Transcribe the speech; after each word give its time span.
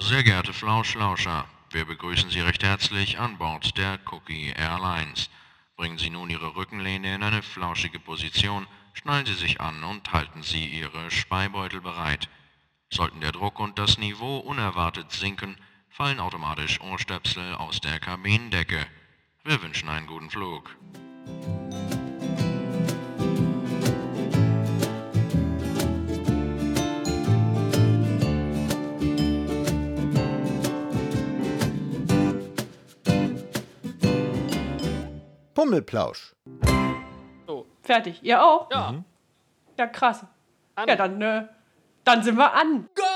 Sehr 0.00 0.24
geehrte 0.24 0.54
Flauschlauscher, 0.54 1.44
wir 1.72 1.84
begrüßen 1.84 2.30
Sie 2.30 2.40
recht 2.40 2.62
herzlich 2.62 3.18
an 3.18 3.36
Bord 3.36 3.76
der 3.76 3.98
Cookie 4.10 4.48
Airlines. 4.48 5.28
Bringen 5.76 5.98
Sie 5.98 6.08
nun 6.08 6.30
Ihre 6.30 6.56
Rückenlehne 6.56 7.14
in 7.14 7.22
eine 7.22 7.42
flauschige 7.42 8.00
Position, 8.00 8.66
schnallen 8.94 9.26
Sie 9.26 9.34
sich 9.34 9.60
an 9.60 9.84
und 9.84 10.10
halten 10.12 10.42
Sie 10.42 10.66
Ihre 10.66 11.10
Speibeutel 11.10 11.82
bereit. 11.82 12.30
Sollten 12.88 13.20
der 13.20 13.32
Druck 13.32 13.60
und 13.60 13.78
das 13.78 13.98
Niveau 13.98 14.38
unerwartet 14.38 15.12
sinken, 15.12 15.56
fallen 15.90 16.18
automatisch 16.18 16.80
Ohrstöpsel 16.80 17.54
aus 17.54 17.80
der 17.80 18.00
Kabinendecke. 18.00 18.86
Wir 19.44 19.62
wünschen 19.62 19.90
einen 19.90 20.06
guten 20.06 20.30
Flug. 20.30 20.74
Pummelplausch. 35.60 36.34
So, 37.46 37.66
fertig. 37.82 38.22
Ihr 38.22 38.42
auch? 38.42 38.70
Ja. 38.70 39.04
Ja, 39.76 39.86
krass. 39.88 40.24
An. 40.74 40.88
Ja, 40.88 40.96
dann, 40.96 41.20
äh, 41.20 41.48
dann 42.02 42.22
sind 42.22 42.38
wir 42.38 42.54
an. 42.54 42.88
Geil! 42.94 43.06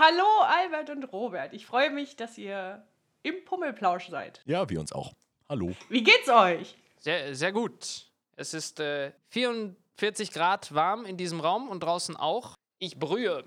Hallo, 0.00 0.40
Albert 0.42 0.90
und 0.90 1.04
Robert. 1.12 1.52
Ich 1.52 1.64
freue 1.64 1.90
mich, 1.90 2.16
dass 2.16 2.36
ihr 2.36 2.84
im 3.22 3.36
Pummelplausch 3.44 4.08
seid. 4.08 4.42
Ja, 4.46 4.68
wir 4.68 4.80
uns 4.80 4.90
auch. 4.92 5.12
Hallo. 5.48 5.76
Wie 5.88 6.02
geht's 6.02 6.28
euch? 6.28 6.76
Sehr, 6.96 7.36
sehr 7.36 7.52
gut. 7.52 8.10
Es 8.34 8.52
ist 8.52 8.80
äh, 8.80 9.12
44 9.28 10.32
Grad 10.32 10.74
warm 10.74 11.04
in 11.04 11.16
diesem 11.16 11.38
Raum 11.38 11.68
und 11.68 11.84
draußen 11.84 12.16
auch. 12.16 12.56
Ich 12.80 12.98
brühe. 12.98 13.44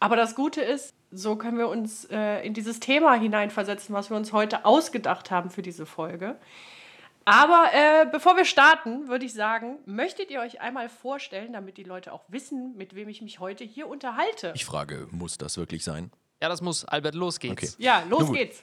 Aber 0.00 0.16
das 0.16 0.34
Gute 0.34 0.60
ist, 0.60 0.94
so 1.10 1.36
können 1.36 1.58
wir 1.58 1.68
uns 1.68 2.04
äh, 2.10 2.46
in 2.46 2.54
dieses 2.54 2.80
Thema 2.80 3.14
hineinversetzen, 3.14 3.94
was 3.94 4.10
wir 4.10 4.16
uns 4.16 4.32
heute 4.32 4.64
ausgedacht 4.64 5.30
haben 5.30 5.50
für 5.50 5.62
diese 5.62 5.86
Folge. 5.86 6.36
Aber 7.24 7.70
äh, 7.72 8.06
bevor 8.10 8.36
wir 8.36 8.44
starten, 8.44 9.08
würde 9.08 9.24
ich 9.24 9.34
sagen, 9.34 9.78
möchtet 9.84 10.30
ihr 10.30 10.40
euch 10.40 10.60
einmal 10.60 10.88
vorstellen, 10.88 11.52
damit 11.52 11.76
die 11.76 11.82
Leute 11.82 12.12
auch 12.12 12.24
wissen, 12.28 12.76
mit 12.76 12.94
wem 12.94 13.08
ich 13.08 13.20
mich 13.20 13.40
heute 13.40 13.64
hier 13.64 13.88
unterhalte? 13.88 14.52
Ich 14.54 14.64
frage, 14.64 15.08
muss 15.10 15.36
das 15.36 15.56
wirklich 15.56 15.82
sein? 15.82 16.12
Ja, 16.40 16.48
das 16.48 16.60
muss. 16.60 16.84
Albert, 16.84 17.16
los 17.16 17.40
geht's. 17.40 17.74
Okay. 17.74 17.82
ja, 17.82 18.04
los 18.08 18.32
geht's. 18.32 18.62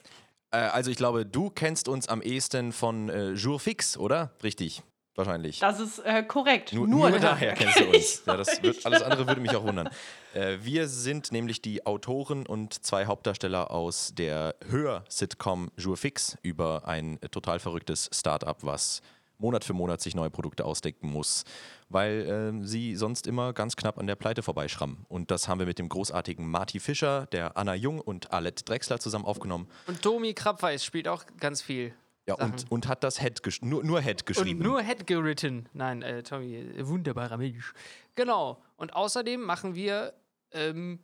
Äh, 0.50 0.56
also 0.56 0.90
ich 0.90 0.96
glaube, 0.96 1.26
du 1.26 1.50
kennst 1.50 1.88
uns 1.88 2.08
am 2.08 2.22
ehesten 2.22 2.72
von 2.72 3.10
äh, 3.10 3.32
Jour 3.32 3.60
Fix, 3.60 3.98
oder? 3.98 4.30
Richtig, 4.42 4.82
wahrscheinlich. 5.16 5.58
Das 5.60 5.80
ist 5.80 5.98
äh, 6.00 6.22
korrekt. 6.22 6.72
Nur, 6.72 6.86
Nur, 6.86 7.10
nur 7.10 7.18
daher 7.18 7.52
kennst 7.54 7.80
du 7.80 7.86
uns. 7.86 8.22
Ja, 8.26 8.36
das 8.36 8.62
wird, 8.62 8.84
alles 8.84 9.02
andere 9.02 9.26
würde 9.26 9.40
mich 9.40 9.54
auch 9.54 9.64
wundern. 9.64 9.88
Äh, 10.34 10.58
wir 10.62 10.88
sind 10.88 11.32
nämlich 11.32 11.62
die 11.62 11.86
Autoren 11.86 12.46
und 12.46 12.84
zwei 12.84 13.06
Hauptdarsteller 13.06 13.70
aus 13.70 14.14
der 14.14 14.54
Hör-Sitcom 14.68 15.70
Jour 15.76 15.96
Fix 15.96 16.36
über 16.42 16.86
ein 16.86 17.20
äh, 17.22 17.28
total 17.28 17.58
verrücktes 17.58 18.10
Startup, 18.12 18.56
was 18.62 19.02
Monat 19.38 19.64
für 19.64 19.72
Monat 19.72 20.00
sich 20.00 20.14
neue 20.14 20.30
Produkte 20.30 20.64
ausdenken 20.64 21.08
muss, 21.10 21.44
weil 21.88 22.26
ähm, 22.28 22.64
sie 22.64 22.96
sonst 22.96 23.26
immer 23.26 23.52
ganz 23.52 23.76
knapp 23.76 23.98
an 23.98 24.06
der 24.06 24.14
Pleite 24.14 24.42
vorbeischrammen. 24.42 25.04
Und 25.08 25.30
das 25.30 25.48
haben 25.48 25.58
wir 25.58 25.66
mit 25.66 25.78
dem 25.78 25.88
großartigen 25.88 26.46
Marty 26.48 26.80
Fischer, 26.80 27.26
der 27.26 27.56
Anna 27.56 27.74
Jung 27.74 28.00
und 28.00 28.32
Alette 28.32 28.64
Drexler 28.64 29.00
zusammen 29.00 29.24
aufgenommen. 29.24 29.68
Und 29.86 30.02
Tomi 30.02 30.34
Krabweis 30.34 30.84
spielt 30.84 31.08
auch 31.08 31.24
ganz 31.38 31.62
viel. 31.62 31.94
Ja, 32.26 32.36
Sachen. 32.36 32.52
und, 32.52 32.72
und 32.72 32.88
hat 32.88 33.04
das 33.04 33.20
Head 33.20 33.42
gesch 33.42 33.60
nur, 33.62 33.84
nur 33.84 34.00
Head 34.00 34.24
geschrieben. 34.24 34.60
Und 34.60 34.66
nur 34.66 34.82
Head 34.82 35.06
geritten. 35.06 35.68
Nein, 35.74 36.02
äh, 36.02 36.22
Tommy, 36.22 36.56
äh, 36.56 36.86
wunderbarer 36.86 37.36
Mensch. 37.36 37.72
Genau. 38.14 38.62
Und 38.76 38.94
außerdem 38.94 39.42
machen 39.42 39.74
wir 39.74 40.14
ähm, 40.52 41.00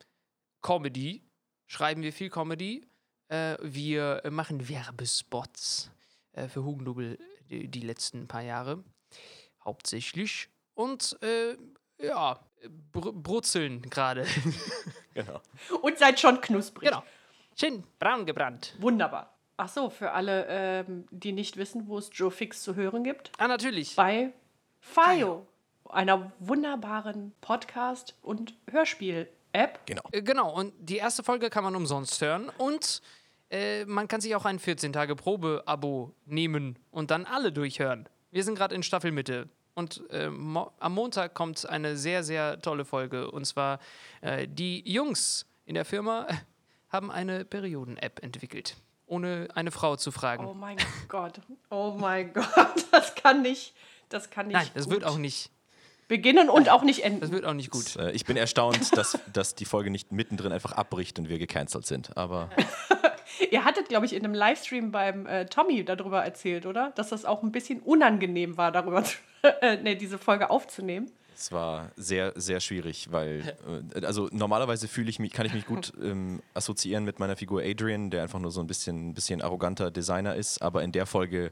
Comedy. 0.63 1.23
Schreiben 1.67 2.03
wir 2.03 2.13
viel 2.13 2.31
Comedy. 2.31 2.87
Äh, 3.29 3.57
wir 3.61 4.23
machen 4.31 4.69
Werbespots 4.69 5.91
äh, 6.33 6.49
für 6.49 6.65
Hugendubel 6.65 7.19
die, 7.51 7.69
die 7.69 7.81
letzten 7.81 8.27
paar 8.27 8.43
Jahre. 8.43 8.83
Hauptsächlich. 9.65 10.49
Und 10.75 11.19
äh, 11.23 11.57
ja, 12.03 12.41
br 12.93 13.13
brutzeln 13.13 13.83
gerade. 13.83 14.27
genau. 15.15 15.41
Und 15.83 15.99
seid 15.99 16.19
schon 16.19 16.41
knusprig. 16.41 16.89
genau. 16.89 17.05
Schön 17.55 17.85
braun 17.99 18.25
gebrannt. 18.25 18.75
Wunderbar. 18.79 19.40
Ach 19.63 19.69
so, 19.69 19.91
für 19.91 20.13
alle, 20.13 20.47
ähm, 20.49 21.05
die 21.11 21.33
nicht 21.33 21.59
wissen, 21.59 21.87
wo 21.87 21.99
es 21.99 22.09
Joe 22.13 22.31
Fix 22.31 22.63
zu 22.63 22.77
hören 22.77 23.05
gibt, 23.05 23.31
Ah, 23.37 23.47
natürlich. 23.47 23.95
bei 23.95 24.33
FIO, 24.81 25.47
einer 25.91 26.33
wunderbaren 26.39 27.33
Podcast- 27.43 28.15
und 28.23 28.55
Hörspiel-App. 28.71 29.81
Genau. 29.87 30.03
Äh, 30.13 30.23
Genau, 30.23 30.55
und 30.55 30.73
die 30.79 30.97
erste 30.97 31.23
Folge 31.23 31.51
kann 31.51 31.63
man 31.65 31.77
umsonst 31.77 32.21
hören 32.23 32.51
und 32.57 33.03
äh, 33.51 33.85
man 33.85 34.09
kann 34.09 34.23
sich 34.23 34.35
auch 34.35 34.47
ein 34.47 34.59
14-Tage-Probe-Abo 34.59 36.15
nehmen 36.25 36.79
und 36.91 37.11
dann 37.11 37.27
alle 37.27 37.53
durchhören. 37.53 38.09
Wir 38.31 38.45
sind 38.45 38.55
gerade 38.55 38.75
in 38.75 38.83
Staffelmitte 38.83 39.49
und 39.75 40.03
äh, 40.11 40.31
mo 40.31 40.73
am 40.79 40.95
Montag 40.95 41.35
kommt 41.35 41.69
eine 41.69 41.97
sehr, 41.97 42.23
sehr 42.23 42.61
tolle 42.63 42.85
Folge 42.87 43.31
und 43.31 43.45
zwar 43.45 43.79
äh, 44.23 44.47
die 44.49 44.91
Jungs 44.91 45.45
in 45.67 45.75
der 45.75 45.85
Firma 45.85 46.27
haben 46.89 47.11
eine 47.11 47.45
Perioden-App 47.45 48.23
entwickelt, 48.23 48.77
ohne 49.11 49.49
eine 49.55 49.71
Frau 49.71 49.97
zu 49.97 50.11
fragen. 50.13 50.47
Oh 50.47 50.55
mein 50.55 50.77
Gott. 51.09 51.41
Oh 51.71 51.97
mein 51.99 52.33
Gott. 52.33 52.47
Das 52.91 53.15
kann 53.15 53.43
nicht. 53.43 53.75
Das 54.09 54.31
kann 54.31 54.49
nicht. 54.49 54.57
Nein, 54.57 54.69
das 54.75 54.85
gut 54.85 54.95
wird 54.95 55.05
auch 55.05 55.17
nicht, 55.19 55.51
beginnen 56.09 56.51
und 56.51 56.69
auch 56.71 56.83
nicht 56.83 57.05
enden. 57.05 57.21
das 57.21 57.31
wird 57.31 57.45
auch 57.45 57.55
nicht 57.55 57.71
gut. 57.71 57.95
Äh, 57.97 58.11
Ich 58.13 58.25
bin 58.25 58.37
erstaunt, 58.37 58.97
dass, 58.97 59.19
dass 59.33 59.55
die 59.55 59.65
Folge 59.65 59.91
nicht 59.91 60.11
mittendrin 60.11 60.51
einfach 60.53 60.73
abbricht 60.73 61.19
und 61.19 61.29
wir 61.29 61.39
gecancelt 61.39 61.87
sind. 61.87 62.17
Aber 62.17 62.51
Ihr 63.51 63.65
hattet, 63.65 63.89
glaube 63.89 64.07
ich, 64.07 64.13
in 64.13 64.25
einem 64.25 64.35
Livestream 64.35 64.91
beim 64.91 65.27
äh, 65.27 65.47
Tommy 65.47 65.85
darüber 65.85 66.23
erzählt, 66.25 66.67
oder? 66.67 66.91
Dass 66.97 67.11
das 67.11 67.25
auch 67.25 67.43
ein 67.43 67.53
bisschen 67.53 67.81
unangenehm 67.81 68.57
war, 68.57 68.73
darüber 68.73 69.05
zu, 69.05 69.17
äh, 69.43 69.77
nee, 69.77 69.95
diese 69.95 70.19
Folge 70.19 70.51
aufzunehmen. 70.51 71.11
Es 71.41 71.53
war 71.53 71.91
sehr, 71.97 72.33
sehr 72.37 72.61
schwierig, 72.61 73.09
weil, 73.11 73.57
äh, 73.95 74.05
also 74.05 74.29
normalerweise 74.31 74.89
fühle 74.89 75.09
ich 75.09 75.19
mich, 75.19 75.33
kann 75.33 75.47
ich 75.47 75.55
mich 75.55 75.67
gut 75.67 75.93
ähm, 76.03 76.43
assoziieren 76.55 77.05
mit 77.05 77.19
meiner 77.19 77.37
Figur 77.37 77.63
Adrian, 77.63 78.11
der 78.11 78.23
einfach 78.23 78.39
nur 78.39 78.51
so 78.51 78.61
ein 78.61 78.67
bisschen, 78.67 79.11
ein 79.11 79.15
bisschen 79.15 79.41
arroganter 79.41 79.91
Designer 79.91 80.35
ist. 80.35 80.61
Aber 80.61 80.83
in 80.83 80.93
der 80.93 81.07
Folge 81.07 81.51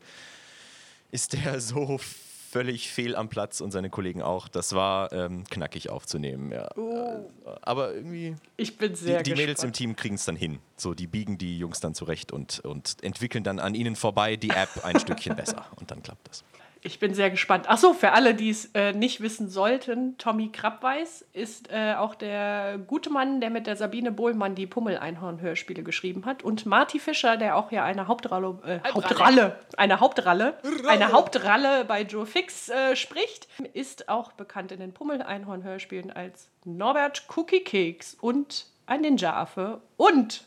ist 1.10 1.32
der 1.32 1.60
so 1.60 1.98
völlig 1.98 2.90
fehl 2.90 3.14
am 3.14 3.28
Platz 3.28 3.60
und 3.60 3.70
seine 3.70 3.90
Kollegen 3.90 4.22
auch. 4.22 4.48
Das 4.48 4.74
war 4.74 5.12
ähm, 5.12 5.44
knackig 5.44 5.90
aufzunehmen, 5.90 6.52
ja. 6.52 6.66
Äh, 6.76 7.24
aber 7.62 7.94
irgendwie, 7.94 8.36
Ich 8.56 8.76
bin 8.76 8.92
die, 8.92 8.98
sehr 8.98 9.22
die 9.22 9.34
Mädels 9.34 9.62
im. 9.64 9.72
Team 9.72 9.96
kriegen 9.96 10.14
es 10.14 10.24
dann 10.24 10.36
hin. 10.36 10.58
So, 10.76 10.94
die 10.94 11.06
biegen 11.06 11.38
die 11.38 11.58
Jungs 11.58 11.80
dann 11.80 11.94
zurecht 11.94 12.32
und, 12.32 12.60
und 12.60 13.02
entwickeln 13.02 13.44
dann 13.44 13.58
an 13.58 13.74
ihnen 13.74 13.96
vorbei 13.96 14.36
die 14.36 14.50
App 14.50 14.84
ein 14.84 14.98
Stückchen 14.98 15.36
besser. 15.36 15.66
Und 15.76 15.90
dann 15.90 16.02
klappt 16.02 16.28
das. 16.28 16.44
Ich 16.82 17.00
bin 17.00 17.12
sehr 17.12 17.30
gespannt. 17.30 17.66
Ach 17.68 17.78
so, 17.78 17.92
für 17.92 18.12
alle, 18.12 18.34
die 18.34 18.50
es 18.50 18.66
äh, 18.74 18.92
nicht 18.92 19.20
wissen 19.20 19.48
sollten, 19.48 20.16
Tommy 20.18 20.50
Krabweis 20.50 21.24
ist 21.32 21.70
äh, 21.72 21.94
auch 21.94 22.14
der 22.14 22.78
gute 22.78 23.10
Mann, 23.10 23.40
der 23.40 23.50
mit 23.50 23.66
der 23.66 23.76
Sabine 23.76 24.12
Bohlmann 24.12 24.54
die 24.54 24.66
Pummel-Einhorn-Hörspiele 24.66 25.82
geschrieben 25.82 26.24
hat. 26.24 26.44
Und 26.44 26.66
Marty 26.66 27.00
Fischer, 27.00 27.36
der 27.36 27.56
auch 27.56 27.72
ja 27.72 27.84
eine 27.84 28.06
Hauptrolle, 28.06 28.58
äh, 28.64 28.92
Hauptralle, 28.92 29.58
eine 29.76 30.00
Hauptralle, 30.00 30.58
eine 30.86 31.10
Hauptralle 31.12 31.84
bei 31.84 32.02
Joe 32.02 32.26
Fix 32.26 32.68
äh, 32.68 32.94
spricht, 32.94 33.48
ist 33.72 34.08
auch 34.08 34.32
bekannt 34.32 34.70
in 34.70 34.78
den 34.78 34.92
Pummel-Einhorn-Hörspielen 34.92 36.12
als 36.12 36.50
Norbert 36.64 37.24
Cookie 37.36 37.60
Keks 37.60 38.14
und 38.14 38.66
ein 38.86 39.00
Ninja-Affe 39.00 39.80
und 39.96 40.46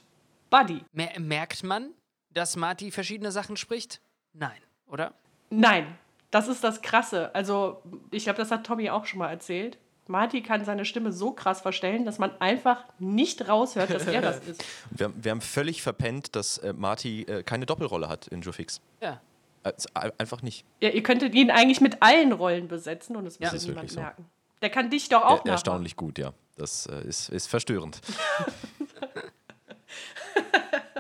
Buddy. 0.50 0.82
Mer 0.94 1.20
merkt 1.20 1.64
man, 1.64 1.92
dass 2.34 2.56
Marty 2.56 2.92
verschiedene 2.92 3.32
Sachen 3.32 3.58
spricht? 3.58 4.02
Nein, 4.34 4.62
oder? 4.88 5.14
Nein, 5.50 5.98
das 6.32 6.48
ist 6.48 6.64
das 6.64 6.82
Krasse. 6.82 7.34
Also, 7.36 7.82
ich 8.12 8.24
glaube, 8.24 8.38
das 8.40 8.50
hat 8.52 8.66
Tommy 8.66 8.90
auch 8.90 9.06
schon 9.06 9.20
mal 9.20 9.30
erzählt. 9.30 9.78
Marty 10.08 10.42
kann 10.42 10.66
seine 10.66 10.84
Stimme 10.84 11.12
so 11.14 11.32
krass 11.32 11.62
verstellen, 11.62 12.04
dass 12.06 12.18
man 12.20 12.32
einfach 12.42 12.84
nicht 13.00 13.48
raushört, 13.48 13.92
dass 13.92 14.08
er 14.08 14.22
das 14.22 14.40
ist. 14.48 14.64
Wir, 14.90 15.06
haben- 15.06 15.14
wir 15.24 15.32
haben 15.32 15.42
völlig 15.42 15.82
verpennt, 15.84 16.36
dass 16.36 16.58
äh, 16.58 16.74
Marty 16.74 17.22
äh, 17.24 17.44
keine 17.44 17.66
Doppelrolle 17.66 18.10
hat 18.10 18.28
in 18.28 18.42
Joe 18.42 18.52
Fix. 18.52 18.82
Ja. 19.02 19.22
Also, 19.64 19.88
ein- 19.94 20.12
einfach 20.18 20.42
nicht. 20.42 20.66
Ja, 20.82 20.90
ihr 20.90 21.04
könntet 21.04 21.36
ihn 21.36 21.52
eigentlich 21.52 21.80
mit 21.82 22.02
allen 22.02 22.32
Rollen 22.34 22.68
besetzen 22.68 23.16
und 23.16 23.26
es 23.28 23.36
Ja. 23.36 23.42
würde 23.42 23.54
Das 23.54 23.62
ist 23.62 23.68
niemand 23.68 23.84
wirklich 23.84 23.94
so. 23.94 24.00
merken. 24.02 24.26
Der 24.62 24.70
kann 24.70 24.90
dich 24.90 25.08
doch 25.10 25.24
auch 25.24 25.46
Er, 25.46 25.52
erstaunlich 25.54 25.96
gut, 25.96 26.18
ja. 26.18 26.34
Das 26.58 26.88
äh, 26.88 27.02
ist, 27.08 27.30
ist 27.30 27.48
verstörend. 27.48 28.02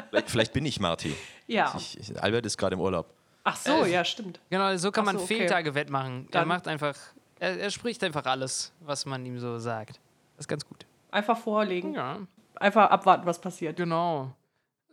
vielleicht, 0.10 0.30
vielleicht 0.30 0.54
bin 0.54 0.66
ich 0.66 0.80
Marty. 0.80 1.16
Ja. 1.48 1.74
Ich, 1.78 1.98
ich, 2.00 2.22
Albert 2.22 2.46
ist 2.46 2.58
gerade 2.58 2.76
im 2.76 2.80
Urlaub. 2.82 3.14
Ach 3.44 3.56
so, 3.56 3.86
ja, 3.86 4.04
stimmt. 4.06 4.40
Genau, 4.50 4.76
so 4.78 4.92
kann 4.92 5.04
Ach 5.04 5.06
man 5.14 5.18
so, 5.18 5.24
okay. 5.24 5.38
Fehltage 5.40 5.74
wettmachen. 5.76 6.26
Er 6.28 6.32
Dann- 6.32 6.48
macht 6.48 6.68
einfach, 6.68 6.96
er, 7.40 7.60
er 7.60 7.72
spricht 7.72 8.04
einfach 8.04 8.26
alles, 8.26 8.72
was 8.82 9.06
man 9.06 9.26
ihm 9.26 9.40
so 9.40 9.58
sagt. 9.60 10.00
Das 10.38 10.46
ist 10.46 10.48
ganz 10.48 10.66
gut. 10.68 10.86
Einfach 11.12 11.38
vorlegen. 11.38 11.94
Ja, 11.96 12.20
Einfach 12.56 12.90
abwarten, 12.92 13.26
was 13.26 13.40
passiert. 13.42 13.76
genau. 13.78 14.32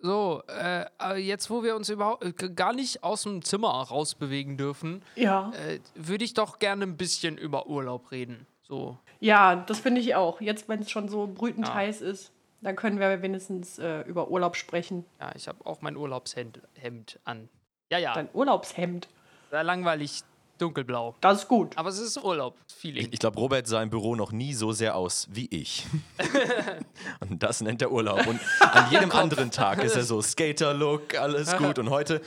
So, 0.01 0.43
äh, 0.49 1.17
jetzt, 1.17 1.51
wo 1.51 1.63
wir 1.65 1.75
uns 1.75 1.89
überhaupt 1.89 2.23
äh, 2.25 2.33
gar 2.51 2.73
nicht 2.73 3.03
aus 3.03 3.25
dem 3.25 3.43
Zimmer 3.43 3.69
rausbewegen 3.71 4.57
dürfen, 4.57 5.03
Ja. 5.17 5.51
äh, 5.67 5.81
würde 5.97 6.25
ich 6.25 6.35
doch 6.35 6.61
gerne 6.61 6.85
ein 6.85 6.97
bisschen 6.97 7.37
über 7.37 7.67
Urlaub 7.67 8.13
reden. 8.13 8.47
So, 8.63 8.97
Ja, 9.21 9.57
das 9.57 9.81
finde 9.81 10.01
ich 10.01 10.15
auch. 10.15 10.41
Jetzt, 10.41 10.69
wenn 10.69 10.81
es 10.81 10.91
schon 10.91 11.09
so 11.09 11.27
brütend 11.27 11.73
heiß 11.75 12.01
ist. 12.01 12.31
Dann 12.61 12.75
können 12.77 12.99
wir 13.01 13.23
wenigstens 13.23 13.79
äh, 13.79 14.01
über 14.03 14.31
Urlaub 14.31 14.57
sprechen. 14.57 15.05
Ja, 15.21 15.33
ich 15.37 15.47
habe 15.49 15.65
auch 15.67 15.81
mein 15.81 15.97
Urlaubshemd 15.97 16.61
Hemd 16.75 17.19
an. 17.25 17.49
Ja, 17.91 17.99
ja, 17.99 18.15
Dein 18.15 18.29
Urlaubshemd. 18.33 19.09
sehr 19.51 19.65
langweilig 19.65 20.23
dunkelblau. 20.59 21.15
Das 21.21 21.43
ist 21.43 21.49
gut. 21.49 21.77
Aber 21.79 21.89
es 21.89 21.99
ist 21.99 22.23
Urlaub. 22.23 22.57
Feeling. 22.67 23.07
Ich, 23.07 23.13
ich 23.15 23.19
glaube, 23.19 23.39
Robert 23.39 23.67
sah 23.67 23.83
im 23.83 23.91
Büro 23.91 24.15
noch 24.17 24.33
nie 24.33 24.53
so 24.55 24.73
sehr 24.73 24.97
aus 24.97 25.29
wie 25.31 25.47
ich. 25.51 25.87
und 27.21 27.43
das 27.43 27.61
nennt 27.61 27.81
er 27.81 27.91
Urlaub. 27.93 28.27
Und 28.27 28.41
an 28.61 28.91
jedem 28.91 29.11
anderen 29.13 29.51
Tag 29.51 29.83
ist 29.83 29.97
er 29.97 30.03
so 30.05 30.21
Skater-Look, 30.21 31.15
alles 31.17 31.57
gut. 31.57 31.79
Und 31.79 31.91
heute, 31.91 32.21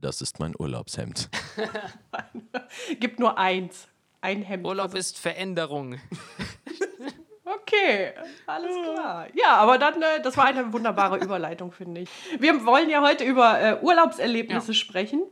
das 0.00 0.20
ist 0.22 0.38
mein 0.38 0.54
Urlaubshemd. 0.58 1.28
Gibt 3.00 3.18
nur 3.18 3.36
eins. 3.36 3.88
Ein 4.20 4.42
Hemd. 4.42 4.64
Urlaub 4.64 4.94
ist 4.94 5.18
Veränderung. 5.18 5.98
Okay, 7.72 8.12
alles 8.46 8.72
klar. 8.76 9.26
Ja, 9.34 9.56
aber 9.56 9.78
dann, 9.78 10.00
äh, 10.02 10.20
das 10.22 10.36
war 10.36 10.44
eine 10.44 10.72
wunderbare 10.72 11.18
Überleitung, 11.22 11.72
finde 11.72 12.02
ich. 12.02 12.10
Wir 12.38 12.64
wollen 12.66 12.90
ja 12.90 13.00
heute 13.02 13.24
über 13.24 13.60
äh, 13.60 13.78
Urlaubserlebnisse 13.80 14.72
Ja. 14.72 14.74
sprechen. 14.74 15.22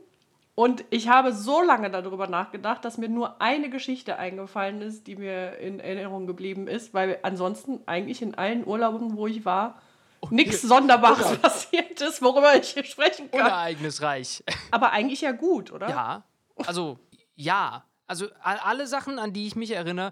Und 0.55 0.83
ich 0.89 1.07
habe 1.07 1.33
so 1.33 1.61
lange 1.61 1.89
darüber 1.89 2.27
nachgedacht, 2.27 2.83
dass 2.83 2.97
mir 2.97 3.09
nur 3.09 3.41
eine 3.41 3.69
Geschichte 3.69 4.17
eingefallen 4.19 4.81
ist, 4.81 5.07
die 5.07 5.15
mir 5.15 5.57
in 5.57 5.79
Erinnerung 5.79 6.27
geblieben 6.27 6.67
ist, 6.67 6.93
weil 6.93 7.19
ansonsten 7.23 7.79
eigentlich 7.85 8.21
in 8.21 8.35
allen 8.35 8.67
Urlauben, 8.67 9.15
wo 9.15 9.27
ich 9.27 9.45
war, 9.45 9.81
nichts 10.29 10.61
Sonderbares 10.61 11.37
passiert 11.37 12.01
ist, 12.01 12.21
worüber 12.21 12.55
ich 12.55 12.69
hier 12.69 12.83
sprechen 12.83 13.31
kann. 13.31 13.41
Unereignisreich. 13.41 14.43
Aber 14.71 14.91
eigentlich 14.91 15.21
ja 15.21 15.31
gut, 15.31 15.71
oder? 15.71 15.89
Ja, 15.89 16.23
also 16.67 16.99
ja. 17.35 17.83
Also 18.11 18.27
alle 18.43 18.87
Sachen, 18.87 19.19
an 19.19 19.31
die 19.31 19.47
ich 19.47 19.55
mich 19.55 19.71
erinnere, 19.71 20.11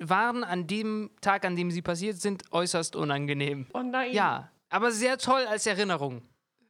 waren 0.00 0.44
an 0.44 0.66
dem 0.66 1.10
Tag, 1.20 1.44
an 1.44 1.56
dem 1.56 1.70
sie 1.70 1.82
passiert 1.82 2.16
sind, 2.16 2.42
äußerst 2.52 2.96
unangenehm. 2.96 3.66
Oh 3.74 3.82
nein. 3.82 4.14
Ja, 4.14 4.48
aber 4.70 4.90
sehr 4.90 5.18
toll 5.18 5.42
als 5.46 5.66
Erinnerung. 5.66 6.22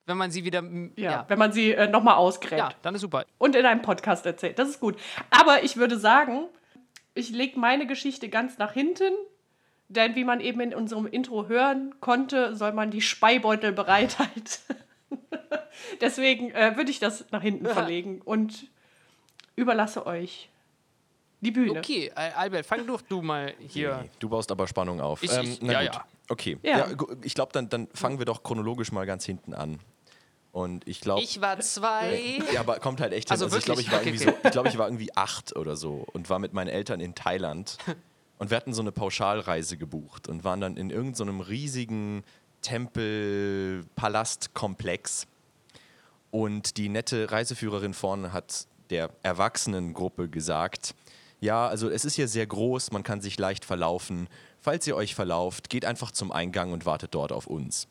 Wenn 0.05 0.17
man 0.17 0.33
sie 0.33 0.45
wieder. 0.45 0.65
Ja, 0.97 1.11
Ja, 1.11 1.25
wenn 1.29 1.39
man 1.39 1.53
sie 1.53 1.71
äh, 1.71 1.87
nochmal 1.89 2.17
ausgräbt. 2.17 2.59
ja 2.59 2.73
dann 2.83 2.97
ist 2.97 3.03
super. 3.03 3.25
und 3.39 3.55
in 3.55 3.65
einem 3.65 3.83
Podcast 3.83 4.27
erzählt. 4.27 4.59
Das 4.59 4.69
ist 4.69 4.81
gut. 4.81 4.97
Aber 5.31 5.63
ich 5.63 5.77
würde 5.77 5.97
sagen, 5.97 6.47
ich 7.15 7.31
lege 7.31 7.57
meine 7.57 7.87
Geschichte 7.87 8.29
ganz 8.29 8.59
nach 8.59 8.73
hinten. 8.73 9.13
Denn 9.87 10.17
wie 10.17 10.25
man 10.25 10.41
eben 10.41 10.59
in 10.59 10.75
unserem 10.75 11.07
Intro 11.07 11.47
hören 11.47 11.95
konnte, 12.01 12.57
soll 12.57 12.73
man 12.73 12.91
die 12.91 13.01
Speibeutel 13.01 13.71
bereithalten. 13.71 14.43
Deswegen 16.01 16.51
äh, 16.51 16.77
würde 16.77 16.91
ich 16.91 16.99
das 16.99 17.27
nach 17.31 17.43
hinten 17.43 17.67
verlegen 17.79 18.21
und 18.23 18.67
überlasse 19.55 20.05
euch 20.05 20.51
die 21.45 21.51
Bühne. 21.53 21.79
Okay, 21.79 22.11
Al- 22.15 22.33
Albert, 22.33 22.67
fang 22.67 22.87
doch 22.87 23.01
du 23.03 23.23
mal 23.23 23.55
hier. 23.61 24.01
Nee, 24.03 24.11
Du 24.19 24.29
baust 24.29 24.51
aber 24.51 24.67
Spannung 24.67 25.01
auf. 25.01 25.23
Ich- 25.23 25.33
ähm, 25.33 25.45
ich- 25.45 25.63
na 25.63 25.73
ja, 25.75 25.83
gut. 25.85 25.95
ja. 25.95 26.05
Okay. 26.29 26.59
Ja. 26.63 26.79
Ja. 26.79 26.87
ich 27.23 27.35
glaube, 27.35 27.53
dann, 27.53 27.69
dann 27.69 27.89
fangen 27.95 28.19
wir 28.19 28.27
doch 28.27 28.43
chronologisch 28.43 28.91
mal 28.93 29.07
ganz 29.07 29.25
hinten 29.25 29.55
an. 29.55 29.79
Und 30.53 30.87
ich 30.89 31.01
glaube. 31.01 31.23
Ich 31.23 31.41
war 31.41 31.59
zwei. 31.61 32.41
Ja, 32.53 32.61
aber 32.61 32.79
kommt 32.79 33.01
halt 33.01 33.13
echt 33.13 33.29
hin. 33.29 33.33
Also 33.33 33.47
Also, 33.47 33.59
ich 33.59 33.65
glaube, 33.65 33.81
ich 33.81 33.91
war 33.91 33.99
Okay, 34.01 34.11
irgendwie 34.11 34.29
okay. 34.29 34.37
so, 34.43 34.49
ich 34.49 34.53
glaube, 34.53 34.69
ich 34.69 34.79
war 34.79 34.87
irgendwie 34.87 35.15
acht 35.17 35.57
oder 35.57 35.77
so 35.77 36.07
und 36.13 36.31
war 36.31 36.39
mit 36.39 36.53
meinen 36.53 36.69
Eltern 36.69 37.01
in 37.01 37.15
Thailand. 37.15 37.79
Und 38.37 38.51
wir 38.51 38.57
hatten 38.57 38.75
so 38.75 38.83
eine 38.83 38.91
Pauschalreise 38.91 39.77
gebucht 39.77 40.29
und 40.29 40.43
waren 40.43 40.61
dann 40.61 40.77
in 40.77 40.91
irgendeinem 40.91 41.41
riesigen 41.41 42.25
Tempel-Palast-Komplex. 42.63 45.27
Und 46.31 46.77
die 46.77 46.89
nette 46.89 47.31
Reiseführerin 47.31 47.95
vorne 47.95 48.33
hat 48.33 48.67
der 48.91 49.11
Erwachsenengruppe 49.23 50.29
gesagt, 50.29 50.95
ja, 51.45 51.69
also 51.69 51.91
es 51.91 52.07
ist 52.07 52.15
hier 52.15 52.27
sehr 52.27 52.47
groß, 52.47 52.91
man 52.91 53.03
kann 53.03 53.21
sich 53.21 53.39
leicht 53.39 53.67
verlaufen. 53.67 54.29
Falls 54.61 54.87
ihr 54.87 54.97
euch 54.97 55.15
verlauft, 55.15 55.69
geht 55.69 55.85
einfach 55.85 56.11
zum 56.11 56.33
Eingang 56.33 56.73
und 56.73 56.87
wartet 56.87 57.15
dort 57.15 57.33
auf 57.33 57.47
uns. 57.47 57.87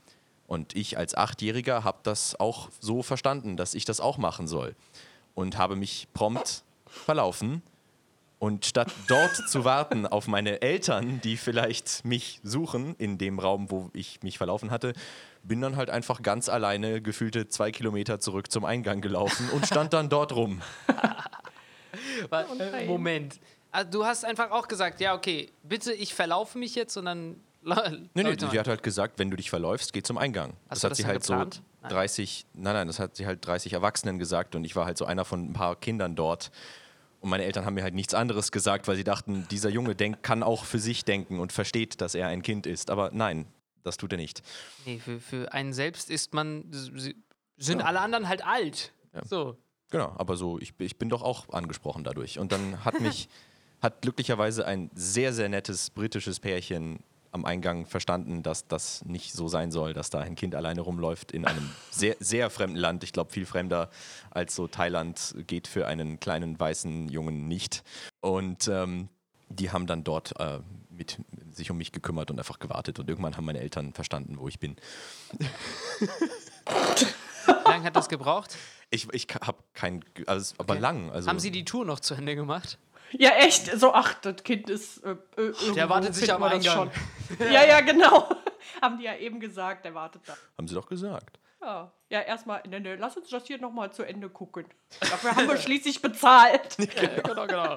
Und 0.48 0.76
ich 0.76 0.98
als 0.98 1.16
Achtjähriger 1.16 1.84
habe 1.84 2.00
das 2.02 2.40
auch 2.40 2.70
so 2.80 3.04
verstanden, 3.04 3.56
dass 3.56 3.76
ich 3.76 3.86
das 3.86 4.00
auch 4.02 4.18
machen 4.18 4.48
soll. 4.48 4.76
Und 5.36 5.56
habe 5.58 5.76
mich 5.76 6.08
prompt 6.14 6.64
verlaufen. 6.88 7.62
Und 8.40 8.66
statt 8.66 8.92
dort 9.08 9.36
zu 9.36 9.64
warten 9.64 10.08
auf 10.08 10.28
meine 10.28 10.62
Eltern, 10.64 11.22
die 11.22 11.38
vielleicht 11.38 12.04
mich 12.04 12.42
suchen 12.44 12.96
in 12.98 13.20
dem 13.20 13.38
Raum, 13.38 13.70
wo 13.70 13.92
ich 13.94 14.22
mich 14.24 14.40
verlaufen 14.40 14.72
hatte, 14.72 14.94
bin 15.44 15.62
dann 15.62 15.78
halt 15.78 15.92
einfach 15.92 16.24
ganz 16.24 16.50
alleine 16.50 17.02
gefühlte 17.02 17.48
zwei 17.48 17.72
Kilometer 17.72 18.20
zurück 18.20 18.52
zum 18.52 18.66
Eingang 18.66 19.00
gelaufen 19.00 19.48
und 19.52 19.68
stand 19.68 19.94
dann 19.94 20.10
dort 20.10 20.36
rum. 20.36 20.62
Äh, 22.32 22.44
nein. 22.58 22.88
Moment. 22.88 23.40
Also, 23.72 23.90
du 23.92 24.06
hast 24.06 24.26
einfach 24.26 24.52
auch 24.52 24.68
gesagt, 24.68 25.00
ja, 25.00 25.16
okay, 25.16 25.50
bitte, 25.64 25.94
ich 25.94 26.14
verlaufe 26.14 26.58
mich 26.58 26.76
jetzt 26.76 26.98
und 26.98 27.06
dann. 27.06 27.36
Nee, 28.14 28.24
nee, 28.24 28.36
sie 28.38 28.60
hat 28.60 28.68
halt 28.68 28.84
gesagt, 28.84 29.20
wenn 29.20 29.32
du 29.32 29.38
dich 29.38 29.50
verläufst, 29.50 29.94
geh 29.94 30.04
zum 30.04 30.18
Eingang. 30.18 30.54
Hast 30.70 30.70
das 30.70 30.82
du 30.82 30.86
hat 30.86 30.92
das 30.92 30.98
sie 30.98 31.06
halt 31.06 31.22
geplant? 31.22 31.54
so 31.56 31.62
Nein. 31.84 31.92
30, 31.92 32.46
nein, 32.56 32.74
nein, 32.74 32.88
das 32.88 33.00
hat 33.00 33.16
sie 33.16 33.26
halt 33.26 33.46
30 33.46 33.72
Erwachsenen 33.72 34.20
gesagt 34.20 34.56
und 34.56 34.66
ich 34.66 34.76
war 34.76 34.86
halt 34.86 34.98
so 34.98 35.06
einer 35.06 35.24
von 35.24 35.50
ein 35.50 35.54
paar 35.54 35.78
Kindern 35.78 36.16
dort. 36.16 36.52
Und 37.22 37.30
meine 37.30 37.46
Eltern 37.46 37.66
haben 37.66 37.76
mir 37.76 37.84
halt 37.84 37.94
nichts 37.94 38.14
anderes 38.14 38.52
gesagt, 38.52 38.90
weil 38.90 38.98
sie 38.98 39.06
dachten, 39.06 39.48
dieser 39.50 39.70
Junge 39.70 39.96
denk, 39.96 40.24
kann 40.24 40.44
auch 40.44 40.66
für 40.66 40.80
sich 40.80 41.06
denken 41.06 41.40
und 41.40 41.54
versteht, 41.54 42.02
dass 42.02 42.16
er 42.16 42.28
ein 42.28 42.42
Kind 42.42 42.68
ist. 42.68 42.90
Aber 42.90 43.12
nein, 43.14 43.46
das 43.84 43.96
tut 43.96 44.12
er 44.12 44.18
nicht. 44.18 44.44
Nee, 44.86 45.00
für, 45.00 45.22
für 45.22 45.54
einen 45.54 45.72
selbst 45.72 46.10
ist 46.10 46.34
man. 46.34 46.66
Sind 47.58 47.82
alle 47.82 48.02
anderen 48.02 48.28
halt 48.28 48.46
alt. 48.46 48.92
So. 49.24 49.56
Genau, 49.94 50.12
aber 50.18 50.38
so, 50.38 50.58
ich, 50.58 50.74
ich 50.80 50.98
bin 50.98 51.10
doch 51.10 51.22
auch 51.22 51.50
angesprochen 51.50 52.04
dadurch. 52.04 52.40
Und 52.40 52.52
dann 52.52 52.84
hat 52.84 53.00
mich, 53.00 53.30
hat 53.82 54.02
glücklicherweise 54.02 54.66
ein 54.66 54.90
sehr, 54.96 55.34
sehr 55.34 55.50
nettes 55.50 55.92
britisches 55.92 56.40
Pärchen 56.40 57.04
am 57.32 57.46
Eingang 57.46 57.86
verstanden, 57.86 58.42
dass 58.42 58.68
das 58.68 59.06
nicht 59.06 59.34
so 59.34 59.48
sein 59.48 59.70
soll, 59.72 59.94
dass 59.94 60.10
da 60.10 60.18
ein 60.18 60.34
Kind 60.34 60.56
alleine 60.56 60.82
rumläuft 60.82 61.32
in 61.32 61.46
einem 61.46 61.70
sehr, 61.92 62.16
sehr 62.20 62.50
fremden 62.50 62.78
Land. 62.78 63.04
Ich 63.04 63.14
glaube, 63.14 63.32
viel 63.32 63.46
fremder 63.46 63.92
als 64.32 64.56
so 64.56 64.68
Thailand 64.68 65.36
geht 65.46 65.68
für 65.68 65.86
einen 65.86 66.20
kleinen 66.20 66.60
weißen 66.60 67.10
Jungen 67.10 67.48
nicht. 67.48 67.84
Und 68.20 68.68
ähm, 68.68 69.10
die 69.50 69.70
haben 69.70 69.86
dann 69.86 70.04
dort 70.04 70.40
äh, 70.40 70.58
mit, 70.90 71.20
sich 71.52 71.70
um 71.70 71.78
mich 71.78 71.92
gekümmert 71.92 72.32
und 72.32 72.40
einfach 72.40 72.58
gewartet. 72.58 72.98
Und 72.98 73.08
irgendwann 73.10 73.38
haben 73.38 73.46
meine 73.46 73.60
Eltern 73.60 73.94
verstanden, 73.94 74.40
wo 74.40 74.48
ich 74.48 74.58
bin. 74.58 74.76
Wie 77.46 77.70
lange 77.70 77.84
hat 77.84 77.96
das 77.96 78.10
gebraucht? 78.10 78.58
Ich, 78.94 79.12
ich 79.12 79.28
habe 79.42 79.58
kein, 79.74 80.06
also, 80.28 80.54
aber 80.60 80.74
Okay. 80.74 80.82
lang. 80.82 81.12
Also, 81.12 81.30
Haben 81.30 81.40
sie 81.40 81.50
die 81.52 81.66
Tour 81.66 81.84
noch 81.84 82.00
zu 82.00 82.14
Ende 82.14 82.36
gemacht? 82.36 82.78
Ja, 83.12 83.32
echt. 83.32 83.66
So, 83.80 83.94
ach, 83.94 84.14
das 84.16 84.44
Kind 84.44 84.70
ist. 84.70 85.00
Äh, 85.04 85.12
äh, 85.12 85.16
irgendwo 85.38 85.90
wartet 85.90 86.16
sich 86.16 86.32
am 86.32 86.42
das 86.42 86.54
Eingang. 86.54 86.92
schon. 86.92 87.52
ja, 87.52 87.66
ja, 87.66 87.82
genau. 87.82 88.30
Haben 88.82 88.98
die 89.00 89.06
ja 89.06 89.16
eben 89.16 89.40
gesagt, 89.40 89.86
der 89.86 89.94
wartet 89.96 90.22
da. 90.26 90.36
haben 90.58 90.68
sie 90.68 90.76
doch 90.76 90.88
gesagt. 90.88 91.40
Ja, 91.62 91.92
ja 92.10 92.22
erstmal, 92.22 92.62
ne, 92.68 92.80
ne, 92.80 92.96
lass 92.96 93.16
uns 93.18 93.30
das 93.30 93.46
hier 93.46 93.58
nochmal 93.60 93.92
zu 93.94 94.04
Ende 94.04 94.30
gucken. 94.30 94.66
Dafür 95.00 95.36
haben 95.36 95.48
wir 95.48 95.58
schließlich 95.58 96.02
bezahlt. 96.02 96.78
Ja, 96.96 97.22
genau, 97.22 97.48
genau. 97.48 97.76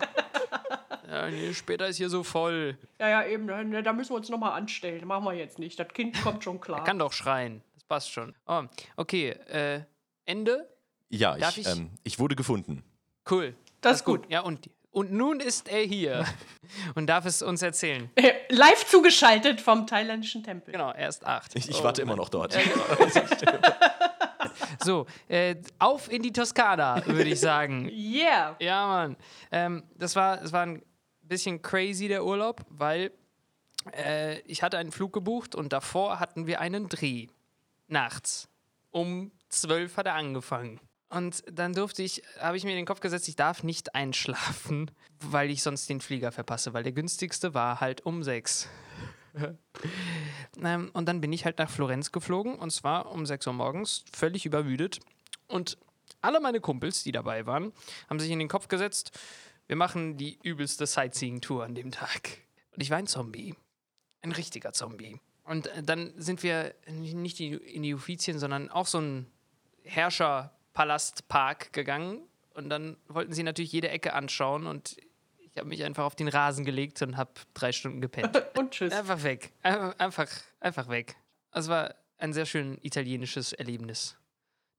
Ja, 1.08 1.28
nee, 1.28 1.54
später 1.54 1.86
ist 1.86 1.96
hier 1.96 2.08
so 2.08 2.22
voll. 2.24 2.76
Ja, 2.98 3.08
ja, 3.08 3.26
eben, 3.26 3.46
ne, 3.46 3.82
da 3.82 3.92
müssen 3.92 4.10
wir 4.10 4.16
uns 4.16 4.28
nochmal 4.28 4.52
anstellen. 4.52 5.06
Machen 5.06 5.24
wir 5.24 5.32
jetzt 5.34 5.58
nicht. 5.58 5.78
Das 5.78 5.88
Kind 5.88 6.20
kommt 6.22 6.42
schon 6.44 6.60
klar. 6.60 6.82
Kann 6.84 6.98
doch 6.98 7.12
schreien. 7.12 7.62
Das 7.74 7.84
passt 7.84 8.10
schon. 8.12 8.34
Oh, 8.46 8.62
okay, 8.96 9.30
äh, 9.30 9.82
Ende? 10.24 10.68
Ja, 11.08 11.36
Darf 11.36 11.56
ich, 11.56 11.66
ich- 11.66 11.72
ähm, 11.72 11.90
ich 12.04 12.18
wurde 12.18 12.36
gefunden. 12.36 12.82
Cool. 13.30 13.54
Das 13.80 13.98
ist 13.98 14.04
gut. 14.04 14.28
Ja, 14.30 14.40
und, 14.40 14.68
und 14.90 15.12
nun 15.12 15.40
ist 15.40 15.68
er 15.68 15.82
hier 15.82 16.24
und 16.94 17.06
darf 17.06 17.24
es 17.26 17.42
uns 17.42 17.62
erzählen. 17.62 18.10
Live 18.48 18.86
zugeschaltet 18.88 19.60
vom 19.60 19.86
thailändischen 19.86 20.42
Tempel. 20.42 20.72
Genau, 20.72 20.90
er 20.90 21.08
ist 21.08 21.24
acht. 21.24 21.54
Ich, 21.56 21.68
ich 21.68 21.80
Oh, 21.80 21.84
warte 21.84 22.02
immer 22.02 22.16
noch 22.16 22.28
dort. 22.28 22.56
So, 24.82 25.06
äh, 25.28 25.56
auf 25.78 26.10
in 26.10 26.22
die 26.22 26.32
Toskana, 26.32 27.04
würde 27.06 27.30
ich 27.30 27.40
sagen. 27.40 27.88
Yeah. 27.92 28.56
Ja, 28.60 28.86
Mann. 28.86 29.16
Ähm, 29.50 29.82
das, 29.96 30.14
war, 30.16 30.36
das 30.38 30.52
war 30.52 30.62
ein 30.64 30.82
bisschen 31.22 31.60
crazy, 31.60 32.08
der 32.08 32.24
Urlaub, 32.24 32.60
weil 32.68 33.10
äh, 33.92 34.38
ich 34.40 34.62
hatte 34.62 34.78
einen 34.78 34.92
Flug 34.92 35.12
gebucht 35.12 35.54
und 35.54 35.72
davor 35.72 36.20
hatten 36.20 36.46
wir 36.46 36.60
einen 36.60 36.88
Dreh. 36.88 37.26
Nachts. 37.88 38.48
Um 38.90 39.30
12 39.48 39.96
hat 39.96 40.06
er 40.06 40.14
angefangen. 40.14 40.80
Und 41.08 41.44
dann 41.50 41.72
durfte 41.72 42.02
ich, 42.02 42.22
habe 42.40 42.56
ich 42.56 42.64
mir 42.64 42.70
in 42.70 42.76
den 42.76 42.86
Kopf 42.86 43.00
gesetzt, 43.00 43.28
ich 43.28 43.36
darf 43.36 43.62
nicht 43.62 43.94
einschlafen, 43.94 44.90
weil 45.20 45.50
ich 45.50 45.62
sonst 45.62 45.88
den 45.88 46.00
Flieger 46.00 46.32
verpasse, 46.32 46.72
weil 46.72 46.82
der 46.82 46.92
günstigste 46.92 47.54
war 47.54 47.80
halt 47.80 48.04
um 48.04 48.22
6. 48.22 48.68
ähm, 50.62 50.90
und 50.92 51.06
dann 51.06 51.20
bin 51.20 51.32
ich 51.32 51.44
halt 51.44 51.58
nach 51.58 51.70
Florenz 51.70 52.10
geflogen 52.10 52.56
und 52.56 52.70
zwar 52.70 53.12
um 53.12 53.24
6 53.26 53.46
Uhr 53.46 53.52
morgens, 53.52 54.04
völlig 54.12 54.46
übermüdet. 54.46 54.98
Und 55.46 55.78
alle 56.22 56.40
meine 56.40 56.60
Kumpels, 56.60 57.02
die 57.04 57.12
dabei 57.12 57.46
waren, 57.46 57.72
haben 58.08 58.18
sich 58.18 58.30
in 58.30 58.38
den 58.38 58.48
Kopf 58.48 58.68
gesetzt, 58.68 59.12
wir 59.68 59.76
machen 59.76 60.16
die 60.16 60.38
übelste 60.42 60.86
Sightseeing-Tour 60.86 61.64
an 61.64 61.74
dem 61.74 61.90
Tag. 61.90 62.38
Und 62.72 62.82
ich 62.82 62.90
war 62.90 62.98
ein 62.98 63.06
Zombie. 63.06 63.54
Ein 64.22 64.32
richtiger 64.32 64.72
Zombie. 64.72 65.20
Und 65.44 65.70
dann 65.82 66.12
sind 66.16 66.42
wir 66.42 66.74
nicht 66.88 67.40
in 67.40 67.82
die- 67.82 67.94
Uffizien, 67.94 68.38
sondern 68.38 68.70
auch 68.70 68.86
so 68.86 68.98
ein 68.98 69.26
Herrscherpalastpark 70.76 71.72
gegangen. 71.72 72.20
Und 72.54 72.70
dann 72.70 72.96
wollten 73.08 73.32
sie 73.32 73.42
natürlich 73.42 73.72
jede 73.72 73.88
Ecke 73.88 74.14
anschauen 74.14 74.66
und 74.66 74.96
ich 75.38 75.58
habe 75.58 75.68
mich 75.68 75.84
einfach 75.84 76.04
auf 76.04 76.14
den 76.14 76.28
Rasen 76.28 76.64
gelegt 76.64 77.00
und 77.02 77.16
habe 77.16 77.32
drei 77.54 77.72
Stunden 77.72 78.00
gepennt. 78.00 78.42
Und 78.58 78.72
tschüss. 78.72 78.92
Einfach 78.92 79.22
weg. 79.22 79.52
Einfach, 79.62 80.28
einfach, 80.60 80.88
weg. 80.88 81.16
Es 81.52 81.68
war 81.68 81.94
ein 82.18 82.34
sehr 82.34 82.44
schön 82.44 82.78
italienisches 82.82 83.54
Erlebnis. 83.54 84.18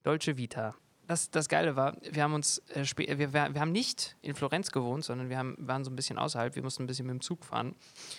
Dolce 0.04 0.38
Vita. 0.38 0.76
Das, 1.08 1.32
das 1.32 1.50
Geile 1.50 1.76
war, 1.76 1.98
wir 2.02 2.22
haben 2.22 2.34
uns 2.34 2.60
äh, 2.76 2.86
wir, 2.96 3.18
wir, 3.18 3.34
wir 3.34 3.60
haben 3.60 3.72
nicht 3.72 4.18
in 4.22 4.36
Florenz 4.36 4.72
gewohnt, 4.72 5.04
sondern 5.04 5.30
wir 5.30 5.38
haben, 5.40 5.56
waren 5.60 5.84
so 5.84 5.90
ein 5.90 5.96
bisschen 5.96 6.20
außerhalb. 6.20 6.54
Wir 6.56 6.62
mussten 6.62 6.84
ein 6.84 6.88
bisschen 6.88 7.08
mit 7.08 7.14
dem 7.14 7.22
Zug 7.22 7.44
fahren. 7.44 7.76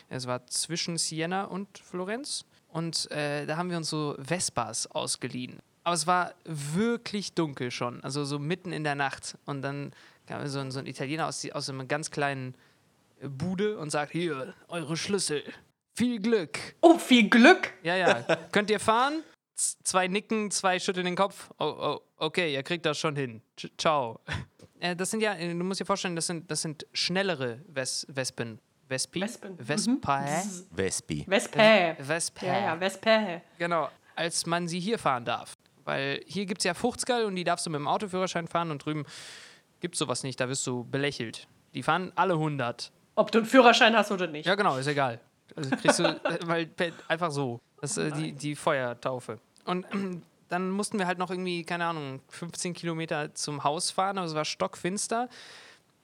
Es 0.09 0.27
war 0.27 0.45
zwischen 0.49 0.97
Siena 0.99 1.45
und 1.45 1.79
Florenz. 1.79 2.45
Und 2.67 3.09
äh, 3.13 3.47
da 3.47 3.57
haben 3.57 3.71
wir 3.71 3.77
uns 3.77 3.89
so 3.91 4.17
Vespas 4.19 4.89
ausgeliehen. 4.89 5.61
Aber 5.89 5.95
es 5.95 6.07
war 6.07 6.35
wirklich 6.45 7.33
dunkel 7.33 7.71
schon, 7.71 8.05
also 8.05 8.23
so 8.27 8.39
mitten 8.39 8.73
in 8.75 8.85
der 8.85 8.95
Nacht. 8.95 9.39
Und 9.47 9.63
dann 9.63 9.93
kam 10.27 10.47
so 10.47 10.59
ein, 10.59 10.71
so 10.71 10.81
ein 10.81 10.87
Italiener 10.87 11.27
aus, 11.27 11.41
die, 11.41 11.55
aus 11.55 11.71
einem 11.71 11.89
ganz 11.89 12.11
kleinen 12.11 12.55
äh, 13.23 13.29
Bude 13.29 13.79
und 13.79 13.89
sagt: 13.89 14.13
Hier, 14.13 14.53
eure 14.69 14.99
Schlüssel. 14.99 15.43
Viel 15.97 16.21
Glück. 16.21 16.59
Oh, 16.83 16.99
viel 16.99 17.31
Glück! 17.31 17.73
Ja, 17.83 17.97
ja. 17.97 18.23
Könnt 18.53 18.69
ihr 18.69 18.81
fahren? 18.81 19.23
Z 19.55 19.79
zwei 19.83 20.09
nicken, 20.09 20.51
zwei 20.51 20.79
schütteln 20.79 21.07
den 21.07 21.17
Kopf. 21.17 21.51
Oh, 21.59 21.65
oh, 21.65 22.01
okay, 22.19 22.53
ihr 22.53 22.63
kriegt 22.63 22.85
das 22.85 22.99
schon 22.99 23.17
hin. 23.17 23.41
Tsch- 23.57 23.71
Ciao. 23.79 24.21
Äh, 24.81 24.95
das 24.95 25.11
sind 25.11 25.21
ja, 25.23 25.35
du 25.35 25.55
musst 25.65 25.81
dir 25.81 25.85
vorstellen, 25.87 26.15
das 26.15 26.29
sind, 26.29 26.49
das 26.49 26.63
sind 26.63 26.87
schnellere 26.93 27.59
Ves 27.67 28.07
Wespen. 28.11 28.61
Vespi? 28.89 29.21
Wespen. 29.23 29.53
Mhm. 29.57 29.65
Vespae? 29.65 30.43
Vespi. 30.71 31.25
Vespa. 31.29 31.95
Vespae. 31.99 32.47
Ja, 32.47 32.61
ja, 32.61 32.77
Vespa. 32.77 33.41
Genau, 33.59 33.89
als 34.15 34.47
man 34.47 34.69
sie 34.69 34.79
hier 34.79 34.99
fahren 35.01 35.25
darf. 35.25 35.55
Weil 35.89 36.23
hier 36.27 36.45
gibt 36.45 36.61
es 36.61 36.65
ja 36.65 36.75
Fuchtsgall 36.75 37.25
und 37.25 37.35
die 37.35 37.45
darfst 37.45 37.65
du 37.65 37.71
mit 37.71 37.79
dem 37.79 37.89
Autoführerschein 37.89 38.47
fahren 38.47 38.71
und 38.71 38.85
drüben 38.85 39.07
gibt 39.81 39.95
es 39.95 39.99
sowas 39.99 40.23
nicht, 40.23 40.39
da 40.39 40.47
wirst 40.51 40.67
du 40.67 40.85
belächelt. 40.85 41.49
Die 41.73 41.83
fahren 41.83 42.13
alle 42.15 42.35
100. 42.35 42.93
Ob 43.15 43.33
du 43.33 43.39
einen 43.39 43.47
Führerschein 43.47 43.97
hast 43.97 44.13
oder 44.13 44.27
nicht. 44.27 44.45
Ja, 44.47 44.55
genau, 44.55 44.77
ist 44.77 44.87
egal. 44.87 45.19
Also 45.57 45.71
kriegst 45.77 45.99
du 45.99 46.05
äh, 46.05 46.39
weil, 46.45 46.67
pe- 46.67 46.93
einfach 47.09 47.31
so. 47.31 47.59
Das 47.81 47.97
ist 47.97 48.13
äh, 48.13 48.13
die, 48.13 48.33
die 48.33 48.55
Feuertaufe. 48.55 49.39
Und 49.65 49.87
dann 50.51 50.71
mussten 50.71 50.99
wir 50.99 51.07
halt 51.07 51.17
noch 51.19 51.31
irgendwie, 51.31 51.63
keine 51.65 51.87
Ahnung, 51.87 52.21
15 52.29 52.75
Kilometer 52.75 53.35
zum 53.35 53.65
Haus 53.65 53.91
fahren, 53.91 54.19
aber 54.19 54.27
es 54.27 54.35
war 54.35 54.45
stockfinster. 54.45 55.29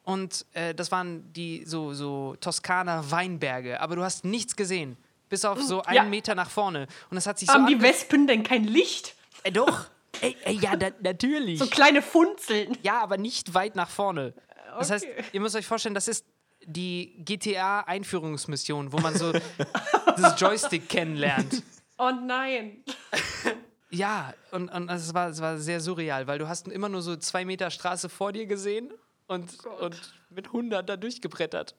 Und 0.03 0.47
äh, 0.55 0.75
das 0.75 0.91
waren 0.93 1.31
die 1.35 1.65
so, 1.67 1.93
so 1.93 2.37
Toskana 2.41 3.11
Weinberge, 3.11 3.81
aber 3.83 3.97
du 3.97 4.03
hast 4.03 4.25
nichts 4.25 4.57
gesehen. 4.57 4.97
Bis 5.29 5.45
auf 5.45 5.61
so 5.63 5.83
einen 5.83 5.97
Ja. 5.97 6.05
Meter 6.05 6.35
nach 6.35 6.49
vorne. 6.51 6.87
Und 7.11 7.17
das 7.17 7.27
hat 7.27 7.39
sich 7.39 7.49
Haben 7.49 7.63
so 7.67 7.69
die 7.75 7.83
Wespen 7.83 8.27
denn 8.27 8.43
kein 8.45 8.65
Licht? 8.65 9.15
Äh, 9.43 9.53
doch. 9.53 9.87
Ey, 10.21 10.37
ey, 10.45 10.55
ja, 10.59 10.77
da, 10.77 10.89
natürlich. 11.01 11.59
So 11.59 11.67
kleine 11.67 12.01
Funzeln. 12.01 12.79
Ja, 12.83 13.01
aber 13.03 13.17
nicht 13.19 13.53
weit 13.55 13.75
nach 13.77 13.91
vorne. 13.91 14.33
Das 14.79 14.91
heißt, 14.91 15.05
Okay. 15.05 15.25
ihr 15.33 15.41
müsst 15.41 15.57
euch 15.57 15.67
vorstellen, 15.67 15.95
das 15.95 16.09
ist 16.09 16.25
die 16.65 17.15
GTA-Einführungsmission, 17.25 18.93
wo 18.93 18.99
man 18.99 19.17
so 19.17 19.33
das 20.17 20.41
Joystick 20.41 20.89
kennenlernt. 20.89 21.63
Oh 21.99 22.11
nein. 22.11 22.85
Ja, 23.91 24.35
und, 24.51 24.71
und 24.71 24.91
es, 24.91 25.15
war, 25.15 25.29
es 25.29 25.41
war 25.41 25.57
sehr 25.59 25.79
surreal, 25.79 26.27
weil 26.27 26.41
du 26.41 26.49
hast 26.49 26.67
immer 26.67 26.89
nur 26.89 27.01
so 27.01 27.15
zwei 27.15 27.45
Meter 27.45 27.71
Straße 27.71 28.09
vor 28.09 28.33
dir 28.33 28.45
gesehen 28.47 28.91
und, 29.29 29.65
und 29.81 30.15
mit 30.31 30.47
100 30.47 30.89
da 30.89 30.97
durchgebrettert. 30.97 31.77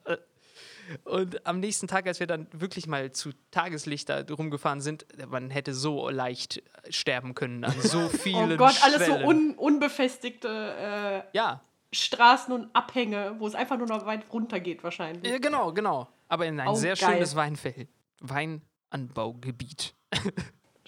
Und 1.04 1.46
am 1.48 1.60
nächsten 1.60 1.88
Tag, 1.88 2.06
als 2.08 2.20
wir 2.20 2.27
dann 2.27 2.48
wirklich 2.51 2.86
mal 2.88 3.12
zu 3.12 3.32
Tageslicht 3.51 4.10
da 4.10 4.24
rumgefahren 4.30 4.82
sind, 4.82 5.06
man 5.30 5.50
hätte 5.50 5.74
so 5.74 6.10
leicht 6.10 6.62
sterben 6.89 7.34
können 7.36 7.63
an 7.63 7.74
so 7.82 8.08
vielen 8.10 8.54
Oh 8.54 8.58
Gott, 8.58 8.84
alles 8.84 9.06
so 9.06 9.13
Schwellen. 9.13 9.25
un 9.27 9.56
unbefestigte 9.56 10.48
äh, 11.27 11.38
Ja, 11.38 11.62
Straßen 11.94 12.54
und 12.54 12.75
Abhänge, 12.75 13.36
wo 13.39 13.48
es 13.48 13.56
einfach 13.56 13.77
nur 13.77 13.88
noch 13.88 14.06
weit 14.06 14.25
runter 14.34 14.60
geht 14.60 14.84
wahrscheinlich. 14.84 15.32
Ja, 15.32 15.38
genau, 15.39 15.72
genau. 15.72 16.08
Aber 16.27 16.46
in 16.46 16.60
ein 16.60 16.68
Oh, 16.68 16.75
sehr 16.75 16.96
geil. 16.96 17.13
schönes 17.13 17.36
Weinfeld. 17.36 17.88
Weinanbaugebiet. 18.92 19.94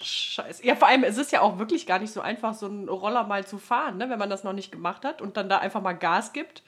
Scheiße. 0.00 0.64
Ja, 0.64 0.76
vor 0.76 0.86
allem, 0.88 1.02
es 1.04 1.18
ist 1.18 1.32
ja 1.32 1.40
auch 1.40 1.58
wirklich 1.58 1.86
gar 1.86 1.98
nicht 1.98 2.12
so 2.12 2.20
einfach, 2.20 2.54
so 2.54 2.66
einen 2.66 2.88
Roller 2.88 3.24
mal 3.24 3.44
zu 3.46 3.58
fahren, 3.58 3.96
ne? 3.98 4.08
wenn 4.10 4.18
man 4.18 4.30
das 4.30 4.44
noch 4.44 4.52
nicht 4.52 4.70
gemacht 4.70 5.04
hat 5.04 5.20
und 5.20 5.36
dann 5.36 5.48
da 5.48 5.58
einfach 5.58 5.82
mal 5.82 5.92
Gas 5.94 6.32
gibt. 6.32 6.62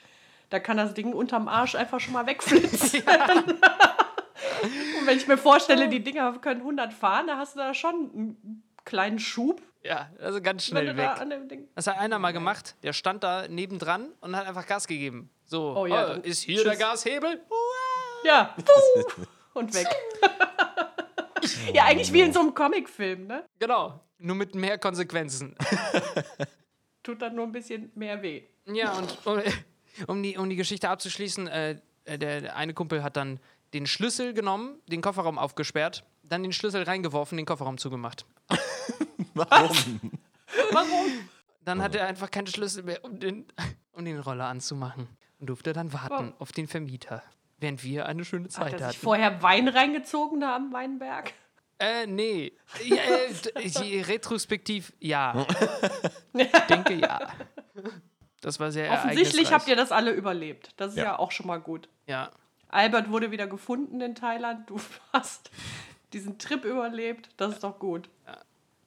Da 0.51 0.59
kann 0.61 0.77
das 0.77 0.95
Ding 0.95 1.13
unterm 1.13 1.49
Arsch 1.49 1.75
einfach 1.75 2.01
schon 2.01 2.13
mal 2.13 2.27
wegflitzen. 2.27 3.03
und 5.01 5.07
wenn 5.07 5.17
ich 5.17 5.27
mir 5.27 5.39
vorstelle, 5.39 5.89
die 5.89 6.03
Dinger 6.03 6.33
können 6.39 6.61
100 6.61 6.93
fahren, 6.93 7.27
da 7.29 7.39
hast 7.39 7.55
du 7.55 7.61
da 7.61 7.73
schon 7.73 7.95
einen 7.95 8.63
kleinen 8.85 9.19
Schub. 9.19 9.63
Ja, 9.83 10.11
also 10.21 10.43
ganz 10.43 10.67
schnell 10.67 10.87
da 10.87 10.97
weg. 10.97 11.21
an 11.21 11.31
dem 11.31 11.49
Ding. 11.49 11.69
Das 11.75 11.87
hat 11.87 11.99
einer 11.99 12.19
mal 12.19 12.33
gemacht, 12.33 12.77
der 12.83 12.93
stand 12.93 13.23
da 13.25 13.49
nebendran 13.49 14.13
und 14.21 14.37
hat 14.37 14.47
einfach 14.47 14.67
Gas 14.67 14.87
gegeben. 14.87 15.31
So, 15.47 15.75
Oh 15.77 15.87
ja, 15.87 16.17
oh, 16.17 16.21
ist 16.21 16.43
hier 16.43 16.57
tschüss. 16.63 16.65
der 16.65 16.77
Gashebel? 16.77 17.41
Ja. 18.25 18.55
Und 19.53 19.75
weg. 19.75 19.89
ja, 21.75 21.85
eigentlich 21.87 22.13
wie 22.13 22.21
in 22.21 22.33
so 22.33 22.39
einem 22.41 22.55
Comicfilm, 22.55 23.27
ne? 23.27 23.45
Genau, 23.59 23.99
nur 24.19 24.37
mit 24.37 24.55
mehr 24.55 24.79
Konsequenzen. 24.79 25.57
Tut 27.03 27.21
dann 27.21 27.35
nur 27.35 27.47
ein 27.47 27.53
bisschen 27.53 27.91
mehr 27.97 28.23
weh. 28.23 28.43
ja, 28.67 28.93
und 28.93 29.19
um, 30.07 30.23
die, 30.23 30.37
um 30.37 30.49
die 30.49 30.57
Geschichte 30.57 30.89
abzuschließen, 30.89 31.49
äh, 31.49 31.81
der, 32.07 32.41
der 32.41 32.57
eine 32.57 32.75
Kumpel 32.75 33.03
hat 33.03 33.17
dann 33.17 33.41
den 33.73 33.87
Schlüssel 33.87 34.35
genommen, 34.35 34.81
den 34.87 35.01
Kofferraum 35.01 35.39
aufgesperrt, 35.39 36.05
dann 36.23 36.43
den 36.43 36.53
Schlüssel 36.53 36.83
reingeworfen, 36.83 37.37
den 37.37 37.47
Kofferraum 37.47 37.79
zugemacht. 37.79 38.27
Warum? 39.35 39.71
Warum? 40.73 41.29
Dann 41.65 41.83
hat 41.83 41.95
er 41.95 42.07
einfach 42.07 42.31
keinen 42.31 42.47
Schlüssel 42.47 42.83
mehr, 42.83 43.05
um 43.05 43.21
den, 43.21 43.47
um 43.93 44.05
den 44.05 44.19
Roller 44.19 44.47
anzumachen. 44.47 45.09
Und 45.39 45.47
durfte 45.47 45.73
dann 45.73 45.93
warten 45.93 46.35
auf 46.39 46.53
den 46.53 46.69
Vermieter. 46.69 47.23
Während 47.59 47.83
wir 47.83 48.07
eine 48.07 48.25
schöne 48.25 48.45
Hat 48.45 48.53
Zeit 48.53 48.73
er 48.73 48.79
sich 48.79 48.87
hatten. 48.89 48.99
vorher 48.99 49.43
Wein 49.43 49.69
reingezogen 49.69 50.41
da 50.41 50.57
am 50.57 50.73
Weinberg? 50.73 51.33
Äh, 51.79 52.07
nee. 52.07 52.53
Ja, 52.85 52.97
äh, 53.55 54.03
retrospektiv, 54.03 54.93
ja. 55.01 55.47
Ich 56.35 56.51
denke, 56.69 56.95
ja. 56.95 57.33
Das 58.41 58.59
war 58.61 58.71
sehr 58.73 58.91
Offensichtlich 58.93 59.53
habt 59.53 59.69
ihr 59.69 59.77
das 59.77 59.93
alle 59.93 60.13
überlebt. 60.13 60.71
Das 60.77 60.93
ist 60.93 60.97
ja, 60.99 61.05
Ja. 61.05 61.19
auch 61.19 61.31
schon 61.31 61.47
mal 61.47 61.59
gut. 61.61 61.89
Ja. 62.07 62.31
Albert 62.69 63.11
wurde 63.11 63.31
wieder 63.31 63.47
gefunden 63.47 64.01
in 64.01 64.15
Thailand. 64.15 64.69
Du 64.71 64.81
hast 65.13 65.51
diesen 66.13 66.39
Trip 66.39 66.65
überlebt. 66.65 67.29
Das 67.37 67.53
ist 67.53 67.65
doch 67.65 67.79
gut. 67.79 68.09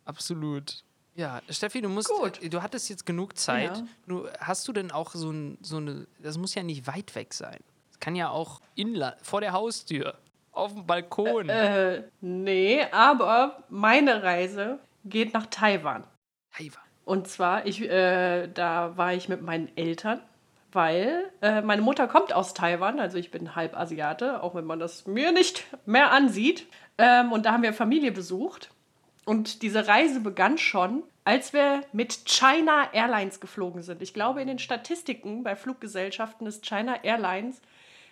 Absolut. 0.05 0.83
Ja, 1.15 1.41
Steffi, 1.49 1.81
du 1.81 1.89
musst, 1.89 2.09
Gut. 2.09 2.41
äh, 2.41 2.49
du 2.49 2.63
hattest 2.63 2.89
jetzt 2.89 3.05
genug 3.05 3.37
Zeit. 3.37 3.77
Ja. 3.77 3.83
Du, 4.07 4.27
hast 4.39 4.67
du 4.67 4.73
denn 4.73 4.91
auch 4.91 5.11
so, 5.13 5.29
ein, 5.31 5.57
so 5.61 5.77
eine, 5.77 6.07
das 6.19 6.37
muss 6.37 6.55
ja 6.55 6.63
nicht 6.63 6.87
weit 6.87 7.13
weg 7.15 7.33
sein. 7.33 7.59
Es 7.91 7.99
kann 7.99 8.15
ja 8.15 8.29
auch 8.29 8.59
inla 8.75 9.15
vor 9.21 9.39
der 9.41 9.53
Haustür, 9.53 10.17
auf 10.51 10.73
dem 10.73 10.85
Balkon. 10.87 11.49
Äh, 11.49 12.03
nee, 12.21 12.83
aber 12.91 13.63
meine 13.69 14.23
Reise 14.23 14.79
geht 15.05 15.33
nach 15.35 15.45
Taiwan. 15.47 16.03
Taiwan. 16.51 16.81
Und 17.05 17.27
zwar, 17.27 17.65
ich, 17.65 17.81
äh, 17.81 18.47
da 18.47 18.97
war 18.97 19.13
ich 19.13 19.27
mit 19.29 19.41
meinen 19.41 19.69
Eltern, 19.75 20.21
weil 20.71 21.31
äh, 21.41 21.61
meine 21.61 21.81
Mutter 21.81 22.07
kommt 22.07 22.33
aus 22.33 22.53
Taiwan, 22.53 22.99
also 22.99 23.17
ich 23.17 23.29
bin 23.29 23.55
halb 23.55 23.77
Asiate, 23.77 24.41
auch 24.41 24.55
wenn 24.55 24.65
man 24.65 24.79
das 24.79 25.05
mir 25.05 25.31
nicht 25.31 25.65
mehr 25.85 26.11
ansieht. 26.11 26.65
Ähm, 26.97 27.31
und 27.31 27.45
da 27.45 27.53
haben 27.53 27.63
wir 27.63 27.73
Familie 27.73 28.11
besucht. 28.11 28.71
Und 29.25 29.61
diese 29.61 29.87
Reise 29.87 30.19
begann 30.19 30.57
schon, 30.57 31.03
als 31.25 31.53
wir 31.53 31.81
mit 31.93 32.25
China 32.25 32.89
Airlines 32.91 33.39
geflogen 33.39 33.81
sind. 33.81 34.01
Ich 34.01 34.13
glaube, 34.13 34.41
in 34.41 34.47
den 34.47 34.59
Statistiken 34.59 35.43
bei 35.43 35.55
Fluggesellschaften 35.55 36.45
ist 36.47 36.65
China 36.65 37.03
Airlines 37.03 37.61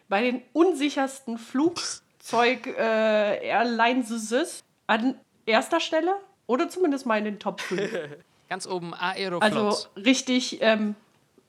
bei 0.08 0.22
den 0.22 0.42
unsichersten 0.54 1.38
Flugzeug 1.38 2.68
äh, 2.68 3.52
an 4.88 5.16
erster 5.46 5.80
Stelle 5.80 6.16
oder 6.48 6.70
zumindest 6.70 7.06
mal 7.06 7.18
in 7.18 7.26
den 7.26 7.40
Top 7.40 7.62
5. 7.62 7.92
Ganz 8.51 8.67
oben 8.67 8.93
Aeroflot. 8.93 9.41
Also 9.41 9.88
richtig, 9.96 10.62
ähm, 10.62 10.96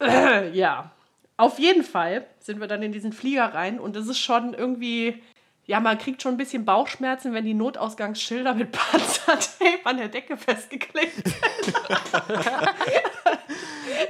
äh, 0.01 0.51
ja. 0.57 0.93
Auf 1.37 1.59
jeden 1.59 1.83
Fall 1.83 2.25
sind 2.39 2.61
wir 2.61 2.69
dann 2.69 2.81
in 2.81 2.93
diesen 2.93 3.13
Flieger 3.13 3.53
rein 3.55 3.81
und 3.81 3.97
es 3.97 4.07
ist 4.07 4.21
schon 4.21 4.55
irgendwie, 4.55 5.21
ja, 5.67 5.81
man 5.81 5.99
kriegt 5.99 6.23
schon 6.23 6.35
ein 6.35 6.37
bisschen 6.37 6.65
Bauchschmerzen, 6.65 7.35
wenn 7.35 7.45
die 7.45 7.55
Notausgangsschilder 7.55 8.55
mit 8.55 8.71
Panzertape 8.91 9.81
an 9.83 9.97
der 9.97 10.07
Decke 10.11 10.37
festgeklebt 10.37 11.13
sind. 11.13 11.35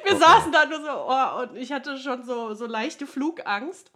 wir 0.05 0.17
saßen 0.19 0.53
da 0.53 0.67
nur 0.67 0.83
so, 0.83 0.91
oh, 0.91 1.45
und 1.45 1.57
ich 1.57 1.73
hatte 1.73 1.97
schon 1.97 2.25
so, 2.25 2.53
so 2.53 2.67
leichte 2.67 3.07
Flugangst, 3.07 3.91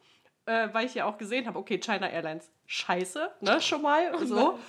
äh, 0.47 0.69
weil 0.73 0.87
ich 0.87 0.95
ja 0.95 1.05
auch 1.05 1.19
gesehen 1.19 1.47
habe, 1.47 1.59
okay, 1.59 1.77
China 1.77 2.09
Airlines, 2.09 2.49
scheiße, 2.65 3.31
ne, 3.43 3.61
schon 3.61 3.83
mal, 3.83 4.19
so. 4.25 4.59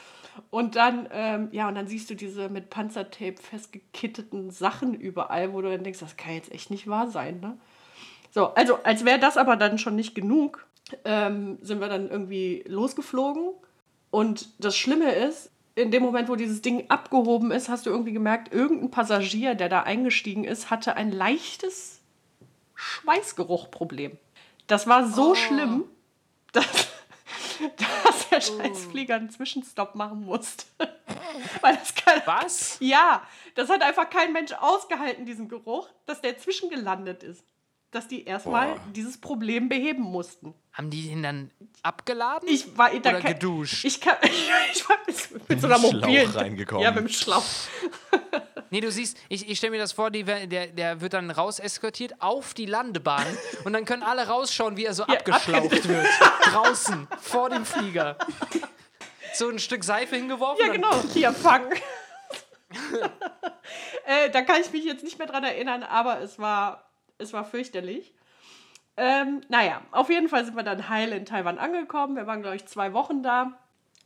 Und 0.49 0.75
dann, 0.75 1.07
ähm, 1.11 1.49
ja, 1.51 1.67
und 1.67 1.75
dann 1.75 1.87
siehst 1.87 2.09
du 2.09 2.15
diese 2.15 2.49
mit 2.49 2.69
Panzertape 2.69 3.37
festgekitteten 3.41 4.51
Sachen 4.51 4.93
überall, 4.93 5.53
wo 5.53 5.61
du 5.61 5.69
dann 5.69 5.83
denkst, 5.83 5.99
das 5.99 6.17
kann 6.17 6.33
jetzt 6.33 6.51
echt 6.51 6.71
nicht 6.71 6.87
wahr 6.87 7.09
sein, 7.09 7.39
ne? 7.39 7.57
So, 8.31 8.53
also 8.53 8.75
als 8.83 9.05
wäre 9.05 9.19
das 9.19 9.37
aber 9.37 9.55
dann 9.55 9.79
schon 9.79 9.95
nicht 9.95 10.13
genug, 10.13 10.67
ähm, 11.05 11.57
sind 11.61 11.79
wir 11.79 11.89
dann 11.89 12.09
irgendwie 12.09 12.63
losgeflogen. 12.67 13.49
Und 14.11 14.49
das 14.63 14.77
Schlimme 14.77 15.11
ist, 15.11 15.49
in 15.75 15.91
dem 15.91 16.03
Moment, 16.03 16.27
wo 16.27 16.35
dieses 16.35 16.61
Ding 16.61 16.89
abgehoben 16.89 17.51
ist, 17.51 17.69
hast 17.69 17.85
du 17.85 17.89
irgendwie 17.89 18.13
gemerkt, 18.13 18.53
irgendein 18.53 18.91
Passagier, 18.91 19.55
der 19.55 19.69
da 19.69 19.83
eingestiegen 19.83 20.43
ist, 20.43 20.69
hatte 20.71 20.95
ein 20.95 21.11
leichtes 21.11 22.01
Schweißgeruchproblem. 22.75 24.17
Das 24.67 24.87
war 24.87 25.07
so 25.07 25.35
schlimm, 25.35 25.85
dass, 26.51 26.86
dass 28.03 28.29
der 28.29 28.41
Scheißflieger 28.41 29.15
einen 29.15 29.29
Zwischenstopp 29.29 29.95
machen 29.95 30.25
musste. 30.25 30.65
Weil 31.61 31.75
das 31.75 31.93
kein, 31.95 32.21
Was? 32.25 32.77
ja, 32.79 33.21
das 33.55 33.69
hat 33.69 33.81
einfach 33.81 34.09
kein 34.09 34.33
Mensch 34.33 34.51
ausgehalten, 34.53 35.25
diesen 35.25 35.47
Geruch, 35.49 35.89
dass 36.05 36.21
der 36.21 36.37
zwischengelandet 36.37 37.23
ist. 37.23 37.43
Dass 37.91 38.07
die 38.07 38.25
erstmal 38.25 38.73
Boah. 38.73 38.79
dieses 38.93 39.17
Problem 39.17 39.69
beheben 39.69 40.03
mussten. 40.03 40.53
Haben 40.73 40.89
die 40.89 41.07
ihn 41.09 41.23
dann 41.23 41.51
abgeladen? 41.83 42.47
Ich 42.51 42.77
war 42.77 42.89
da 42.89 43.11
Oder 43.11 43.21
kein- 43.21 43.33
geduscht? 43.33 43.85
Ich, 43.85 44.01
kann, 44.01 44.17
ich 44.73 44.89
war 44.89 44.97
mit, 45.07 45.49
mit 45.49 45.61
so 45.61 45.67
einer 45.67 45.77
Mit 45.79 45.85
dem 45.85 45.91
Schlauch 45.99 46.07
mobilen. 46.09 46.31
reingekommen. 46.31 46.83
Ja, 46.83 46.91
mit 46.91 46.99
dem 46.99 47.07
Schlauch. 47.09 47.45
Nee, 48.69 48.81
du 48.81 48.91
siehst, 48.91 49.17
ich, 49.29 49.49
ich 49.49 49.57
stelle 49.57 49.71
mir 49.71 49.79
das 49.79 49.91
vor, 49.91 50.11
die, 50.11 50.23
der, 50.23 50.67
der 50.67 51.01
wird 51.01 51.13
dann 51.13 51.31
raus 51.31 51.59
eskortiert 51.59 52.21
auf 52.21 52.53
die 52.53 52.65
Landebahn 52.65 53.25
und 53.63 53.73
dann 53.73 53.85
können 53.85 54.03
alle 54.03 54.27
rausschauen, 54.27 54.77
wie 54.77 54.85
er 54.85 54.93
so 54.93 55.03
Ja, 55.07 55.15
abgeschlaucht 55.15 55.71
wird. 55.87 56.07
Draußen, 56.43 57.07
vor 57.19 57.49
dem 57.49 57.65
Flieger. 57.65 58.17
So 59.33 59.49
ein 59.49 59.59
Stück 59.59 59.83
Seife 59.83 60.15
hingeworfen. 60.15 60.65
Ja, 60.65 60.71
genau. 60.71 61.01
Hier, 61.13 61.31
fangen. 61.31 61.71
äh, 64.05 64.29
da 64.31 64.41
kann 64.41 64.61
ich 64.61 64.71
mich 64.71 64.83
jetzt 64.83 65.03
nicht 65.03 65.17
mehr 65.19 65.27
dran 65.27 65.43
erinnern, 65.43 65.83
aber 65.83 66.21
es 66.21 66.39
war, 66.39 66.89
es 67.17 67.33
war 67.33 67.45
fürchterlich. 67.45 68.13
Ähm, 68.97 69.41
naja, 69.47 69.81
auf 69.91 70.09
jeden 70.09 70.27
Fall 70.27 70.43
sind 70.43 70.55
wir 70.55 70.63
dann 70.63 70.89
heil 70.89 71.11
in 71.11 71.25
Taiwan 71.25 71.59
angekommen. 71.59 72.15
Wir 72.15 72.25
waren, 72.25 72.41
glaube 72.41 72.55
ich, 72.55 72.65
zwei 72.65 72.93
Wochen 72.93 73.21
da. 73.21 73.53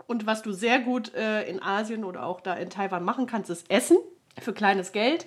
Und 0.08 0.25
was 0.25 0.41
du 0.41 0.51
sehr 0.51 0.80
gut 0.80 1.13
äh, 1.13 1.44
in 1.44 1.62
Asien 1.62 2.03
oder 2.03 2.25
auch 2.25 2.41
da 2.41 2.56
in 2.56 2.70
Taiwan 2.70 3.03
machen 3.03 3.27
kannst, 3.27 3.50
ist 3.50 3.70
Essen 3.70 3.98
für 4.39 4.53
kleines 4.53 4.91
Geld. 4.91 5.25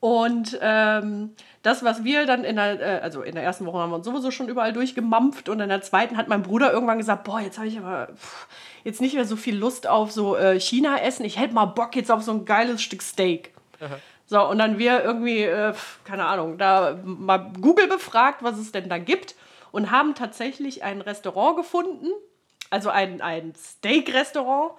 Und 0.00 0.58
ähm, 0.62 1.34
das, 1.62 1.84
was 1.84 2.04
wir 2.04 2.24
dann 2.24 2.42
in 2.44 2.56
der, 2.56 2.80
äh, 2.80 3.00
also 3.02 3.20
in 3.20 3.34
der 3.34 3.44
ersten 3.44 3.66
Woche 3.66 3.78
haben 3.78 3.90
wir 3.90 3.96
uns 3.96 4.06
sowieso 4.06 4.30
schon 4.30 4.48
überall 4.48 4.72
durchgemampft 4.72 5.50
und 5.50 5.60
in 5.60 5.68
der 5.68 5.82
zweiten 5.82 6.16
hat 6.16 6.26
mein 6.26 6.42
Bruder 6.42 6.72
irgendwann 6.72 6.96
gesagt, 6.96 7.24
boah, 7.24 7.40
jetzt 7.40 7.58
habe 7.58 7.68
ich 7.68 7.78
aber 7.78 8.08
pff, 8.14 8.48
jetzt 8.82 9.02
nicht 9.02 9.14
mehr 9.14 9.26
so 9.26 9.36
viel 9.36 9.56
Lust 9.56 9.86
auf 9.86 10.10
so 10.10 10.36
äh, 10.36 10.58
China-Essen. 10.58 11.26
Ich 11.26 11.38
hätte 11.38 11.52
mal 11.52 11.66
Bock 11.66 11.94
jetzt 11.96 12.10
auf 12.10 12.22
so 12.22 12.32
ein 12.32 12.46
geiles 12.46 12.82
Stück 12.82 13.02
Steak. 13.02 13.52
So, 14.26 14.40
und 14.48 14.58
dann 14.58 14.78
wir 14.78 15.02
irgendwie, 15.02 15.42
äh, 15.42 15.74
keine 16.04 16.24
Ahnung, 16.24 16.56
da 16.56 16.98
mal 17.04 17.50
Google 17.60 17.88
befragt, 17.88 18.42
was 18.42 18.58
es 18.58 18.72
denn 18.72 18.88
da 18.88 18.96
gibt 18.96 19.34
und 19.70 19.90
haben 19.90 20.14
tatsächlich 20.14 20.82
ein 20.82 21.00
Restaurant 21.02 21.56
gefunden, 21.56 22.06
also 22.70 22.88
ein, 22.88 23.20
ein 23.20 23.52
Steak-Restaurant. 23.54 24.72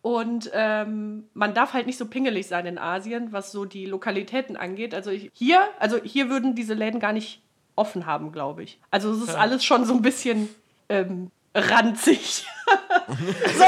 Und 0.00 0.50
ähm, 0.54 1.24
man 1.34 1.54
darf 1.54 1.72
halt 1.72 1.86
nicht 1.86 1.98
so 1.98 2.06
pingelig 2.06 2.46
sein 2.46 2.66
in 2.66 2.78
Asien, 2.78 3.32
was 3.32 3.50
so 3.50 3.64
die 3.64 3.86
Lokalitäten 3.86 4.56
angeht. 4.56 4.94
Also 4.94 5.10
ich, 5.10 5.30
hier, 5.34 5.60
also 5.78 5.98
hier 6.02 6.30
würden 6.30 6.54
diese 6.54 6.74
Läden 6.74 7.00
gar 7.00 7.12
nicht 7.12 7.42
offen 7.74 8.06
haben, 8.06 8.32
glaube 8.32 8.62
ich. 8.62 8.80
Also 8.90 9.12
es 9.12 9.22
ist 9.22 9.34
alles 9.34 9.64
schon 9.64 9.84
so 9.84 9.94
ein 9.94 10.02
bisschen 10.02 10.48
ähm, 10.88 11.30
ranzig. 11.54 12.46
so, 13.56 13.64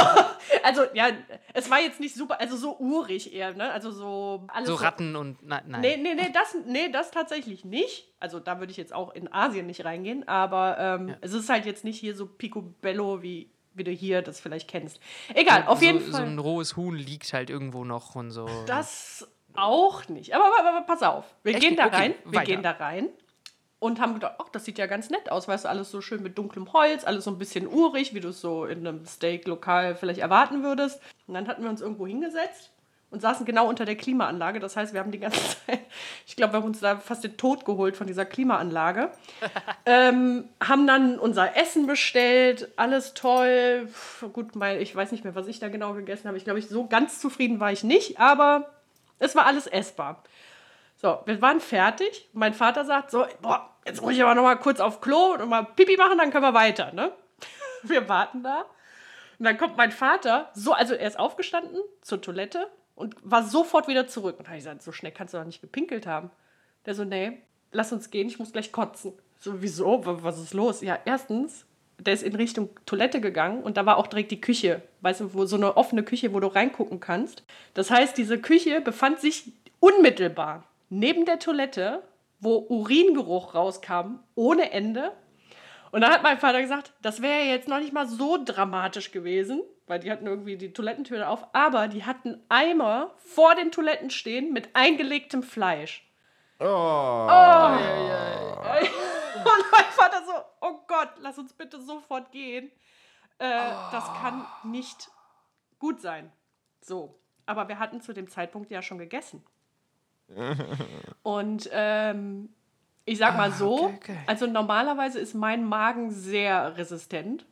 also 0.62 0.82
ja, 0.94 1.08
es 1.54 1.70
war 1.70 1.80
jetzt 1.80 2.00
nicht 2.00 2.14
super, 2.14 2.40
also 2.40 2.56
so 2.56 2.76
urig 2.78 3.32
eher, 3.32 3.54
ne? 3.54 3.70
Also 3.70 3.90
so 3.90 4.44
alles 4.48 4.68
So 4.68 4.74
Ratten 4.74 5.16
und. 5.16 5.42
Nein, 5.46 5.62
nein. 5.66 5.80
Nee, 5.80 5.96
nee, 5.96 6.14
nee, 6.14 6.30
das, 6.32 6.56
nee, 6.66 6.90
das 6.90 7.10
tatsächlich 7.10 7.64
nicht. 7.64 8.08
Also 8.20 8.40
da 8.40 8.58
würde 8.58 8.70
ich 8.70 8.76
jetzt 8.76 8.92
auch 8.92 9.14
in 9.14 9.32
Asien 9.32 9.66
nicht 9.66 9.84
reingehen, 9.84 10.26
aber 10.28 10.76
ähm, 10.78 11.14
es 11.20 11.32
ist 11.32 11.48
halt 11.48 11.66
jetzt 11.66 11.84
nicht 11.84 11.98
hier 11.98 12.14
so 12.14 12.26
picobello, 12.26 13.22
wie, 13.22 13.50
wie 13.74 13.84
du 13.84 13.90
hier 13.90 14.22
das 14.22 14.40
vielleicht 14.40 14.68
kennst. 14.68 14.98
Egal, 15.34 15.64
auf 15.66 15.78
so, 15.78 15.84
jeden 15.84 16.04
So 16.04 16.12
Fall. 16.12 16.26
ein 16.26 16.38
rohes 16.38 16.76
Huhn 16.76 16.94
liegt 16.96 17.32
halt 17.32 17.50
irgendwo 17.50 17.84
noch 17.84 18.14
und 18.14 18.30
so. 18.30 18.46
das 18.66 19.28
auch 19.54 20.08
nicht. 20.08 20.34
Aber, 20.34 20.44
aber, 20.46 20.68
aber 20.68 20.86
pass 20.86 21.02
auf, 21.02 21.24
wir 21.42 21.54
Echt? 21.54 21.62
gehen 21.62 21.76
da 21.76 21.86
Okay, 21.86 21.96
rein, 21.96 22.14
wir 22.24 22.40
weiter. 22.40 22.44
gehen 22.52 22.62
da 22.62 22.70
rein 22.72 23.08
und 23.78 24.00
haben 24.00 24.14
gedacht, 24.14 24.34
ach, 24.38 24.48
das 24.50 24.64
sieht 24.64 24.78
ja 24.78 24.86
ganz 24.86 25.10
nett 25.10 25.30
aus, 25.32 25.48
weißt 25.48 25.64
du, 25.64 25.68
alles 25.68 25.90
so 25.90 26.00
schön 26.00 26.22
mit 26.22 26.36
dunklem 26.38 26.72
Holz, 26.72 27.04
alles 27.04 27.24
so 27.24 27.30
ein 27.30 27.38
bisschen 27.38 27.66
urig, 27.66 28.14
wie 28.14 28.20
du 28.20 28.28
es 28.28 28.40
so 28.40 28.64
in 28.66 28.86
einem 28.86 29.06
Steak-Lokal 29.06 29.94
vielleicht 29.96 30.20
erwarten 30.20 30.62
würdest. 30.62 31.00
Und 31.26 31.34
dann 31.34 31.48
hatten 31.48 31.62
wir 31.62 31.70
uns 31.70 31.80
irgendwo 31.80 32.06
hingesetzt 32.06 32.70
und 33.10 33.20
saßen 33.20 33.44
genau 33.44 33.68
unter 33.68 33.84
der 33.84 33.96
Klimaanlage. 33.96 34.60
Das 34.60 34.76
heißt, 34.76 34.92
wir 34.92 35.00
haben 35.00 35.10
die 35.10 35.18
ganze 35.18 35.40
Zeit, 35.66 35.80
ich 36.26 36.36
glaube, 36.36 36.52
wir 36.52 36.58
haben 36.58 36.66
uns 36.66 36.80
da 36.80 36.96
fast 36.96 37.24
den 37.24 37.36
Tod 37.36 37.64
geholt 37.64 37.96
von 37.96 38.06
dieser 38.06 38.24
Klimaanlage. 38.24 39.10
ähm, 39.86 40.48
haben 40.62 40.86
dann 40.86 41.18
unser 41.18 41.56
Essen 41.56 41.86
bestellt, 41.86 42.68
alles 42.76 43.14
toll. 43.14 43.88
Puh, 44.20 44.28
gut, 44.28 44.54
mein, 44.54 44.80
ich 44.80 44.94
weiß 44.94 45.12
nicht 45.12 45.24
mehr, 45.24 45.34
was 45.34 45.48
ich 45.48 45.58
da 45.58 45.68
genau 45.68 45.94
gegessen 45.94 46.28
habe. 46.28 46.38
Ich 46.38 46.44
glaube, 46.44 46.58
ich 46.58 46.68
so 46.68 46.86
ganz 46.86 47.20
zufrieden 47.20 47.60
war 47.60 47.72
ich 47.72 47.84
nicht, 47.84 48.20
aber 48.20 48.70
es 49.18 49.34
war 49.34 49.46
alles 49.46 49.66
essbar. 49.66 50.22
So, 50.96 51.20
wir 51.24 51.40
waren 51.42 51.60
fertig. 51.60 52.28
Mein 52.32 52.54
Vater 52.54 52.84
sagt 52.84 53.10
so, 53.10 53.26
boah, 53.40 53.70
jetzt 53.86 54.02
muss 54.02 54.12
ich 54.12 54.22
aber 54.22 54.34
noch 54.34 54.42
mal 54.42 54.56
kurz 54.56 54.80
auf 54.80 55.00
Klo 55.00 55.34
und 55.34 55.48
mal 55.48 55.64
Pipi 55.64 55.96
machen, 55.96 56.18
dann 56.18 56.30
können 56.30 56.44
wir 56.44 56.54
weiter, 56.54 56.92
ne? 56.92 57.12
Wir 57.82 58.10
warten 58.10 58.42
da. 58.42 58.66
Und 59.38 59.46
dann 59.46 59.56
kommt 59.56 59.78
mein 59.78 59.90
Vater, 59.90 60.50
so, 60.52 60.74
also 60.74 60.92
er 60.92 61.08
ist 61.08 61.18
aufgestanden 61.18 61.80
zur 62.02 62.20
Toilette 62.20 62.68
und 63.00 63.16
war 63.22 63.42
sofort 63.42 63.88
wieder 63.88 64.06
zurück. 64.06 64.36
Und 64.38 64.46
habe 64.46 64.58
ich 64.58 64.64
gesagt, 64.64 64.82
so 64.82 64.92
schnell 64.92 65.12
kannst 65.12 65.34
du 65.34 65.38
doch 65.38 65.44
nicht 65.44 65.60
gepinkelt 65.60 66.06
haben. 66.06 66.30
Der 66.86 66.94
so, 66.94 67.04
nee, 67.04 67.42
lass 67.72 67.92
uns 67.92 68.10
gehen, 68.10 68.28
ich 68.28 68.38
muss 68.38 68.52
gleich 68.52 68.72
kotzen. 68.72 69.12
So, 69.38 69.62
wieso? 69.62 70.02
Was 70.04 70.38
ist 70.38 70.54
los? 70.54 70.82
Ja, 70.82 70.98
erstens, 71.04 71.66
der 71.98 72.14
ist 72.14 72.22
in 72.22 72.34
Richtung 72.34 72.70
Toilette 72.86 73.20
gegangen 73.20 73.62
und 73.62 73.76
da 73.76 73.86
war 73.86 73.96
auch 73.96 74.06
direkt 74.06 74.30
die 74.30 74.40
Küche. 74.40 74.82
Weißt 75.00 75.20
du, 75.20 75.34
wo 75.34 75.46
so 75.46 75.56
eine 75.56 75.76
offene 75.76 76.02
Küche, 76.02 76.32
wo 76.32 76.40
du 76.40 76.46
reingucken 76.46 77.00
kannst. 77.00 77.42
Das 77.74 77.90
heißt, 77.90 78.16
diese 78.16 78.38
Küche 78.38 78.80
befand 78.80 79.20
sich 79.20 79.52
unmittelbar 79.80 80.64
neben 80.90 81.24
der 81.24 81.38
Toilette, 81.38 82.02
wo 82.40 82.56
Uringeruch 82.68 83.54
rauskam, 83.54 84.20
ohne 84.34 84.72
Ende. 84.72 85.12
Und 85.92 86.02
dann 86.02 86.12
hat 86.12 86.22
mein 86.22 86.38
Vater 86.38 86.60
gesagt, 86.60 86.92
das 87.02 87.22
wäre 87.22 87.44
jetzt 87.44 87.68
noch 87.68 87.78
nicht 87.78 87.92
mal 87.92 88.06
so 88.06 88.38
dramatisch 88.42 89.10
gewesen, 89.12 89.62
weil 89.90 89.98
die 89.98 90.12
hatten 90.12 90.28
irgendwie 90.28 90.56
die 90.56 90.72
Toilettentür 90.72 91.28
auf, 91.28 91.44
aber 91.52 91.88
die 91.88 92.04
hatten 92.04 92.40
Eimer 92.48 93.12
vor 93.16 93.56
den 93.56 93.72
Toiletten 93.72 94.10
stehen 94.10 94.52
mit 94.52 94.70
eingelegtem 94.76 95.42
Fleisch. 95.42 96.08
Oh. 96.60 96.64
Und 99.34 99.64
mein 99.72 99.84
Vater 99.90 100.22
so, 100.24 100.32
oh 100.60 100.78
Gott, 100.86 101.08
lass 101.18 101.38
uns 101.38 101.52
bitte 101.54 101.82
sofort 101.82 102.30
gehen. 102.30 102.70
Äh, 103.38 103.48
Das 103.90 104.04
kann 104.22 104.46
nicht 104.62 105.10
gut 105.80 106.00
sein. 106.00 106.30
So. 106.80 107.18
Aber 107.46 107.66
wir 107.66 107.80
hatten 107.80 108.00
zu 108.00 108.12
dem 108.12 108.30
Zeitpunkt 108.30 108.70
ja 108.70 108.82
schon 108.82 108.98
gegessen. 108.98 109.44
Und 111.24 111.68
ähm, 111.72 112.54
ich 113.06 113.18
sag 113.18 113.36
mal 113.36 113.50
so, 113.50 113.86
okay, 113.86 113.96
okay. 113.96 114.18
also 114.28 114.46
normalerweise 114.46 115.18
ist 115.18 115.34
mein 115.34 115.64
Magen 115.64 116.12
sehr 116.12 116.76
resistent. 116.76 117.44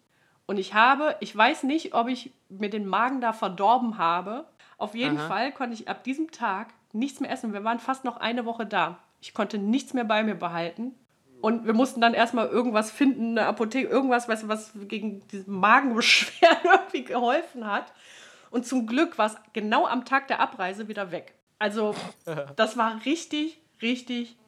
Und 0.48 0.56
ich 0.56 0.72
habe, 0.72 1.14
ich 1.20 1.36
weiß 1.36 1.64
nicht, 1.64 1.92
ob 1.92 2.08
ich 2.08 2.32
mir 2.48 2.70
den 2.70 2.86
Magen 2.86 3.20
da 3.20 3.34
verdorben 3.34 3.98
habe. 3.98 4.46
Auf 4.78 4.94
jeden 4.94 5.18
Aha. 5.18 5.28
Fall 5.28 5.52
konnte 5.52 5.74
ich 5.74 5.88
ab 5.88 6.02
diesem 6.04 6.30
Tag 6.30 6.68
nichts 6.94 7.20
mehr 7.20 7.30
essen. 7.30 7.52
Wir 7.52 7.64
waren 7.64 7.78
fast 7.78 8.04
noch 8.04 8.16
eine 8.16 8.46
Woche 8.46 8.64
da. 8.64 8.98
Ich 9.20 9.34
konnte 9.34 9.58
nichts 9.58 9.92
mehr 9.92 10.04
bei 10.04 10.22
mir 10.24 10.34
behalten. 10.34 10.94
Und 11.42 11.66
wir 11.66 11.74
mussten 11.74 12.00
dann 12.00 12.14
erstmal 12.14 12.48
irgendwas 12.48 12.90
finden, 12.90 13.36
eine 13.36 13.46
Apotheke, 13.46 13.88
irgendwas, 13.88 14.26
weißt 14.26 14.44
du, 14.44 14.48
was 14.48 14.72
gegen 14.88 15.20
diese 15.28 15.50
Magenbeschwerden 15.50 16.58
irgendwie 16.64 17.04
geholfen 17.04 17.66
hat. 17.66 17.92
Und 18.50 18.66
zum 18.66 18.86
Glück 18.86 19.18
war 19.18 19.26
es 19.26 19.36
genau 19.52 19.86
am 19.86 20.06
Tag 20.06 20.28
der 20.28 20.40
Abreise 20.40 20.88
wieder 20.88 21.12
weg. 21.12 21.34
Also, 21.58 21.94
das 22.56 22.78
war 22.78 23.04
richtig, 23.04 23.60
richtig 23.82 24.38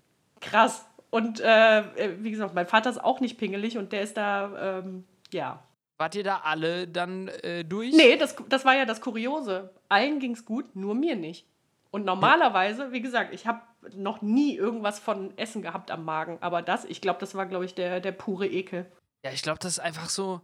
krass. 0.40 0.86
Und 1.10 1.40
äh, 1.40 1.84
wie 2.22 2.30
gesagt, 2.30 2.54
mein 2.54 2.66
Vater 2.66 2.88
ist 2.88 3.04
auch 3.04 3.20
nicht 3.20 3.36
pingelig 3.36 3.76
und 3.76 3.92
der 3.92 4.00
ist 4.00 4.16
da, 4.16 4.78
ähm, 4.78 5.04
ja. 5.30 5.62
Wart 6.00 6.14
ihr 6.14 6.24
da 6.24 6.40
alle 6.44 6.88
dann 6.88 7.28
äh, 7.28 7.62
durch? 7.62 7.94
Nee, 7.94 8.16
das, 8.16 8.34
das 8.48 8.64
war 8.64 8.74
ja 8.74 8.86
das 8.86 9.02
Kuriose. 9.02 9.68
Allen 9.90 10.18
ging 10.18 10.32
es 10.32 10.46
gut, 10.46 10.74
nur 10.74 10.94
mir 10.94 11.14
nicht. 11.14 11.46
Und 11.90 12.06
normalerweise, 12.06 12.90
wie 12.90 13.02
gesagt, 13.02 13.34
ich 13.34 13.46
habe 13.46 13.60
noch 13.94 14.22
nie 14.22 14.56
irgendwas 14.56 14.98
von 14.98 15.36
Essen 15.36 15.60
gehabt 15.60 15.90
am 15.90 16.06
Magen. 16.06 16.38
Aber 16.40 16.62
das, 16.62 16.86
ich 16.86 17.02
glaube, 17.02 17.20
das 17.20 17.34
war, 17.34 17.44
glaube 17.44 17.66
ich, 17.66 17.74
der, 17.74 18.00
der 18.00 18.12
pure 18.12 18.46
Ekel. 18.46 18.90
Ja, 19.22 19.32
ich 19.32 19.42
glaube, 19.42 19.58
das 19.58 19.72
ist 19.72 19.78
einfach 19.80 20.08
so. 20.08 20.40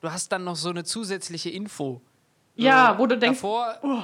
Du 0.00 0.10
hast 0.10 0.32
dann 0.32 0.42
noch 0.42 0.56
so 0.56 0.70
eine 0.70 0.82
zusätzliche 0.82 1.50
Info. 1.50 2.00
Ja, 2.56 2.94
So, 2.94 2.98
wo 2.98 3.06
du 3.06 3.16
denkst, 3.16 3.38
Davor, 3.38 3.78
oh, 3.82 4.02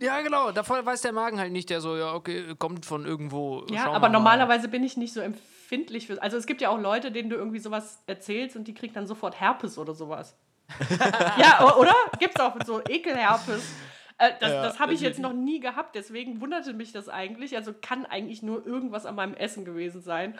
ja, 0.00 0.20
genau. 0.20 0.52
Davor 0.52 0.84
weiß 0.84 1.02
der 1.02 1.12
Magen 1.12 1.38
halt 1.38 1.52
nicht, 1.52 1.70
der 1.70 1.80
so, 1.80 1.96
ja, 1.96 2.14
okay, 2.14 2.54
kommt 2.58 2.86
von 2.86 3.04
irgendwo. 3.04 3.64
Ja, 3.70 3.90
aber 3.90 4.08
normalerweise 4.08 4.68
bin 4.68 4.84
ich 4.84 4.96
nicht 4.96 5.12
so 5.12 5.20
empfindlich 5.20 6.06
für. 6.06 6.22
Also 6.22 6.36
es 6.36 6.46
gibt 6.46 6.60
ja 6.60 6.68
auch 6.68 6.78
Leute, 6.78 7.10
denen 7.10 7.30
du 7.30 7.36
irgendwie 7.36 7.58
sowas 7.58 8.02
erzählst 8.06 8.56
und 8.56 8.68
die 8.68 8.74
kriegen 8.74 8.94
dann 8.94 9.06
sofort 9.06 9.40
Herpes 9.40 9.78
oder 9.78 9.94
sowas. 9.94 10.36
ja, 11.38 11.74
oder? 11.76 11.94
Gibt's 12.18 12.40
auch 12.40 12.54
so 12.64 12.80
Ekelherpes. 12.88 13.74
Äh, 14.18 14.32
das 14.40 14.52
Ja, 14.52 14.62
das 14.62 14.80
habe 14.80 14.92
ich 14.92 15.00
jetzt 15.00 15.18
noch 15.18 15.32
nie 15.32 15.60
gehabt, 15.60 15.94
deswegen 15.94 16.40
wunderte 16.40 16.74
mich 16.74 16.92
das 16.92 17.08
eigentlich. 17.08 17.56
Also 17.56 17.72
kann 17.80 18.04
eigentlich 18.06 18.42
nur 18.42 18.66
irgendwas 18.66 19.06
an 19.06 19.14
meinem 19.14 19.34
Essen 19.34 19.64
gewesen 19.64 20.02
sein. 20.02 20.38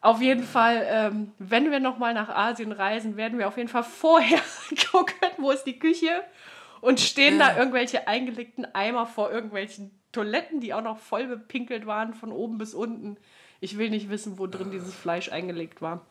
Auf 0.00 0.20
jeden 0.20 0.44
Fall, 0.44 0.86
ähm, 0.86 1.32
wenn 1.38 1.70
wir 1.70 1.80
nochmal 1.80 2.12
nach 2.12 2.28
Asien 2.28 2.72
reisen, 2.72 3.16
werden 3.16 3.38
wir 3.38 3.48
auf 3.48 3.56
jeden 3.56 3.70
Fall 3.70 3.84
vorher 3.84 4.40
gucken, 4.90 5.30
wo 5.38 5.50
ist 5.50 5.64
die 5.64 5.78
Küche 5.78 6.22
und 6.84 7.00
stehen 7.00 7.38
da 7.38 7.56
irgendwelche 7.56 8.08
eingelegten 8.08 8.66
Eimer 8.74 9.06
vor 9.06 9.32
irgendwelchen 9.32 9.90
Toiletten, 10.12 10.60
die 10.60 10.74
auch 10.74 10.82
noch 10.82 10.98
voll 10.98 11.26
bepinkelt 11.26 11.86
waren 11.86 12.12
von 12.12 12.30
oben 12.30 12.58
bis 12.58 12.74
unten. 12.74 13.16
Ich 13.60 13.78
will 13.78 13.88
nicht 13.88 14.10
wissen, 14.10 14.38
wo 14.38 14.46
drin 14.46 14.70
dieses 14.70 14.94
Fleisch 14.94 15.32
eingelegt 15.32 15.80
war. 15.80 16.04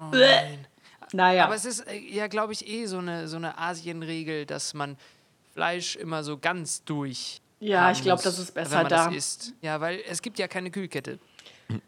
Oh 0.00 0.06
nein. 0.10 0.66
Naja. 1.12 1.44
Aber 1.44 1.54
es 1.54 1.64
ist 1.64 1.86
äh, 1.86 1.96
ja, 1.96 2.26
glaube 2.26 2.52
ich, 2.52 2.68
eh 2.68 2.86
so 2.86 2.98
eine, 2.98 3.28
so 3.28 3.36
eine 3.36 3.56
Asien-Regel, 3.56 4.46
dass 4.46 4.74
man 4.74 4.96
Fleisch 5.52 5.94
immer 5.94 6.24
so 6.24 6.38
ganz 6.38 6.82
durch. 6.82 7.40
Ja, 7.60 7.92
ich 7.92 8.02
glaube, 8.02 8.22
das 8.22 8.40
ist 8.40 8.52
besser 8.52 8.82
da. 8.82 9.12
Ja, 9.62 9.80
weil 9.80 10.00
es 10.08 10.22
gibt 10.22 10.40
ja 10.40 10.48
keine 10.48 10.72
Kühlkette. 10.72 11.20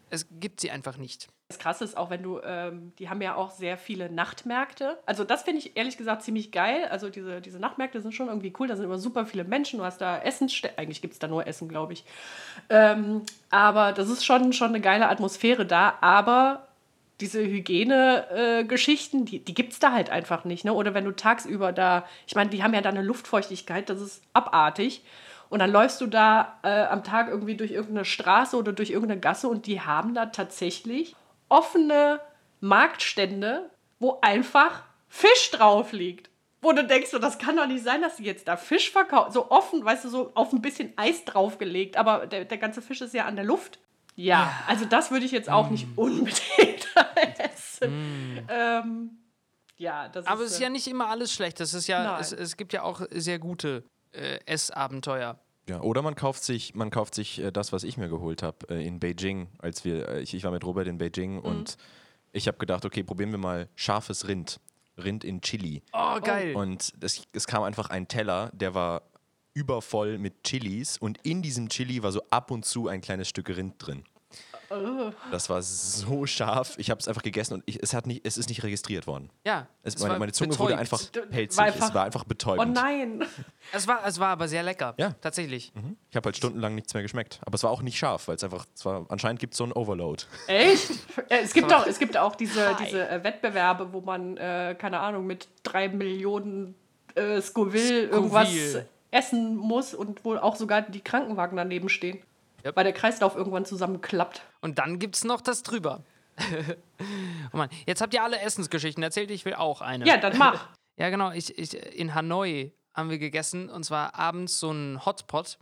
Es 0.09 0.27
gibt 0.39 0.59
sie 0.59 0.71
einfach 0.71 0.97
nicht. 0.97 1.27
Das 1.49 1.57
Krasse 1.57 1.83
ist 1.83 1.97
auch, 1.97 2.11
wenn 2.11 2.21
du, 2.21 2.39
ähm, 2.43 2.93
die 2.99 3.09
haben 3.09 3.21
ja 3.21 3.35
auch 3.35 3.49
sehr 3.49 3.77
viele 3.77 4.11
Nachtmärkte. 4.11 4.99
Also 5.07 5.23
das 5.23 5.43
finde 5.43 5.59
ich 5.59 5.75
ehrlich 5.75 5.97
gesagt 5.97 6.21
ziemlich 6.21 6.51
geil. 6.51 6.87
Also 6.91 7.09
diese, 7.09 7.41
diese 7.41 7.59
Nachtmärkte 7.59 8.01
sind 8.01 8.13
schon 8.13 8.27
irgendwie 8.27 8.53
cool. 8.59 8.67
Da 8.67 8.75
sind 8.75 8.85
immer 8.85 8.99
super 8.99 9.25
viele 9.25 9.45
Menschen. 9.45 9.79
Du 9.79 9.85
hast 9.85 9.99
da 9.99 10.19
Essen. 10.19 10.49
Eigentlich 10.77 11.01
gibt 11.01 11.13
es 11.13 11.19
da 11.19 11.27
nur 11.27 11.47
Essen, 11.47 11.67
glaube 11.67 11.93
ich. 11.93 12.05
Ähm, 12.69 13.23
aber 13.49 13.93
das 13.93 14.09
ist 14.09 14.25
schon, 14.25 14.53
schon 14.53 14.69
eine 14.69 14.81
geile 14.81 15.09
Atmosphäre 15.09 15.65
da. 15.65 15.97
Aber 16.01 16.67
diese 17.19 17.41
Hygiene-Geschichten, 17.41 19.25
die, 19.25 19.39
die 19.43 19.53
gibt 19.53 19.73
es 19.73 19.79
da 19.79 19.91
halt 19.91 20.09
einfach 20.09 20.45
nicht. 20.45 20.65
Ne? 20.65 20.73
Oder 20.73 20.93
wenn 20.93 21.05
du 21.05 21.15
tagsüber 21.15 21.71
da, 21.71 22.05
ich 22.27 22.35
meine, 22.35 22.49
die 22.51 22.63
haben 22.63 22.73
ja 22.73 22.81
da 22.81 22.89
eine 22.89 23.01
Luftfeuchtigkeit, 23.01 23.89
das 23.89 24.01
ist 24.01 24.21
abartig. 24.33 25.03
Und 25.49 25.59
dann 25.59 25.71
läufst 25.71 25.99
du 26.01 26.07
da 26.07 26.59
äh, 26.63 26.83
am 26.83 27.03
Tag 27.03 27.27
irgendwie 27.27 27.55
durch 27.57 27.71
irgendeine 27.71 28.05
Straße 28.05 28.55
oder 28.55 28.71
durch 28.71 28.91
irgendeine 28.91 29.19
Gasse 29.19 29.47
und 29.47 29.65
die 29.65 29.81
haben 29.81 30.13
da 30.13 30.27
tatsächlich 30.27 31.15
offene 31.49 32.19
Marktstände, 32.61 33.69
wo 33.99 34.19
einfach 34.21 34.83
Fisch 35.07 35.51
drauf 35.51 35.91
liegt. 35.91 36.29
Wo 36.61 36.71
du 36.73 36.85
denkst, 36.85 37.09
so, 37.09 37.19
das 37.19 37.39
kann 37.39 37.55
doch 37.55 37.67
nicht 37.67 37.83
sein, 37.83 38.01
dass 38.01 38.17
sie 38.17 38.25
jetzt 38.25 38.47
da 38.47 38.57
Fisch 38.57 38.91
verkaufen. 38.91 39.31
So 39.31 39.49
offen, 39.49 39.83
weißt 39.83 40.05
du, 40.05 40.09
so 40.09 40.31
auf 40.35 40.51
ein 40.53 40.61
bisschen 40.61 40.91
Eis 40.97 41.23
draufgelegt, 41.25 41.95
aber 41.97 42.27
der, 42.27 42.45
der 42.45 42.57
ganze 42.57 42.81
Fisch 42.81 43.01
ist 43.01 43.13
ja 43.13 43.25
an 43.25 43.35
der 43.37 43.45
Luft. 43.45 43.79
Ja, 44.15 44.51
also 44.67 44.83
das 44.85 45.09
würde 45.11 45.25
ich 45.25 45.31
jetzt 45.31 45.49
auch 45.49 45.69
nicht 45.69 45.87
Mm. 45.87 45.99
unbedingt 45.99 46.87
essen. 47.39 48.45
Ähm, 48.49 49.17
ja, 49.77 50.09
das 50.09 50.27
Aber 50.27 50.41
ist, 50.41 50.47
es 50.49 50.53
ist 50.55 50.61
ja 50.61 50.69
nicht 50.69 50.87
immer 50.87 51.07
alles 51.07 51.33
schlecht. 51.33 51.61
Das 51.61 51.73
ist 51.73 51.87
ja, 51.87 52.19
es, 52.19 52.33
es 52.33 52.57
gibt 52.57 52.73
ja 52.73 52.83
auch 52.83 53.01
sehr 53.11 53.39
gute 53.39 53.85
äh, 54.11 54.39
Essabenteuer. 54.45 55.39
Ja, 55.67 55.81
oder 55.81 56.01
man 56.01 56.15
kauft 56.15 56.43
sich, 56.43 56.73
man 56.73 56.89
kauft 56.89 57.13
sich 57.13 57.39
äh, 57.39 57.51
das, 57.51 57.71
was 57.71 57.83
ich 57.83 57.97
mir 57.97 58.09
geholt 58.09 58.41
habe 58.41 58.57
äh, 58.69 58.85
in 58.85 58.99
Beijing, 58.99 59.49
als 59.59 59.85
wir, 59.85 60.07
äh, 60.09 60.21
ich, 60.21 60.33
ich 60.33 60.43
war 60.43 60.51
mit 60.51 60.63
Robert 60.65 60.87
in 60.87 60.97
Beijing 60.97 61.35
Mhm. 61.35 61.39
und 61.41 61.77
ich 62.31 62.47
habe 62.47 62.57
gedacht, 62.57 62.85
okay, 62.85 63.03
probieren 63.03 63.31
wir 63.31 63.37
mal 63.37 63.69
scharfes 63.75 64.27
Rind. 64.27 64.59
Rind 64.97 65.23
in 65.23 65.41
Chili. 65.41 65.81
Oh, 65.93 66.19
geil. 66.19 66.55
Und 66.55 66.93
es, 67.01 67.23
es 67.33 67.47
kam 67.47 67.63
einfach 67.63 67.89
ein 67.89 68.07
Teller, 68.07 68.51
der 68.53 68.73
war 68.73 69.03
übervoll 69.53 70.17
mit 70.17 70.43
Chilis 70.43 70.97
und 70.97 71.19
in 71.23 71.41
diesem 71.41 71.69
Chili 71.69 72.03
war 72.03 72.11
so 72.11 72.21
ab 72.29 72.51
und 72.51 72.65
zu 72.65 72.87
ein 72.87 73.01
kleines 73.01 73.27
Stück 73.29 73.49
Rind 73.49 73.75
drin. 73.77 74.03
Oh. 74.71 75.11
Das 75.31 75.49
war 75.49 75.61
so 75.61 76.25
scharf. 76.25 76.75
Ich 76.77 76.89
habe 76.91 76.99
es 76.99 77.07
einfach 77.07 77.23
gegessen 77.23 77.55
und 77.55 77.63
ich, 77.65 77.81
es, 77.81 77.93
hat 77.93 78.05
nicht, 78.07 78.25
es 78.25 78.37
ist 78.37 78.49
nicht 78.49 78.63
registriert 78.63 79.07
worden. 79.07 79.29
ja, 79.45 79.67
Es, 79.83 79.97
meine, 79.99 80.19
meine 80.19 80.31
Zunge 80.31 80.49
betäubt. 80.49 80.69
wurde 80.71 80.77
einfach 80.77 81.01
pelzig. 81.31 81.57
war 81.57 81.65
einfach- 81.65 81.87
es 81.89 81.93
war 81.93 82.03
einfach 82.05 82.21
Oh 82.23 82.27
betäubend. 82.27 82.73
nein. 82.75 83.25
Es 83.71 83.87
war, 83.87 84.03
es 84.05 84.19
war 84.19 84.29
aber 84.29 84.47
sehr 84.47 84.63
lecker. 84.63 84.95
Ja. 84.97 85.11
Tatsächlich. 85.21 85.71
Ich 86.09 86.15
habe 86.15 86.25
halt 86.25 86.37
stundenlang 86.37 86.73
nichts 86.73 86.93
mehr 86.95 87.03
geschmeckt. 87.03 87.39
Aber 87.45 87.53
es 87.53 87.61
war 87.63 87.69
auch 87.69 87.83
nicht 87.83 87.99
scharf, 87.99 88.27
weil 88.27 88.35
es 88.35 88.43
einfach, 88.43 88.65
es 88.73 88.83
war, 88.83 89.05
anscheinend 89.09 89.39
gibt 89.39 89.53
es 89.53 89.57
so 89.59 89.63
einen 89.63 89.73
Overload. 89.73 90.23
Echt? 90.47 90.89
Es, 91.29 91.53
gibt 91.53 91.71
auch, 91.73 91.85
es 91.85 91.99
gibt 91.99 92.17
auch 92.17 92.35
diese, 92.35 92.67
Hi. 92.77 92.83
diese 92.83 93.07
äh, 93.07 93.23
Wettbewerbe, 93.23 93.93
wo 93.93 94.01
man, 94.01 94.37
äh, 94.37 94.75
keine 94.79 94.99
Ahnung, 95.01 95.27
mit 95.27 95.47
drei 95.61 95.87
Millionen 95.87 96.73
äh, 97.13 97.39
Scoville 97.41 98.07
irgendwas 98.07 98.47
Scoville. 98.49 98.87
essen 99.11 99.55
muss 99.55 99.93
und 99.93 100.25
wo 100.25 100.35
auch 100.37 100.55
sogar 100.55 100.81
die 100.81 101.01
Krankenwagen 101.01 101.55
daneben 101.57 101.89
stehen. 101.89 102.19
Yep. 102.65 102.75
Weil 102.75 102.83
der 102.83 102.93
Kreislauf 102.93 103.35
irgendwann 103.35 103.65
zusammenklappt. 103.65 104.41
Und 104.61 104.79
dann 104.79 104.99
gibt's 104.99 105.23
noch 105.23 105.41
das 105.41 105.63
drüber. 105.63 106.03
oh 107.53 107.57
Mann, 107.57 107.69
jetzt 107.85 108.01
habt 108.01 108.13
ihr 108.13 108.23
alle 108.23 108.39
Essensgeschichten 108.39 109.03
erzählt, 109.03 109.31
ich 109.31 109.45
will 109.45 109.55
auch 109.55 109.81
eine. 109.81 110.05
Ja, 110.05 110.17
dann 110.17 110.37
mach. 110.37 110.67
Ja, 110.97 111.09
genau. 111.09 111.31
Ich, 111.31 111.57
ich, 111.57 111.73
in 111.97 112.13
Hanoi 112.13 112.73
haben 112.93 113.09
wir 113.09 113.19
gegessen 113.19 113.69
und 113.69 113.85
zwar 113.85 114.15
abends 114.15 114.59
so 114.59 114.69
ein 114.69 115.05
Hotpot. 115.05 115.57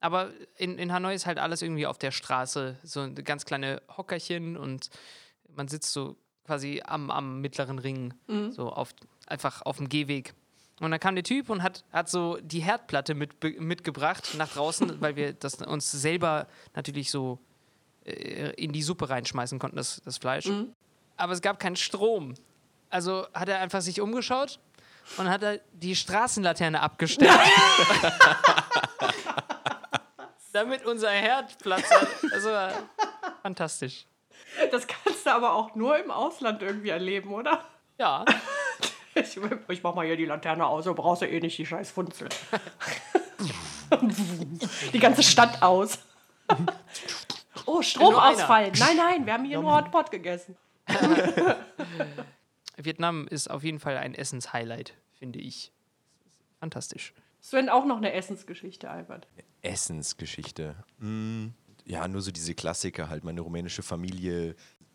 Aber 0.00 0.32
in, 0.58 0.76
in 0.76 0.92
Hanoi 0.92 1.14
ist 1.14 1.24
halt 1.24 1.38
alles 1.38 1.62
irgendwie 1.62 1.86
auf 1.86 1.96
der 1.96 2.10
Straße. 2.10 2.76
So 2.82 3.00
ein 3.00 3.14
ganz 3.14 3.46
kleine 3.46 3.80
Hockerchen 3.96 4.54
und 4.58 4.90
man 5.48 5.68
sitzt 5.68 5.94
so 5.94 6.16
quasi 6.44 6.82
am, 6.84 7.10
am 7.10 7.40
mittleren 7.40 7.78
Ring, 7.78 8.12
so 8.50 8.68
auf, 8.68 8.90
einfach 9.26 9.62
auf 9.62 9.78
dem 9.78 9.88
Gehweg. 9.88 10.34
Und 10.80 10.90
dann 10.90 11.00
kam 11.00 11.14
der 11.14 11.24
Typ 11.24 11.48
und 11.50 11.62
hat, 11.62 11.84
hat 11.92 12.08
so 12.08 12.38
die 12.40 12.60
Herdplatte 12.60 13.14
mit, 13.14 13.60
mitgebracht 13.60 14.34
nach 14.36 14.48
draußen, 14.48 15.00
weil 15.00 15.16
wir 15.16 15.32
das 15.32 15.54
uns 15.56 15.90
selber 15.90 16.46
natürlich 16.74 17.10
so 17.10 17.38
äh, 18.04 18.50
in 18.54 18.72
die 18.72 18.82
Suppe 18.82 19.08
reinschmeißen 19.08 19.58
konnten, 19.58 19.76
das, 19.76 20.02
das 20.04 20.18
Fleisch. 20.18 20.50
Aber 21.16 21.32
es 21.32 21.40
gab 21.40 21.60
keinen 21.60 21.76
Strom. 21.76 22.34
Also 22.90 23.26
hat 23.32 23.48
er 23.48 23.60
einfach 23.60 23.80
sich 23.80 24.00
umgeschaut 24.00 24.58
und 25.16 25.28
hat 25.28 25.42
er 25.42 25.60
die 25.72 25.94
Straßenlaterne 25.96 26.80
abgestellt. 26.80 27.30
Damit 30.52 30.84
unser 30.84 31.10
Herd 31.10 31.58
Platz 31.58 31.90
hat. 31.90 32.08
Also 32.32 32.50
war 32.50 32.72
fantastisch. 33.42 34.06
Das 34.70 34.86
kannst 34.86 35.24
du 35.24 35.30
aber 35.30 35.54
auch 35.54 35.74
nur 35.74 35.98
im 35.98 36.10
Ausland 36.10 36.60
irgendwie 36.62 36.90
erleben, 36.90 37.32
oder? 37.32 37.64
Ja, 37.98 38.24
Ich, 39.22 39.40
ich 39.68 39.82
mach 39.82 39.94
mal 39.94 40.06
hier 40.06 40.16
die 40.16 40.24
Laterne 40.24 40.66
aus, 40.66 40.84
du 40.84 40.94
brauchst 40.94 41.22
ja 41.22 41.28
eh 41.28 41.40
nicht 41.40 41.58
die 41.58 41.66
scheiß 41.66 41.90
Funzel. 41.90 42.28
die 44.92 44.98
ganze 44.98 45.22
Stadt 45.22 45.62
aus. 45.62 45.98
Oh, 47.66 47.82
Stromausfall. 47.82 48.72
Nein, 48.78 48.96
nein, 48.96 49.26
wir 49.26 49.32
haben 49.34 49.44
hier 49.44 49.60
nur 49.60 49.74
Hotpot 49.74 50.10
gegessen. 50.10 50.56
Vietnam 52.76 53.28
ist 53.28 53.50
auf 53.50 53.62
jeden 53.62 53.78
Fall 53.78 53.96
ein 53.96 54.14
Essenshighlight, 54.14 54.94
finde 55.18 55.38
ich. 55.38 55.72
Fantastisch. 56.58 57.12
Sven, 57.40 57.68
auch 57.68 57.84
noch 57.84 57.96
eine 57.96 58.12
Essensgeschichte, 58.12 58.90
Albert. 58.90 59.26
Essensgeschichte. 59.62 60.76
Mm, 60.98 61.48
ja, 61.84 62.06
nur 62.08 62.22
so 62.22 62.30
diese 62.30 62.54
Klassiker 62.54 63.08
halt. 63.08 63.24
Meine 63.24 63.40
rumänische 63.40 63.82
Familie 63.82 64.54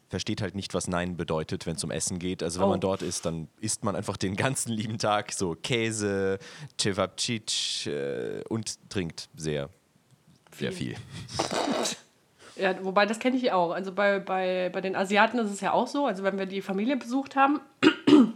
versteht 0.10 0.42
halt 0.42 0.56
nicht, 0.56 0.74
was 0.74 0.88
Nein 0.88 1.18
bedeutet, 1.18 1.66
wenn 1.66 1.76
es 1.76 1.84
um 1.84 1.92
Essen 1.92 2.18
geht. 2.20 2.42
Also 2.44 2.60
wenn 2.60 2.68
Oh. 2.68 2.72
man 2.72 2.80
dort 2.80 3.02
ist, 3.02 3.26
dann 3.26 3.48
isst 3.60 3.84
man 3.84 3.96
einfach 3.96 4.18
den 4.18 4.36
ganzen 4.38 4.72
lieben 4.72 4.98
Tag 4.98 5.34
so 5.34 5.56
Käse, 5.56 6.40
Cevapcic 6.80 7.88
äh, 7.88 8.44
und 8.50 8.90
trinkt 8.90 9.30
sehr, 9.36 9.70
sehr 10.56 10.72
viel. 10.72 10.96
Ja, 12.60 12.74
wobei, 12.84 13.06
das 13.06 13.20
kenne 13.20 13.38
ich 13.38 13.52
auch. 13.52 13.70
Also 13.70 13.92
bei, 13.92 14.18
bei, 14.18 14.72
bei 14.74 14.82
den 14.82 14.96
Asiaten 14.96 15.38
ist 15.38 15.52
es 15.52 15.62
ja 15.62 15.74
auch 15.74 15.86
so. 15.86 16.08
Also 16.08 16.24
wenn 16.24 16.40
wir 16.40 16.48
die 16.48 16.64
Familie 16.64 16.98
besucht 16.98 17.36
haben, 17.36 17.60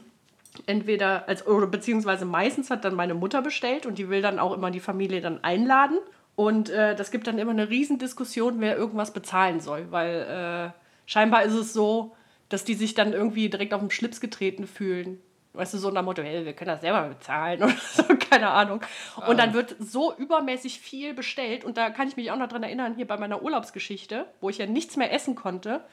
entweder, 0.67 1.27
als, 1.27 1.45
oder 1.47 1.67
beziehungsweise 1.67 2.25
meistens 2.25 2.69
hat 2.69 2.85
dann 2.85 2.93
meine 2.93 3.13
Mutter 3.15 3.41
bestellt 3.41 3.85
und 3.87 3.97
die 3.97 4.09
will 4.09 4.21
dann 4.21 4.37
auch 4.39 4.53
immer 4.53 4.69
die 4.71 4.79
Familie 4.79 5.21
dann 5.21 5.43
einladen. 5.43 5.97
Und 6.35 6.69
äh, 6.69 6.95
das 6.95 7.11
gibt 7.11 7.27
dann 7.27 7.39
immer 7.39 7.51
eine 7.51 7.69
Riesendiskussion, 7.69 8.59
wer 8.59 8.77
irgendwas 8.77 9.11
bezahlen 9.11 9.59
soll. 9.59 9.87
Weil 9.91 10.71
äh, 10.71 10.80
scheinbar 11.11 11.43
ist 11.43 11.53
es 11.53 11.73
so, 11.73 12.15
dass 12.47 12.63
die 12.63 12.73
sich 12.73 12.93
dann 12.93 13.11
irgendwie 13.11 13.49
direkt 13.49 13.73
auf 13.73 13.81
den 13.81 13.91
Schlips 13.91 14.21
getreten 14.21 14.65
fühlen. 14.65 15.19
Weißt 15.53 15.73
du, 15.73 15.77
so 15.77 15.91
nach 15.91 16.01
dem 16.01 16.05
Motto, 16.05 16.21
hey, 16.21 16.45
wir 16.45 16.53
können 16.53 16.69
das 16.69 16.79
selber 16.79 17.01
bezahlen 17.01 17.61
oder 17.63 17.75
so, 17.75 18.03
keine 18.15 18.49
Ahnung. 18.49 18.79
Und 19.27 19.37
dann 19.37 19.53
wird 19.53 19.75
so 19.79 20.15
übermäßig 20.15 20.79
viel 20.79 21.13
bestellt. 21.13 21.65
Und 21.65 21.75
da 21.75 21.89
kann 21.89 22.07
ich 22.07 22.15
mich 22.15 22.31
auch 22.31 22.37
noch 22.37 22.47
dran 22.47 22.63
erinnern, 22.63 22.95
hier 22.95 23.05
bei 23.05 23.17
meiner 23.17 23.43
Urlaubsgeschichte, 23.43 24.25
wo 24.39 24.49
ich 24.49 24.59
ja 24.59 24.65
nichts 24.65 24.95
mehr 24.95 25.11
essen 25.11 25.35
konnte, 25.35 25.83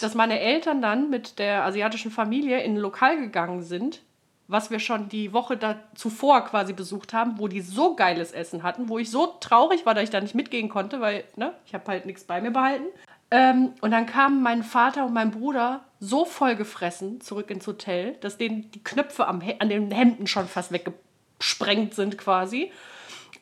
dass 0.00 0.14
meine 0.14 0.40
Eltern 0.40 0.80
dann 0.80 1.10
mit 1.10 1.38
der 1.38 1.64
asiatischen 1.64 2.10
Familie 2.10 2.62
in 2.62 2.74
ein 2.74 2.80
Lokal 2.80 3.18
gegangen 3.18 3.62
sind, 3.62 4.00
was 4.48 4.70
wir 4.70 4.78
schon 4.78 5.10
die 5.10 5.34
Woche 5.34 5.58
da 5.58 5.76
zuvor 5.94 6.46
quasi 6.46 6.72
besucht 6.72 7.12
haben, 7.12 7.38
wo 7.38 7.48
die 7.48 7.60
so 7.60 7.94
geiles 7.94 8.32
Essen 8.32 8.62
hatten, 8.62 8.88
wo 8.88 8.98
ich 8.98 9.10
so 9.10 9.26
traurig 9.40 9.84
war, 9.84 9.92
dass 9.92 10.04
ich 10.04 10.10
da 10.10 10.20
nicht 10.20 10.34
mitgehen 10.34 10.70
konnte, 10.70 11.02
weil 11.02 11.24
ne, 11.36 11.52
ich 11.66 11.74
habe 11.74 11.84
halt 11.88 12.06
nichts 12.06 12.24
bei 12.24 12.40
mir 12.40 12.52
behalten. 12.52 12.86
Ähm, 13.30 13.72
und 13.80 13.90
dann 13.90 14.06
kamen 14.06 14.42
mein 14.42 14.62
Vater 14.62 15.04
und 15.04 15.12
mein 15.12 15.32
Bruder 15.32 15.84
so 15.98 16.24
vollgefressen 16.24 17.20
zurück 17.20 17.50
ins 17.50 17.66
Hotel, 17.66 18.16
dass 18.20 18.38
denen 18.38 18.70
die 18.70 18.84
Knöpfe 18.84 19.26
am, 19.26 19.42
an 19.58 19.68
den 19.68 19.90
Hemden 19.90 20.26
schon 20.26 20.46
fast 20.46 20.72
weggesprengt 20.72 21.94
sind 21.94 22.18
quasi. 22.18 22.70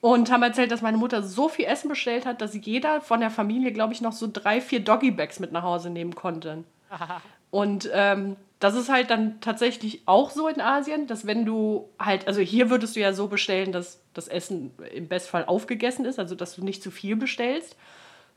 Und 0.00 0.30
haben 0.30 0.42
erzählt, 0.42 0.70
dass 0.70 0.82
meine 0.82 0.98
Mutter 0.98 1.22
so 1.22 1.48
viel 1.48 1.64
Essen 1.64 1.88
bestellt 1.88 2.26
hat, 2.26 2.42
dass 2.42 2.54
jeder 2.54 3.00
von 3.00 3.20
der 3.20 3.30
Familie, 3.30 3.72
glaube 3.72 3.94
ich, 3.94 4.02
noch 4.02 4.12
so 4.12 4.28
drei, 4.30 4.60
vier 4.60 4.80
Doggy-Bags 4.80 5.40
mit 5.40 5.52
nach 5.52 5.62
Hause 5.62 5.88
nehmen 5.88 6.14
konnte. 6.14 6.64
Und 7.50 7.88
ähm, 7.92 8.36
das 8.60 8.74
ist 8.74 8.88
halt 8.88 9.10
dann 9.10 9.40
tatsächlich 9.40 10.02
auch 10.06 10.30
so 10.30 10.48
in 10.48 10.60
Asien, 10.60 11.06
dass 11.06 11.26
wenn 11.26 11.44
du 11.44 11.88
halt, 11.98 12.26
also 12.26 12.40
hier 12.40 12.70
würdest 12.70 12.96
du 12.96 13.00
ja 13.00 13.12
so 13.12 13.28
bestellen, 13.28 13.72
dass 13.72 14.00
das 14.12 14.26
Essen 14.28 14.72
im 14.92 15.06
Bestfall 15.08 15.44
aufgegessen 15.44 16.04
ist, 16.04 16.18
also 16.18 16.34
dass 16.34 16.56
du 16.56 16.64
nicht 16.64 16.82
zu 16.82 16.90
viel 16.90 17.16
bestellst. 17.16 17.76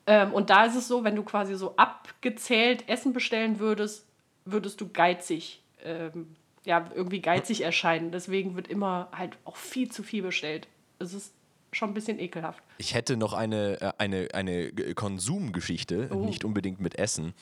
Ähm, 0.07 0.33
und 0.33 0.49
da 0.49 0.65
ist 0.65 0.75
es 0.75 0.87
so, 0.87 1.03
wenn 1.03 1.15
du 1.15 1.23
quasi 1.23 1.55
so 1.55 1.75
abgezählt 1.75 2.87
Essen 2.87 3.13
bestellen 3.13 3.59
würdest, 3.59 4.05
würdest 4.45 4.79
du 4.81 4.87
geizig, 4.89 5.61
ähm, 5.83 6.35
ja, 6.65 6.89
irgendwie 6.95 7.21
geizig 7.21 7.61
erscheinen. 7.61 8.11
Deswegen 8.11 8.55
wird 8.55 8.67
immer 8.69 9.09
halt 9.11 9.37
auch 9.45 9.57
viel 9.57 9.91
zu 9.91 10.03
viel 10.03 10.23
bestellt. 10.23 10.67
Es 10.99 11.13
ist 11.13 11.33
schon 11.73 11.89
ein 11.89 11.93
bisschen 11.93 12.19
ekelhaft. 12.19 12.63
Ich 12.77 12.93
hätte 12.93 13.17
noch 13.17 13.33
eine, 13.33 13.81
äh, 13.81 13.91
eine, 13.97 14.29
eine 14.33 14.71
Konsumgeschichte, 14.95 16.09
Oh. 16.11 16.25
nicht 16.25 16.45
unbedingt 16.45 16.79
mit 16.79 16.97
Essen. 16.97 17.33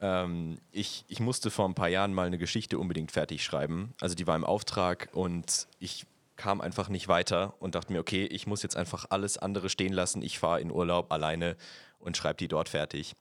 Ähm, 0.00 0.58
ich, 0.72 1.04
ich 1.08 1.20
musste 1.20 1.50
vor 1.50 1.68
ein 1.68 1.74
paar 1.74 1.88
Jahren 1.88 2.14
mal 2.14 2.26
eine 2.26 2.38
Geschichte 2.38 2.78
unbedingt 2.78 3.12
fertig 3.12 3.44
schreiben. 3.44 3.94
Also 4.00 4.14
die 4.14 4.26
war 4.26 4.36
im 4.36 4.44
Auftrag 4.44 5.08
und 5.12 5.68
ich 5.78 6.06
kam 6.36 6.60
einfach 6.60 6.88
nicht 6.88 7.08
weiter 7.08 7.54
und 7.60 7.74
dachte 7.74 7.92
mir, 7.92 8.00
okay, 8.00 8.24
ich 8.26 8.46
muss 8.46 8.62
jetzt 8.62 8.76
einfach 8.76 9.06
alles 9.10 9.38
andere 9.38 9.68
stehen 9.68 9.92
lassen. 9.92 10.22
Ich 10.22 10.38
fahre 10.38 10.60
in 10.60 10.70
Urlaub 10.70 11.12
alleine 11.12 11.56
und 11.98 12.16
schreibe 12.16 12.36
die 12.36 12.48
dort 12.48 12.68
fertig. 12.68 13.14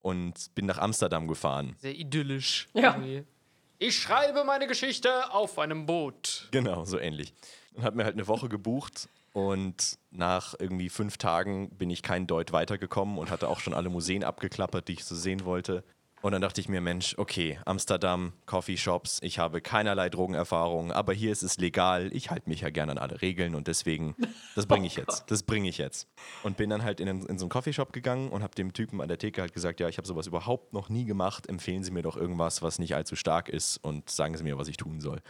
Und 0.00 0.54
bin 0.54 0.66
nach 0.66 0.78
Amsterdam 0.78 1.26
gefahren. 1.26 1.74
Sehr 1.78 1.94
idyllisch. 1.94 2.68
Ja. 2.74 2.96
Ich 3.78 3.98
schreibe 3.98 4.44
meine 4.44 4.66
Geschichte 4.66 5.32
auf 5.32 5.58
einem 5.58 5.84
Boot. 5.84 6.48
Genau, 6.52 6.84
so 6.84 6.98
ähnlich. 6.98 7.34
Und 7.74 7.84
habe 7.84 7.96
mir 7.96 8.04
halt 8.04 8.14
eine 8.14 8.28
Woche 8.28 8.48
gebucht 8.48 9.08
und 9.32 9.98
nach 10.10 10.54
irgendwie 10.58 10.88
fünf 10.88 11.18
Tagen 11.18 11.68
bin 11.76 11.90
ich 11.90 12.02
kein 12.02 12.26
Deut 12.26 12.52
weitergekommen 12.52 13.18
und 13.18 13.30
hatte 13.30 13.48
auch 13.48 13.60
schon 13.60 13.74
alle 13.74 13.90
Museen 13.90 14.24
abgeklappert, 14.24 14.88
die 14.88 14.94
ich 14.94 15.04
so 15.04 15.14
sehen 15.14 15.44
wollte. 15.44 15.84
Und 16.26 16.32
dann 16.32 16.42
dachte 16.42 16.60
ich 16.60 16.68
mir, 16.68 16.80
Mensch, 16.80 17.14
okay, 17.18 17.60
Amsterdam, 17.66 18.32
Coffeeshops, 18.46 19.20
ich 19.22 19.38
habe 19.38 19.60
keinerlei 19.60 20.08
Drogenerfahrung, 20.08 20.90
aber 20.90 21.12
hier 21.12 21.30
ist 21.30 21.44
es 21.44 21.56
legal. 21.58 22.10
Ich 22.12 22.32
halte 22.32 22.48
mich 22.48 22.62
ja 22.62 22.70
gerne 22.70 22.90
an 22.90 22.98
alle 22.98 23.22
Regeln 23.22 23.54
und 23.54 23.68
deswegen, 23.68 24.16
das 24.56 24.66
bringe 24.66 24.88
ich 24.88 24.96
jetzt. 24.96 25.30
Das 25.30 25.44
bringe 25.44 25.68
ich 25.68 25.78
jetzt. 25.78 26.08
Und 26.42 26.56
bin 26.56 26.68
dann 26.68 26.82
halt 26.82 26.98
in, 26.98 27.06
in 27.06 27.38
so 27.38 27.44
einen 27.44 27.48
Coffeeshop 27.48 27.92
gegangen 27.92 28.30
und 28.30 28.42
habe 28.42 28.56
dem 28.56 28.72
Typen 28.72 29.00
an 29.00 29.06
der 29.06 29.18
Theke 29.18 29.40
halt 29.40 29.52
gesagt, 29.52 29.78
ja, 29.78 29.88
ich 29.88 29.98
habe 29.98 30.08
sowas 30.08 30.26
überhaupt 30.26 30.72
noch 30.72 30.88
nie 30.88 31.04
gemacht. 31.04 31.48
Empfehlen 31.48 31.84
Sie 31.84 31.92
mir 31.92 32.02
doch 32.02 32.16
irgendwas, 32.16 32.60
was 32.60 32.80
nicht 32.80 32.96
allzu 32.96 33.14
stark 33.14 33.48
ist 33.48 33.76
und 33.76 34.10
sagen 34.10 34.36
Sie 34.36 34.42
mir, 34.42 34.58
was 34.58 34.66
ich 34.66 34.78
tun 34.78 35.00
soll. 35.00 35.22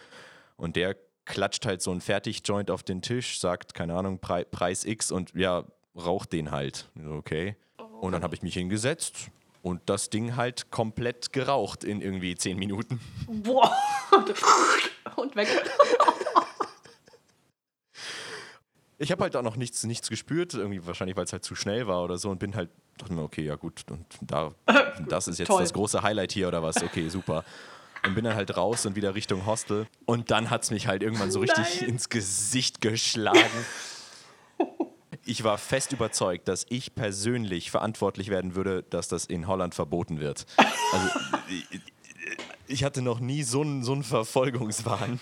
Und 0.56 0.76
der 0.76 0.96
klatscht 1.26 1.66
halt 1.66 1.82
so 1.82 1.90
einen 1.90 2.00
Fertig-Joint 2.00 2.70
auf 2.70 2.82
den 2.82 3.02
Tisch, 3.02 3.38
sagt, 3.38 3.74
keine 3.74 3.94
Ahnung, 3.96 4.18
Pre 4.18 4.46
Preis 4.46 4.86
X 4.86 5.12
und 5.12 5.34
ja, 5.34 5.64
raucht 5.94 6.32
den 6.32 6.52
halt. 6.52 6.88
Okay. 7.06 7.54
Und 8.00 8.12
dann 8.12 8.22
habe 8.22 8.34
ich 8.34 8.42
mich 8.42 8.54
hingesetzt 8.54 9.30
und 9.66 9.80
das 9.86 10.10
Ding 10.10 10.36
halt 10.36 10.70
komplett 10.70 11.32
geraucht 11.32 11.82
in 11.82 12.00
irgendwie 12.00 12.36
zehn 12.36 12.56
Minuten. 12.56 13.00
Boah. 13.26 13.76
Und 15.16 15.34
weg. 15.34 15.48
Ich 18.98 19.10
habe 19.10 19.24
halt 19.24 19.34
auch 19.34 19.42
noch 19.42 19.56
nichts, 19.56 19.82
nichts 19.82 20.08
gespürt, 20.08 20.54
irgendwie 20.54 20.86
wahrscheinlich, 20.86 21.16
weil 21.16 21.24
es 21.24 21.32
halt 21.32 21.44
zu 21.44 21.56
schnell 21.56 21.88
war 21.88 22.04
oder 22.04 22.16
so 22.16 22.30
und 22.30 22.38
bin 22.38 22.54
halt, 22.54 22.70
dachte 22.96 23.12
mir, 23.12 23.22
okay, 23.22 23.42
ja 23.42 23.56
gut, 23.56 23.84
und 23.90 24.06
da, 24.20 24.54
das 25.08 25.26
ist 25.26 25.38
jetzt 25.38 25.48
Toll. 25.48 25.62
das 25.62 25.72
große 25.72 26.00
Highlight 26.00 26.32
hier 26.32 26.46
oder 26.48 26.62
was, 26.62 26.82
okay, 26.82 27.08
super. 27.08 27.44
Und 28.04 28.14
bin 28.14 28.24
dann 28.24 28.36
halt 28.36 28.56
raus 28.56 28.86
und 28.86 28.94
wieder 28.94 29.14
Richtung 29.16 29.46
Hostel 29.46 29.88
und 30.04 30.30
dann 30.30 30.48
hat 30.48 30.62
es 30.62 30.70
mich 30.70 30.86
halt 30.86 31.02
irgendwann 31.02 31.32
so 31.32 31.40
richtig 31.40 31.80
Nein. 31.80 31.90
ins 31.90 32.08
Gesicht 32.08 32.80
geschlagen. 32.80 33.64
Ich 35.28 35.42
war 35.42 35.58
fest 35.58 35.92
überzeugt, 35.92 36.46
dass 36.46 36.64
ich 36.68 36.94
persönlich 36.94 37.72
verantwortlich 37.72 38.28
werden 38.28 38.54
würde, 38.54 38.84
dass 38.84 39.08
das 39.08 39.26
in 39.26 39.48
Holland 39.48 39.74
verboten 39.74 40.20
wird. 40.20 40.46
Also 40.56 41.08
ich, 42.68 42.84
hatte 42.84 43.02
noch 43.02 43.18
nie 43.18 43.42
so 43.42 43.60
einen, 43.62 43.82
so 43.82 43.92
einen 43.92 44.04
Verfolgungswahn. 44.04 45.18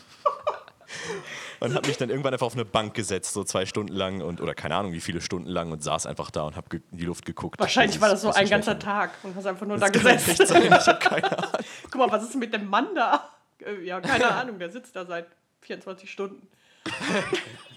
Und 1.61 1.75
habe 1.75 1.89
mich 1.89 1.97
dann 1.97 2.11
irgendwann 2.11 2.35
einfach 2.35 2.47
auf 2.47 2.55
eine 2.55 2.67
Bank 2.67 2.93
gesetzt, 2.93 3.33
so 3.33 3.45
zwei 3.45 3.65
Stunden 3.65 3.95
lang 3.95 4.21
und 4.21 4.43
oder 4.43 4.55
keine 4.55 4.77
Ahnung 4.77 4.93
wie 4.93 5.01
viele 5.01 5.23
Stunden 5.23 5.49
lang 5.49 5.73
und 5.73 5.83
saß 5.83 6.05
einfach 6.05 6.31
da 6.31 6.43
und 6.43 6.57
habe 6.57 6.77
in 6.77 6.99
die 6.99 7.05
Luft 7.07 7.25
geguckt. 7.25 7.59
Wahrscheinlich 7.59 7.99
war 8.01 8.11
das 8.11 8.21
so 8.21 8.31
ein 8.31 8.49
ganzer. 8.49 8.79
Tag 8.79 9.13
und 9.23 9.35
hast 9.35 9.47
einfach 9.47 9.67
nur 9.67 9.79
da 9.79 9.89
Das 9.89 10.03
kann 10.03 10.13
gesetzt. 10.17 10.49
sein, 10.49 10.67
ich 10.67 10.87
habe 10.87 10.99
keine 10.99 11.39
Ahnung. 11.39 11.65
Guck 11.85 11.95
mal, 11.97 12.11
was 12.13 12.25
ist 12.25 12.33
denn 12.33 12.41
mit 12.41 12.53
dem 12.53 12.69
Mann 12.69 12.95
da? 12.95 13.31
Äh, 13.65 13.87
Ja, 13.87 14.01
keine 14.03 14.31
Ahnung, 14.31 14.59
der 14.59 14.69
sitzt 14.71 14.95
da 14.95 15.07
seit 15.07 15.27
24 15.63 16.11
Stunden. 16.11 16.47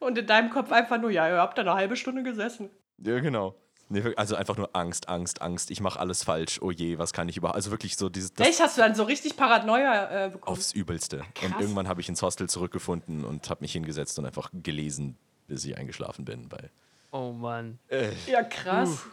Und 0.00 0.18
in 0.18 0.26
deinem 0.26 0.50
Kopf 0.50 0.72
einfach 0.72 1.00
nur, 1.00 1.10
ja, 1.10 1.28
ihr 1.28 1.36
habt 1.36 1.56
da 1.56 1.62
eine 1.62 1.74
halbe 1.74 1.94
Stunde 1.94 2.22
gesessen. 2.22 2.70
Ja, 2.98 3.20
genau. 3.20 3.54
Nee, 3.88 4.14
also 4.16 4.36
einfach 4.36 4.56
nur 4.56 4.70
Angst, 4.74 5.08
Angst, 5.08 5.42
Angst. 5.42 5.70
Ich 5.70 5.80
mache 5.80 5.98
alles 5.98 6.22
falsch. 6.24 6.62
Oh 6.62 6.70
je, 6.70 6.98
was 6.98 7.12
kann 7.12 7.28
ich 7.28 7.36
überhaupt? 7.36 7.56
Also 7.56 7.70
wirklich 7.72 7.96
so 7.96 8.08
dieses 8.08 8.32
das 8.32 8.46
Echt, 8.46 8.60
hast 8.60 8.76
du 8.78 8.82
dann 8.82 8.94
so 8.94 9.02
richtig 9.02 9.36
Paranoia 9.36 10.26
äh, 10.26 10.30
bekommen? 10.30 10.56
aufs 10.56 10.72
Übelste. 10.72 11.24
Krass. 11.34 11.50
Und 11.52 11.60
irgendwann 11.60 11.88
habe 11.88 12.00
ich 12.00 12.08
ins 12.08 12.22
Hostel 12.22 12.48
zurückgefunden 12.48 13.24
und 13.24 13.50
habe 13.50 13.62
mich 13.62 13.72
hingesetzt 13.72 14.18
und 14.18 14.26
einfach 14.26 14.50
gelesen, 14.52 15.18
bis 15.48 15.64
ich 15.64 15.76
eingeschlafen 15.76 16.24
bin. 16.24 16.50
Weil 16.52 16.70
Oh 17.10 17.32
Mann. 17.32 17.80
Ja, 18.26 18.44
krass. 18.44 19.06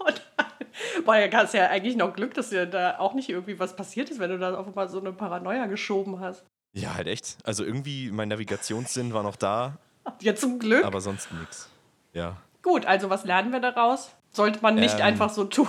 Und, 0.00 0.22
boah, 1.04 1.16
ja, 1.16 1.30
hast 1.32 1.54
ja 1.54 1.68
eigentlich 1.68 1.96
noch 1.96 2.12
Glück, 2.12 2.34
dass 2.34 2.50
dir 2.50 2.66
da 2.66 2.98
auch 2.98 3.14
nicht 3.14 3.28
irgendwie 3.28 3.60
was 3.60 3.76
passiert 3.76 4.10
ist, 4.10 4.18
wenn 4.18 4.30
du 4.30 4.38
da 4.38 4.56
auf 4.56 4.66
einmal 4.66 4.88
so 4.88 4.98
eine 4.98 5.12
Paranoia 5.12 5.66
geschoben 5.66 6.18
hast. 6.18 6.44
Ja, 6.76 6.94
halt 6.94 7.06
echt. 7.08 7.38
Also 7.44 7.64
irgendwie 7.64 8.10
mein 8.10 8.28
Navigationssinn 8.28 9.12
war 9.12 9.22
noch 9.22 9.36
da, 9.36 9.78
Ja, 10.20 10.34
zum 10.34 10.58
Glück. 10.58 10.84
aber 10.84 11.00
sonst 11.00 11.32
nichts. 11.32 11.68
Ja. 12.12 12.36
Gut, 12.62 12.86
also 12.86 13.10
was 13.10 13.24
lernen 13.24 13.52
wir 13.52 13.60
daraus? 13.60 14.10
Sollte 14.32 14.58
man 14.60 14.74
nicht 14.74 14.96
Ähm, 14.96 15.02
einfach 15.02 15.30
so 15.30 15.44
tun. 15.44 15.66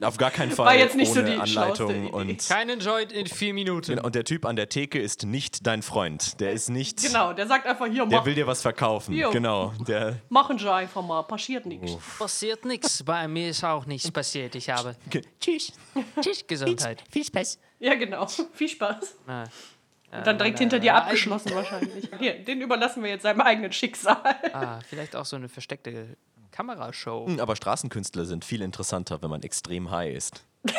Auf 0.00 0.16
gar 0.18 0.30
keinen 0.30 0.50
Fall 0.52 0.66
War 0.66 0.74
jetzt 0.76 0.94
nicht 0.96 1.12
so 1.12 1.22
die 1.22 1.34
Anleitung 1.34 2.10
und 2.10 2.48
Keinen 2.48 2.80
Joint 2.80 3.12
in 3.12 3.26
vier 3.26 3.52
Minuten. 3.54 3.92
Genau, 3.92 4.04
Und 4.04 4.14
der 4.14 4.24
Typ 4.24 4.44
an 4.46 4.56
der 4.56 4.68
Theke 4.68 4.98
ist 5.00 5.24
nicht 5.24 5.66
dein 5.66 5.82
Freund. 5.82 6.38
Der 6.40 6.52
ist 6.52 6.68
nicht. 6.70 7.02
genau, 7.02 7.32
der 7.32 7.46
sagt 7.46 7.66
einfach 7.66 7.86
hier, 7.86 8.06
Der 8.06 8.18
mach, 8.18 8.26
will 8.26 8.34
dir 8.34 8.46
was 8.46 8.62
verkaufen. 8.62 9.14
Jo. 9.14 9.30
Genau. 9.30 9.72
Der. 9.86 10.16
machen 10.28 10.58
Sie 10.58 10.70
einfach 10.72 11.02
mal, 11.02 11.22
passiert 11.22 11.66
nichts. 11.66 11.96
Passiert 12.18 12.64
nichts. 12.64 13.02
Bei 13.02 13.26
mir 13.28 13.48
ist 13.50 13.64
auch 13.64 13.84
nichts 13.86 14.10
passiert. 14.10 14.54
Ich 14.54 14.68
habe 14.70 14.96
Tschüss. 15.40 15.72
Tschüss, 16.20 16.46
Gesundheit. 16.46 17.02
Viel 17.10 17.24
Spaß. 17.24 17.58
Ja, 17.78 17.94
genau. 17.94 18.26
Viel 18.54 18.68
Spaß. 18.68 19.16
Na, 19.26 19.44
Und 20.18 20.26
dann 20.26 20.38
direkt 20.38 20.58
hinter 20.58 20.78
dir 20.78 20.94
abgeschlossen 20.94 21.52
wahrscheinlich. 21.54 22.08
Hier, 22.18 22.38
den 22.44 22.60
überlassen 22.60 23.02
wir 23.02 23.10
jetzt 23.10 23.22
seinem 23.22 23.40
eigenen 23.40 23.72
Schicksal. 23.72 24.16
Ah, 24.52 24.78
vielleicht 24.86 25.16
auch 25.16 25.24
so 25.24 25.36
eine 25.36 25.48
versteckte 25.48 26.16
Kamerashow. 26.52 27.26
Hm, 27.26 27.40
Aber 27.40 27.56
Straßenkünstler 27.56 28.24
sind 28.24 28.44
viel 28.44 28.62
interessanter, 28.62 29.22
wenn 29.22 29.30
man 29.30 29.42
extrem 29.42 29.90
high 29.90 30.14
ist. 30.14 30.44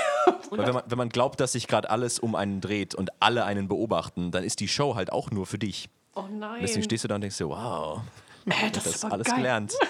Weil 0.50 0.65
wenn 0.67 0.73
man, 0.73 0.84
wenn 0.88 0.97
man 0.97 1.10
glaubt, 1.10 1.39
dass 1.39 1.52
sich 1.54 1.67
gerade 1.67 1.89
alles 1.89 2.19
um 2.19 2.36
einen 2.36 2.62
dreht 2.62 2.95
und 2.95 3.12
alle 3.21 3.45
einen 3.45 3.67
beobachten, 3.67 4.32
dann 4.32 4.43
ist 4.43 4.60
die 4.60 4.67
Show 4.67 4.95
halt 4.95 5.12
auch 5.12 5.30
nur 5.32 5.45
für 5.45 5.58
dich. 5.60 5.89
Oh 6.15 6.23
nein. 6.32 6.60
Deswegen 6.62 6.84
stehst 6.84 7.04
du 7.04 7.08
da 7.08 7.15
und 7.15 7.21
denkst 7.21 7.38
dir, 7.38 7.47
wow, 7.50 8.02
äh, 8.45 8.71
das 8.71 8.84
das 8.86 8.95
ist 8.95 9.06
alles 9.06 9.28
geil. 9.28 9.38
gelernt. 9.38 9.73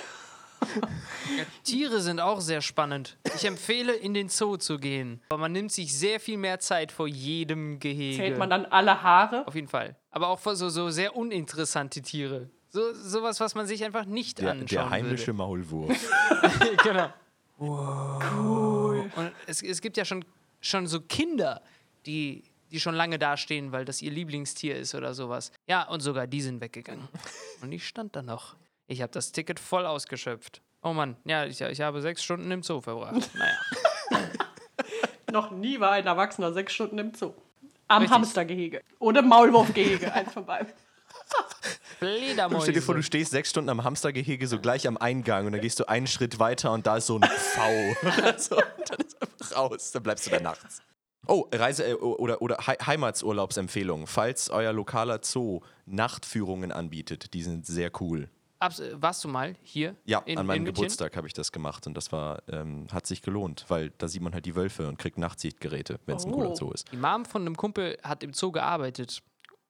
Tiere 1.64 2.02
sind 2.02 2.20
auch 2.20 2.42
sehr 2.42 2.62
spannend. 2.62 3.18
Ich 3.36 3.46
empfehle, 3.46 3.94
in 3.94 4.14
den 4.14 4.30
Zoo 4.30 4.58
zu 4.58 4.80
gehen. 4.80 5.22
Aber 5.30 5.40
man 5.40 5.52
nimmt 5.52 5.72
sich 5.72 5.98
sehr 5.98 6.20
viel 6.20 6.38
mehr 6.38 6.60
Zeit 6.60 6.92
vor 6.92 7.08
jedem 7.08 7.80
Gehege. 7.80 8.18
Zählt 8.18 8.38
man 8.38 8.50
dann 8.50 8.66
alle 8.66 9.02
Haare? 9.02 9.46
Auf 9.48 9.56
jeden 9.56 9.68
Fall. 9.68 9.96
Aber 10.12 10.30
auch 10.30 10.40
vor 10.40 10.56
so, 10.56 10.70
so 10.70 10.90
sehr 10.90 11.16
uninteressante 11.16 12.02
Tiere. 12.02 12.50
So, 12.70 12.94
sowas, 12.94 13.40
was 13.40 13.56
man 13.56 13.66
sich 13.66 13.84
einfach 13.84 14.06
nicht 14.06 14.40
Der, 14.40 14.52
anschauen 14.52 14.68
der 14.68 14.90
heimische 14.90 15.34
Maulwurf. 15.34 15.90
würde. 15.90 16.76
genau. 16.84 17.14
Cool. 17.60 19.10
Und 19.16 19.32
es, 19.48 19.62
es 19.64 19.82
gibt 19.82 19.98
ja 19.98 20.06
schon, 20.06 20.26
schon 20.62 20.88
so 20.88 21.02
Kinder, 21.02 21.62
die, 22.06 22.44
die 22.72 22.80
schon 22.80 22.96
lange 22.96 23.18
dastehen, 23.20 23.72
weil 23.72 23.86
das 23.86 24.02
ihr 24.02 24.12
Lieblingstier 24.12 24.76
ist 24.76 24.96
oder 24.96 25.14
sowas. 25.14 25.52
Ja, 25.68 25.88
und 25.88 26.02
sogar 26.02 26.28
die 26.28 26.42
sind 26.42 26.62
weggegangen. 26.62 27.08
Und 27.62 27.72
ich 27.72 27.88
stand 27.88 28.16
da 28.16 28.22
noch. 28.22 28.56
Ich 28.88 29.02
habe 29.02 29.12
das 29.12 29.32
Ticket 29.32 29.60
voll 29.60 29.86
ausgeschöpft. 29.86 30.62
Oh 30.82 30.94
Mann, 30.94 31.18
ja, 31.26 31.46
ich, 31.46 31.60
ich 31.62 31.82
habe 31.82 32.02
sechs 32.02 32.24
Stunden 32.24 32.50
im 32.52 32.64
Zoo 32.64 32.82
verbracht. 32.82 33.30
Naja. 33.34 33.58
Noch 35.32 35.52
nie 35.52 35.80
war 35.80 35.92
ein 35.92 36.06
Erwachsener 36.08 36.54
sechs 36.54 36.74
Stunden 36.74 36.98
im 37.00 37.14
Zoo. 37.14 37.34
Am 37.90 38.02
Richtig. 38.02 38.16
Hamstergehege. 38.16 38.82
Oder 39.00 39.22
Maulwurfgehege, 39.22 40.12
eins 40.14 40.32
von 40.34 40.46
beiden. 40.46 40.72
Fledermäuse. 42.00 42.64
Stell 42.64 42.74
dir 42.76 42.82
vor, 42.82 42.96
du 42.96 43.04
stehst 43.04 43.32
sechs 43.32 43.50
Stunden 43.50 43.70
am 43.70 43.84
Hamstergehege 43.84 44.48
so 44.48 44.60
gleich 44.60 44.88
am 44.88 44.98
Eingang 44.98 45.46
und 45.48 45.52
dann 45.52 45.62
gehst 45.62 45.80
du 45.80 45.86
einen 45.90 46.08
Schritt 46.08 46.40
weiter 46.40 46.72
und 46.72 46.88
da 46.88 46.98
ist 46.98 47.08
so 47.08 47.20
ein 47.20 47.24
V. 47.30 47.62
so, 48.38 48.56
und 48.58 48.64
dann 48.90 49.00
ist 49.06 49.22
einfach 49.22 49.56
raus, 49.58 49.92
dann 49.92 50.04
bleibst 50.04 50.28
du 50.28 50.32
da 50.32 50.40
nachts. 50.40 50.82
Oh, 51.28 51.46
Reise- 51.52 51.86
äh, 51.90 51.94
oder, 51.96 52.42
oder 52.42 52.58
Hei- 52.68 52.78
Heimatsurlaubsempfehlung. 52.86 54.08
Falls 54.08 54.50
euer 54.50 54.72
lokaler 54.72 55.20
Zoo 55.24 55.62
Nachtführungen 55.86 56.72
anbietet, 56.72 57.34
die 57.34 57.42
sind 57.44 57.66
sehr 57.66 57.92
cool. 58.00 58.30
Abs 58.60 58.82
warst 58.94 59.24
du 59.24 59.28
mal 59.28 59.56
hier? 59.62 59.96
Ja, 60.06 60.20
in, 60.26 60.38
an 60.40 60.46
meinem? 60.48 60.66
Geburtstag 60.66 61.16
habe 61.16 61.28
ich 61.28 61.34
das 61.34 61.52
gemacht 61.52 61.86
und 61.86 61.94
das 61.96 62.12
war, 62.12 62.42
ähm, 62.50 62.88
hat 62.92 63.06
sich 63.06 63.22
gelohnt, 63.22 63.66
weil 63.68 63.92
da 64.00 64.08
sieht 64.08 64.22
man 64.22 64.34
halt 64.34 64.46
die 64.48 64.56
Wölfe 64.56 64.88
und 64.88 64.98
kriegt 64.98 65.18
Nachtsichtgeräte, 65.20 66.00
wenn 66.08 66.16
es 66.18 66.26
ein 66.26 66.32
cooler 66.32 66.50
Oh. 66.52 66.56
Zoo 66.56 66.72
ist. 66.72 66.92
Die 66.92 66.98
Mom 66.98 67.26
von 67.26 67.44
einem 67.44 67.56
Kumpel 67.56 67.98
hat 68.04 68.24
im 68.24 68.34
Zoo 68.34 68.52
gearbeitet. 68.52 69.22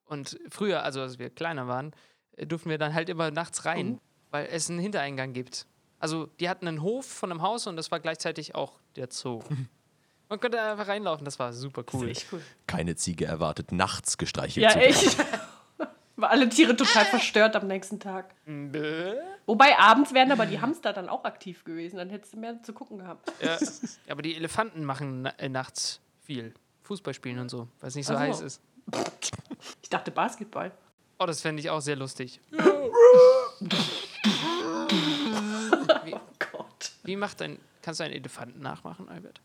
Und 0.05 0.39
früher, 0.49 0.83
also 0.83 1.01
als 1.01 1.19
wir 1.19 1.29
kleiner 1.29 1.67
waren, 1.67 1.91
äh, 2.37 2.47
durften 2.47 2.69
wir 2.69 2.77
dann 2.77 2.93
halt 2.93 3.09
immer 3.09 3.29
nachts 3.29 3.65
rein, 3.65 3.95
Oh. 3.97 4.01
weil 4.31 4.47
es 4.51 4.69
einen 4.69 4.79
Hintereingang 4.79 5.33
gibt. 5.33 5.67
Also 5.99 6.27
die 6.39 6.47
hatten 6.47 6.67
einen 6.67 6.81
Hof 6.81 7.05
von 7.05 7.31
einem 7.31 7.41
Haus 7.41 7.67
und 7.67 7.75
das 7.75 7.91
war 7.91 7.99
gleichzeitig 7.99 8.55
auch 8.55 8.79
der 8.95 9.07
Zoo. 9.11 9.41
Man 10.29 10.39
konnte 10.41 10.61
einfach 10.61 10.87
reinlaufen, 10.89 11.23
das 11.25 11.39
war 11.39 11.51
super 11.53 11.83
cool. 11.93 12.11
Cool. 12.31 12.41
Keine 12.67 12.95
Ziege 12.95 13.25
erwartet, 13.25 13.71
nachts 13.71 14.17
gestreichelt 14.17 14.63
Ja, 14.63 14.71
zu 14.71 14.79
werden. 14.79 14.91
echt. 14.93 15.17
War 16.17 16.31
alle 16.31 16.49
Tiere 16.49 16.75
total 16.75 17.05
verstört 17.05 17.55
am 17.55 17.67
nächsten 17.67 17.99
Tag. 17.99 18.33
Bäh. 18.45 19.13
Wobei 19.45 19.77
abends 19.77 20.13
wären 20.13 20.31
aber 20.31 20.47
die 20.47 20.59
Hamster 20.59 20.91
dann 20.91 21.09
auch 21.09 21.23
aktiv 21.25 21.63
gewesen. 21.63 21.97
Dann 21.97 22.09
hättest 22.09 22.33
du 22.33 22.37
mehr 22.39 22.61
zu 22.63 22.73
gucken 22.73 22.97
gehabt. 22.97 23.31
Ja. 23.39 23.57
aber 24.09 24.23
die 24.23 24.35
Elefanten 24.35 24.83
machen 24.83 25.27
äh, 25.37 25.47
nachts 25.47 26.01
viel. 26.23 26.53
Fußball 26.83 27.13
spielen 27.13 27.37
und 27.39 27.49
so, 27.49 27.67
weil 27.79 27.89
es 27.89 27.95
nicht 27.95 28.07
so 28.07 28.13
so. 28.13 28.19
heiß 28.19 28.41
ist. 28.41 28.61
Ich 29.83 29.89
dachte 29.89 30.09
Basketball. 30.11 30.71
Oh, 31.19 31.25
das 31.25 31.41
fände 31.41 31.59
ich 31.59 31.69
auch 31.69 31.81
sehr 31.81 31.95
lustig. 31.95 32.39
wie, 32.49 32.59
Oh 36.13 36.19
Gott. 36.51 36.91
wie 37.03 37.15
macht 37.15 37.41
ein. 37.41 37.59
Kannst 37.83 37.99
du 37.99 38.05
einen 38.05 38.13
Elefanten 38.13 38.59
nachmachen, 38.61 39.07
Albert? 39.09 39.39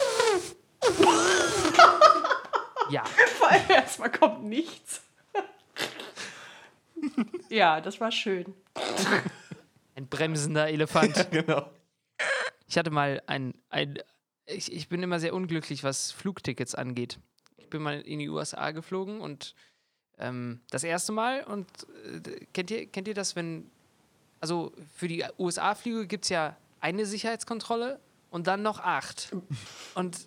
Ja. 2.90 3.04
Erstmal 3.68 4.10
kommt 4.10 4.44
nichts. 4.44 5.02
ja, 7.48 7.80
das 7.80 8.00
war 8.00 8.12
schön. 8.12 8.54
Ein 9.94 10.06
bremsender 10.08 10.68
Elefant. 10.68 11.28
Genau. 11.30 11.70
Ich 12.66 12.78
hatte 12.78 12.90
mal 12.90 13.22
ein, 13.26 13.52
ein 13.68 13.98
ich, 14.46 14.72
ich 14.72 14.88
bin 14.88 15.02
immer 15.02 15.20
sehr 15.20 15.34
unglücklich, 15.34 15.84
was 15.84 16.10
Flugtickets 16.10 16.74
angeht. 16.74 17.18
Ich 17.58 17.68
bin 17.68 17.82
mal 17.82 18.00
in 18.00 18.18
die 18.18 18.30
USA 18.30 18.70
geflogen 18.70 19.20
und 19.20 19.54
ähm, 20.18 20.60
das 20.70 20.84
erste 20.84 21.12
Mal 21.12 21.44
und 21.44 21.68
äh, 22.24 22.46
kennt, 22.52 22.70
ihr, 22.70 22.86
kennt 22.86 23.08
ihr 23.08 23.14
das, 23.14 23.36
wenn, 23.36 23.70
also 24.40 24.72
für 24.94 25.08
die 25.08 25.24
USA-Flüge 25.38 26.06
gibt 26.06 26.24
es 26.24 26.30
ja 26.30 26.56
eine 26.80 27.04
Sicherheitskontrolle 27.04 28.00
und 28.30 28.46
dann 28.46 28.62
noch 28.62 28.80
acht. 28.80 29.34
Und 29.94 30.26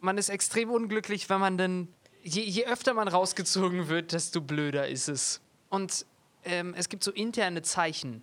man 0.00 0.18
ist 0.18 0.28
extrem 0.28 0.70
unglücklich, 0.70 1.28
wenn 1.28 1.40
man 1.40 1.58
dann, 1.58 1.88
je, 2.26 2.42
je 2.42 2.66
öfter 2.66 2.94
man 2.94 3.08
rausgezogen 3.08 3.88
wird, 3.88 4.12
desto 4.12 4.40
blöder 4.40 4.88
ist 4.88 5.08
es. 5.08 5.40
Und 5.70 6.06
ähm, 6.44 6.74
es 6.76 6.88
gibt 6.88 7.02
so 7.04 7.10
interne 7.12 7.62
Zeichen, 7.62 8.22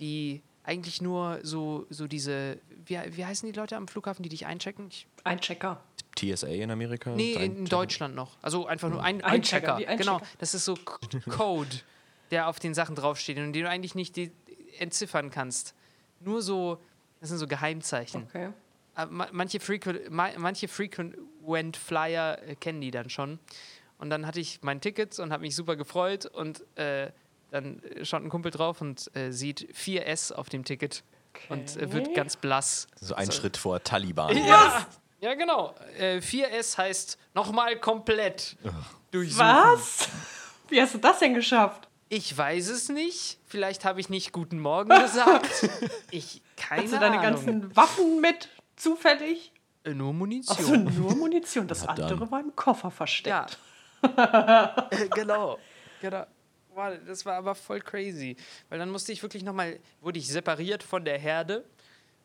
die 0.00 0.42
eigentlich 0.64 1.00
nur 1.02 1.40
so, 1.42 1.86
so 1.90 2.06
diese, 2.06 2.58
wie, 2.86 2.98
wie 3.16 3.24
heißen 3.24 3.50
die 3.50 3.58
Leute 3.58 3.76
am 3.76 3.86
Flughafen, 3.88 4.22
die 4.22 4.28
dich 4.30 4.46
einchecken? 4.46 4.88
Ich, 4.88 5.06
Ein 5.24 5.40
Checker. 5.40 5.82
TSA 6.16 6.46
in 6.48 6.70
Amerika? 6.70 7.10
nee, 7.10 7.34
Dein- 7.34 7.56
in 7.56 7.64
Deutschland 7.66 8.14
noch. 8.14 8.36
Also 8.40 8.66
einfach 8.66 8.88
nur 8.88 9.02
ein 9.02 9.22
Einchecker, 9.22 9.74
Einchecker. 9.76 9.96
Genau, 9.96 10.14
Einchecker. 10.14 10.32
das 10.38 10.54
ist 10.54 10.64
so 10.64 10.76
Code, 11.30 11.68
der 12.30 12.48
auf 12.48 12.60
den 12.60 12.72
Sachen 12.74 12.94
draufsteht 12.94 13.36
und 13.38 13.52
den 13.52 13.64
du 13.64 13.68
eigentlich 13.68 13.94
nicht 13.94 14.16
entziffern 14.78 15.30
kannst. 15.30 15.74
Nur 16.20 16.40
so, 16.40 16.80
das 17.20 17.28
sind 17.30 17.38
so 17.38 17.46
Geheimzeichen. 17.46 18.24
Okay. 18.28 18.50
Ma- 19.10 19.28
manche 19.32 19.60
Frequent, 19.60 20.10
ma- 20.10 20.30
manche 20.36 20.68
Frequent 20.68 21.16
Flyer 21.76 22.38
äh, 22.46 22.54
kennen 22.56 22.80
die 22.80 22.90
dann 22.90 23.10
schon. 23.10 23.38
Und 23.98 24.10
dann 24.10 24.26
hatte 24.26 24.40
ich 24.40 24.60
mein 24.62 24.80
Ticket 24.80 25.18
und 25.18 25.32
habe 25.32 25.42
mich 25.42 25.54
super 25.56 25.76
gefreut 25.76 26.26
und 26.26 26.62
äh, 26.76 27.10
dann 27.50 27.82
äh, 27.84 28.04
schaut 28.04 28.22
ein 28.22 28.28
Kumpel 28.28 28.50
drauf 28.50 28.80
und 28.80 29.10
äh, 29.16 29.30
sieht 29.30 29.68
4S 29.74 30.32
auf 30.32 30.48
dem 30.48 30.64
Ticket 30.64 31.02
und 31.48 31.76
äh, 31.76 31.92
wird 31.92 32.06
Okay. 32.06 32.14
ganz 32.14 32.36
blass. 32.36 32.86
So 33.00 33.14
ein 33.14 33.30
Schritt 33.30 33.56
vor 33.56 33.82
Taliban. 33.82 34.36
Ja, 34.36 34.86
ja 35.20 35.34
genau. 35.34 35.74
Äh, 35.98 36.18
4S 36.18 36.76
heißt 36.78 37.18
nochmal 37.34 37.78
komplett 37.78 38.56
durchsuchen. 39.10 39.46
Was? 39.46 40.08
Wie 40.68 40.80
hast 40.80 40.94
du 40.94 40.98
das 40.98 41.18
denn 41.20 41.34
geschafft? 41.34 41.88
Ich 42.08 42.36
weiß 42.36 42.68
es 42.68 42.88
nicht. 42.90 43.38
Vielleicht 43.46 43.84
habe 43.84 43.98
ich 44.00 44.08
nicht 44.08 44.32
Guten 44.32 44.58
Morgen 44.60 44.88
gesagt. 44.90 45.68
Ich 46.10 46.42
keine 46.56 46.82
Hast 46.84 46.92
du 46.92 46.98
deine 46.98 47.18
Ahnung. 47.18 47.22
ganzen 47.44 47.76
Waffen 47.76 48.20
mit 48.20 48.48
zufällig? 48.76 49.52
Äh, 49.84 49.94
nur 49.94 50.08
Achso, 50.08 50.18
Munition. 50.18 50.84
nur 50.96 51.14
Munition. 51.16 51.68
Das 51.68 51.82
dann. 51.82 52.00
andere 52.00 52.30
war 52.30 52.40
im 52.40 52.54
Koffer 52.54 52.90
versteckt. 52.90 53.28
Ja. 53.28 53.46
Äh, 54.90 55.08
genau. 55.08 55.58
genau. 56.02 56.26
Boah, 56.74 56.90
das 57.06 57.24
war 57.24 57.36
aber 57.36 57.54
voll 57.54 57.80
crazy. 57.80 58.36
Weil 58.68 58.78
dann 58.78 58.90
musste 58.90 59.12
ich 59.12 59.22
wirklich 59.22 59.42
nochmal, 59.42 59.78
wurde 60.02 60.18
ich 60.18 60.28
separiert 60.28 60.82
von 60.82 61.06
der 61.06 61.18
Herde 61.18 61.64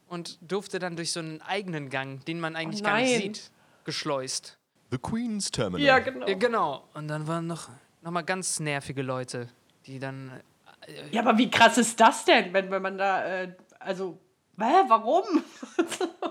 und 0.09 0.37
durfte 0.41 0.79
dann 0.79 0.97
durch 0.97 1.13
so 1.13 1.21
einen 1.21 1.41
eigenen 1.41 1.89
Gang, 1.89 2.25
den 2.25 2.39
man 2.39 2.57
eigentlich 2.57 2.83
gar 2.83 2.97
nicht 2.97 3.21
sieht, 3.21 3.51
geschleust. 3.85 4.57
The 4.91 4.97
Queen's 4.97 5.51
Terminal. 5.51 5.85
Ja, 5.85 5.99
genau. 5.99 6.27
Ja, 6.27 6.33
genau. 6.33 6.89
Und 6.93 7.07
dann 7.07 7.27
waren 7.27 7.47
noch, 7.47 7.69
noch 8.01 8.11
mal 8.11 8.23
ganz 8.23 8.59
nervige 8.59 9.03
Leute, 9.03 9.49
die 9.85 9.99
dann. 9.99 10.31
Ja, 11.11 11.21
aber 11.21 11.37
wie 11.37 11.49
krass 11.49 11.77
ist 11.77 11.99
das 11.99 12.25
denn, 12.25 12.51
wenn, 12.53 12.71
wenn 12.71 12.81
man 12.81 12.97
da, 12.97 13.23
äh, 13.23 13.55
also, 13.79 14.19
hä, 14.57 14.83
warum? 14.87 15.43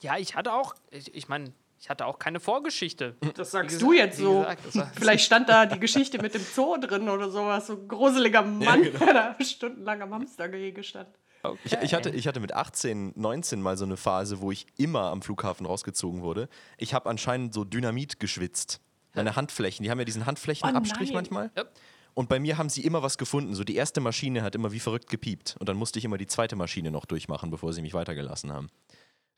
Ja, 0.00 0.16
ich 0.16 0.34
hatte 0.36 0.52
auch, 0.52 0.74
ich, 0.90 1.14
ich 1.14 1.28
meine, 1.28 1.52
ich 1.80 1.88
hatte 1.90 2.06
auch 2.06 2.18
keine 2.18 2.40
Vorgeschichte. 2.40 3.16
Das 3.34 3.52
sagst 3.52 3.76
Wie 3.76 3.80
du 3.80 3.90
gesagt- 3.90 4.06
jetzt 4.08 4.18
so. 4.18 4.44
gesagt, 4.64 4.96
Vielleicht 4.98 5.24
stand 5.24 5.48
da 5.48 5.66
die 5.66 5.78
Geschichte 5.78 6.20
mit 6.20 6.34
dem 6.34 6.42
Zoo 6.42 6.76
drin 6.78 7.08
oder 7.08 7.30
sowas. 7.30 7.66
So 7.68 7.74
ein 7.74 7.88
gruseliger 7.88 8.42
Mann, 8.42 8.82
der 8.82 9.12
da 9.38 9.44
stundenlang 9.44 10.02
am 10.02 10.14
Hamstergehege 10.14 10.82
stand. 10.82 11.08
Ich, 11.64 11.72
ich, 11.72 11.94
hatte, 11.94 12.10
ich 12.10 12.26
hatte 12.26 12.40
mit 12.40 12.52
18, 12.52 13.12
19 13.14 13.62
mal 13.62 13.76
so 13.76 13.84
eine 13.84 13.96
Phase, 13.96 14.40
wo 14.40 14.50
ich 14.50 14.66
immer 14.76 15.04
am 15.04 15.22
Flughafen 15.22 15.66
rausgezogen 15.66 16.22
wurde. 16.22 16.48
Ich 16.78 16.94
habe 16.94 17.08
anscheinend 17.08 17.54
so 17.54 17.62
Dynamit 17.64 18.18
geschwitzt. 18.18 18.80
Meine 19.14 19.36
Handflächen, 19.36 19.84
die 19.84 19.90
haben 19.90 19.98
ja 20.00 20.04
diesen 20.04 20.26
Handflächenabstrich 20.26 21.10
Oh 21.10 21.14
manchmal. 21.14 21.50
Ja. 21.56 21.64
Und 22.14 22.28
bei 22.28 22.40
mir 22.40 22.58
haben 22.58 22.68
sie 22.68 22.84
immer 22.84 23.02
was 23.04 23.18
gefunden. 23.18 23.54
So 23.54 23.62
die 23.62 23.76
erste 23.76 24.00
Maschine 24.00 24.42
hat 24.42 24.56
immer 24.56 24.72
wie 24.72 24.80
verrückt 24.80 25.08
gepiept. 25.08 25.56
Und 25.60 25.68
dann 25.68 25.76
musste 25.76 26.00
ich 26.00 26.04
immer 26.04 26.18
die 26.18 26.26
zweite 26.26 26.56
Maschine 26.56 26.90
noch 26.90 27.06
durchmachen, 27.06 27.50
bevor 27.50 27.72
sie 27.72 27.82
mich 27.82 27.94
weitergelassen 27.94 28.52
haben. 28.52 28.68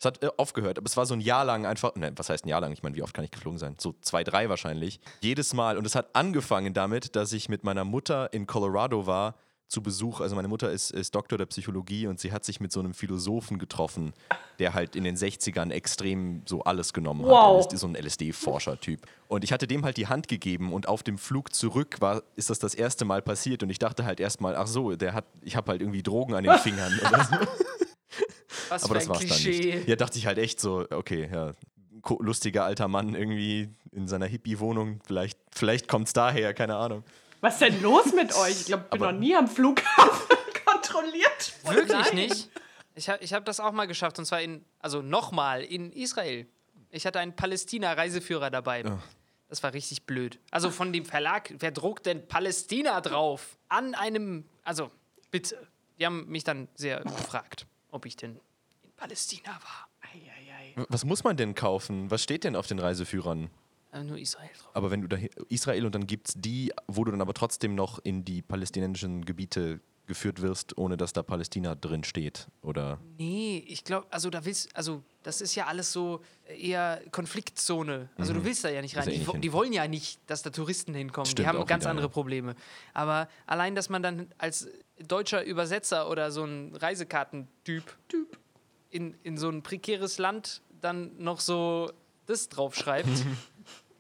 Es 0.01 0.07
hat 0.07 0.23
äh, 0.25 0.31
aufgehört, 0.39 0.79
aber 0.79 0.87
es 0.87 0.97
war 0.97 1.05
so 1.05 1.13
ein 1.15 1.21
Jahr 1.21 1.45
lang 1.45 1.67
einfach, 1.67 1.95
ne, 1.95 2.11
was 2.17 2.31
heißt 2.31 2.47
ein 2.47 2.49
Jahr 2.49 2.63
lang? 2.63 2.73
Ich 2.73 2.83
meine, 2.83 2.97
wie 2.97 3.03
oft 3.03 3.13
kann 3.13 3.25
ich 3.25 3.31
geflogen 3.31 3.59
sein? 3.59 3.77
So 3.79 3.95
zwei, 4.01 4.25
drei 4.25 4.49
wahrscheinlich. 4.49 4.99
Jedes 5.21 5.53
Mal. 5.53 5.77
Und 5.77 5.85
es 5.87 5.95
hat 5.95 6.09
angefangen 6.15 6.73
damit, 6.73 7.15
dass 7.17 7.33
ich 7.35 7.51
mit 7.51 7.65
meiner 7.65 7.85
Mutter 7.85 8.33
in 8.33 8.47
Colorado 8.47 9.07
war 9.07 9.35
zu 9.69 9.83
Besuch. 9.83 10.21
Also 10.21 10.35
meine 10.37 10.49
Mutter 10.49 10.73
ist, 10.73 10.91
ist 10.91 11.15
Doktor 11.15 11.37
der 11.39 11.45
Psychologie 11.47 12.07
und 12.07 12.19
sie 12.19 12.33
hat 12.33 12.45
sich 12.47 12.61
mit 12.61 12.73
so 12.73 12.81
einem 12.81 12.95
Philosophen 12.95 13.59
getroffen, 13.59 14.15
der 14.59 14.73
halt 14.75 14.97
in 14.97 15.05
den 15.05 15.17
60ern 15.17 15.71
extrem 15.71 16.43
so 16.47 16.65
alles 16.65 16.93
genommen 16.95 17.25
Wow. 17.27 17.59
hat. 17.63 17.67
LSD, 17.73 17.77
so 17.77 17.87
ein 17.87 17.95
LSD-Forscher-Typ. 17.95 19.03
Und 19.29 19.45
ich 19.45 19.53
hatte 19.53 19.67
dem 19.67 19.85
halt 19.85 19.97
die 19.99 20.09
Hand 20.09 20.29
gegeben 20.29 20.73
und 20.73 20.89
auf 20.89 21.03
dem 21.03 21.19
Flug 21.19 21.55
zurück 21.55 21.99
war, 22.01 22.23
ist 22.37 22.49
das 22.51 22.59
das 22.59 22.75
erste 22.75 23.05
Mal 23.05 23.21
passiert 23.23 23.63
und 23.63 23.69
ich 23.71 23.79
dachte 23.79 24.05
halt 24.07 24.19
erstmal, 24.19 24.57
ach 24.57 24.67
so, 24.67 24.97
der 24.97 25.13
hat, 25.13 25.27
ich 25.43 25.57
habe 25.57 25.71
halt 25.71 25.83
irgendwie 25.83 26.03
Drogen 26.03 26.35
an 26.35 26.43
den 26.43 26.57
Fingern 26.59 26.99
oder 27.07 27.25
so. 27.25 27.37
Was 28.69 28.85
Aber 28.85 28.95
für 28.95 28.95
das 28.95 29.05
ein 29.05 29.09
war's 29.11 29.19
dann 29.21 29.29
Klischee. 29.29 29.75
nicht. 29.77 29.89
Ja, 29.89 29.97
dachte 29.97 30.19
ich 30.19 30.27
halt 30.27 30.39
echt 30.39 30.61
so, 30.61 30.87
okay, 30.91 31.29
ja, 31.33 31.53
lustiger 32.19 32.65
alter 32.65 32.89
Mann 32.89 33.15
irgendwie 33.15 33.69
in 33.93 34.09
seiner 34.09 34.27
Hippie-Wohnung, 34.27 35.01
vielleicht, 35.07 35.39
vielleicht 35.53 35.89
kommt's 35.89 36.13
daher, 36.13 36.55
keine 36.55 36.77
Ahnung. 36.77 37.05
Was 37.41 37.55
ist 37.55 37.63
denn 37.63 37.83
los 37.83 38.13
mit 38.13 38.35
euch? 38.37 38.61
Ich 38.61 38.67
glaube, 38.67 38.85
ich 38.85 38.91
bin 38.91 39.03
Aber- 39.03 39.13
noch 39.13 39.19
nie 39.19 39.35
am 39.37 39.49
Flughafen 39.49 40.37
kontrolliert. 40.67 41.55
worden. 41.65 41.77
Wirklich 41.77 42.13
nicht? 42.13 42.51
Ich 42.95 43.09
habe 43.09 43.23
ich 43.23 43.33
hab 43.33 43.45
das 43.45 43.61
auch 43.61 43.73
mal 43.73 43.87
geschafft 43.87 44.19
und 44.19 44.25
zwar 44.25 44.43
in, 44.43 44.65
also 44.81 45.01
nochmal 45.03 45.63
in 45.63 45.93
Israel. 45.93 46.47
Ich 46.91 47.07
hatte 47.07 47.21
einen 47.21 47.35
Palästina-Reiseführer 47.37 48.51
dabei. 48.51 48.83
Das 49.49 49.63
war 49.63 49.73
richtig 49.73 50.05
blöd. 50.07 50.39
Also 50.51 50.71
von 50.71 50.93
dem 50.93 51.05
Verlag, 51.05 51.53
wer 51.59 51.71
druckt 51.71 52.07
denn 52.07 52.27
Palästina 52.27 53.01
drauf? 53.01 53.59
An 53.69 53.95
einem, 53.95 54.45
also 54.65 54.91
bitte. 55.31 55.57
Die 55.99 56.07
haben 56.07 56.27
mich 56.29 56.45
dann 56.45 56.67
sehr 56.75 57.01
gefragt, 57.01 57.67
ob 57.91 58.07
ich 58.07 58.17
denn 58.17 58.41
in 58.83 58.93
Palästina 58.97 59.51
war. 59.53 59.89
Eieiei. 60.01 60.73
W- 60.77 60.87
Was 60.89 61.05
muss 61.05 61.25
man 61.25 61.37
denn 61.37 61.55
kaufen? 61.55 62.11
Was 62.11 62.23
steht 62.23 62.45
denn 62.45 62.57
auf 62.57 62.67
den 62.67 62.79
Reiseführern? 62.79 63.51
Äh, 63.93 64.05
nur 64.05 64.19
Israel 64.19 64.51
drauf. 64.59 64.71
Aber 64.75 64.91
wenn 64.91 65.03
du 65.03 65.09
da 65.09 65.17
Israel 65.49 65.87
und 65.87 65.95
dann 65.95 66.07
gibt's 66.07 66.35
die, 66.37 66.73
wo 66.87 67.05
du 67.05 67.11
dann 67.11 67.21
aber 67.21 67.35
trotzdem 67.35 67.75
noch 67.75 67.99
in 67.99 68.25
die 68.25 68.43
palästinensischen 68.43 69.25
Gebiete 69.25 69.81
geführt 70.11 70.43
wirst, 70.43 70.77
ohne 70.77 70.97
dass 70.97 71.13
da 71.13 71.23
Palästina 71.23 71.77
drin 71.77 72.03
steht, 72.03 72.49
oder? 72.63 72.99
Nee, 73.17 73.65
ich 73.69 73.85
glaube, 73.85 74.09
also 74.11 74.29
da 74.29 74.45
willst, 74.45 74.75
also 74.77 75.05
das 75.23 75.41
ist 75.41 75.55
ja 75.55 75.67
alles 75.67 75.93
so 75.93 76.21
eher 76.49 77.01
Konfliktzone. 77.13 78.09
Also 78.17 78.33
du 78.33 78.45
willst 78.45 78.65
da 78.65 78.71
ja 78.71 78.83
nicht 78.83 78.97
rein. 78.97 79.05
Ja 79.05 79.13
eh 79.13 79.19
die, 79.19 79.27
nicht 79.27 79.45
die 79.45 79.53
wollen 79.53 79.73
ja 79.73 79.87
nicht, 79.87 80.21
dass 80.27 80.43
da 80.43 80.51
Touristen 80.51 80.95
hinkommen. 80.95 81.27
Stimmt 81.27 81.39
die 81.39 81.47
haben 81.47 81.59
auch 81.59 81.67
ganz 81.67 81.85
wieder, 81.85 81.91
andere 81.91 82.09
ja. 82.09 82.13
Probleme. 82.13 82.57
Aber 82.93 83.29
allein, 83.47 83.77
dass 83.77 83.89
man 83.89 84.03
dann 84.03 84.27
als 84.37 84.69
deutscher 84.99 85.45
Übersetzer 85.45 86.11
oder 86.11 86.33
so 86.33 86.43
ein 86.43 86.75
Reisekartentyp 86.75 87.97
in, 88.91 89.15
in 89.23 89.39
so 89.39 89.49
ein 89.49 89.63
prekäres 89.63 90.19
Land 90.19 90.63
dann 90.81 91.13
noch 91.19 91.39
so 91.39 91.93
das 92.27 92.49
draufschreibt, 92.49 93.09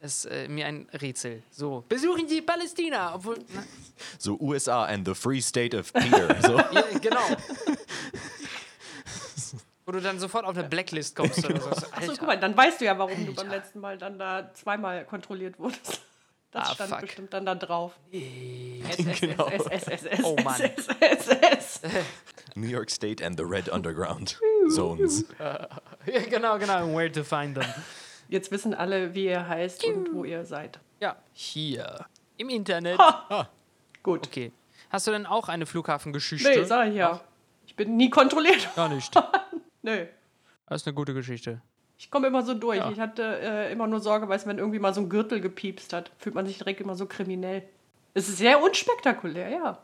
ist 0.01 0.25
äh, 0.27 0.49
mir 0.49 0.67
ein 0.67 0.89
Rätsel. 1.01 1.43
So, 1.51 1.85
besuchen 1.89 2.27
Sie 2.29 2.41
Palästina, 2.43 3.15
obwohl, 3.15 3.39
na, 3.55 3.63
So 4.19 4.37
USA 4.41 4.85
and 4.85 5.07
the 5.07 5.15
Free 5.15 5.41
State 5.41 5.77
of 5.77 5.93
Peter. 5.93 6.37
so. 6.43 6.57
ja, 6.59 6.85
genau. 7.01 7.21
Wo 9.87 9.93
du 9.93 10.01
dann 10.01 10.19
sofort 10.21 10.45
auf 10.45 10.57
eine 10.57 10.69
Blacklist 10.69 11.16
kommst 11.16 11.45
oder 11.45 11.61
so. 11.61 11.68
Achso, 11.70 11.87
Alter. 11.93 12.14
guck 12.18 12.27
mal, 12.29 12.39
dann 12.39 12.57
weißt 12.57 12.81
du 12.81 12.85
ja, 12.85 12.97
warum 12.99 13.27
du 13.27 13.35
beim 13.35 13.47
Alter. 13.47 13.57
letzten 13.59 13.81
Mal 13.81 13.99
dann 13.99 14.18
da 14.18 14.51
zweimal 14.55 15.05
kontrolliert 15.05 15.59
wurdest. 15.59 16.01
Das 16.53 16.68
Ah, 16.70 16.74
stand 16.74 16.91
fuck. 16.91 17.01
bestimmt 17.03 17.33
dann 17.33 17.47
da 17.47 17.55
drauf. 17.55 17.93
Genau. 18.11 19.47
S, 19.49 19.66
S, 19.66 19.83
S, 19.89 20.03
S, 20.05 20.20
Oh, 20.24 20.37
Mann. 20.43 20.61
S, 20.61 20.89
S, 21.01 21.29
S, 21.29 21.81
S. 21.81 21.81
New 22.57 22.66
York 22.66 22.91
State 22.91 23.24
and 23.24 23.37
the 23.39 23.45
Red 23.45 23.68
Underground 23.68 24.39
Zones. 24.70 25.24
Ja, 26.07 26.20
genau, 26.29 26.59
genau. 26.59 26.87
Where 26.97 27.12
to 27.12 27.22
find 27.22 27.55
them. 27.57 27.66
Jetzt 28.31 28.53
wissen 28.53 28.74
alle, 28.74 29.14
wie 29.14 29.24
ihr 29.26 29.49
heißt 29.49 29.85
und 29.85 30.14
wo 30.14 30.24
ihr 30.24 30.45
seid. 30.45 30.78
Ja, 31.01 31.16
hier. 31.33 32.07
Im 32.37 32.49
Internet. 32.49 32.99
Gut. 34.05 34.26
Okay. 34.26 34.53
Hast 34.89 35.09
du 35.09 35.11
denn 35.11 35.26
auch 35.26 35.49
eine 35.49 35.66
Flughafengeschichte? 35.66 36.49
Nee, 36.49 36.64
sag 36.64 36.89
ich 36.89 36.95
ja. 36.95 37.20
Ich 37.66 37.74
bin 37.74 37.97
nie 37.97 38.09
kontrolliert. 38.09 38.68
Gar 38.76 38.89
nicht. 38.89 39.12
Nö. 39.83 40.07
Das 40.66 40.83
ist 40.83 40.87
eine 40.87 40.95
gute 40.95 41.12
Geschichte. 41.12 41.61
Ich 41.99 42.11
komme 42.11 42.28
immer 42.28 42.43
so 42.43 42.55
durch. 42.55 42.78
Ja. 42.78 42.91
Ich 42.91 43.01
hatte 43.01 43.41
äh, 43.41 43.72
immer 43.72 43.89
nur 43.89 44.01
Sorge, 44.01 44.28
du, 44.28 44.47
wenn 44.47 44.59
irgendwie 44.59 44.78
mal 44.78 44.95
so 44.95 45.01
ein 45.01 45.09
Gürtel 45.09 45.41
gepiepst 45.41 45.93
hat, 45.93 46.12
fühlt 46.16 46.35
man 46.37 46.47
sich 46.47 46.59
direkt 46.59 46.81
immer 46.81 46.95
so 46.95 47.07
kriminell. 47.07 47.64
Es 48.14 48.28
ist 48.28 48.39
sehr 48.39 48.62
unspektakulär, 48.62 49.49
ja. 49.51 49.78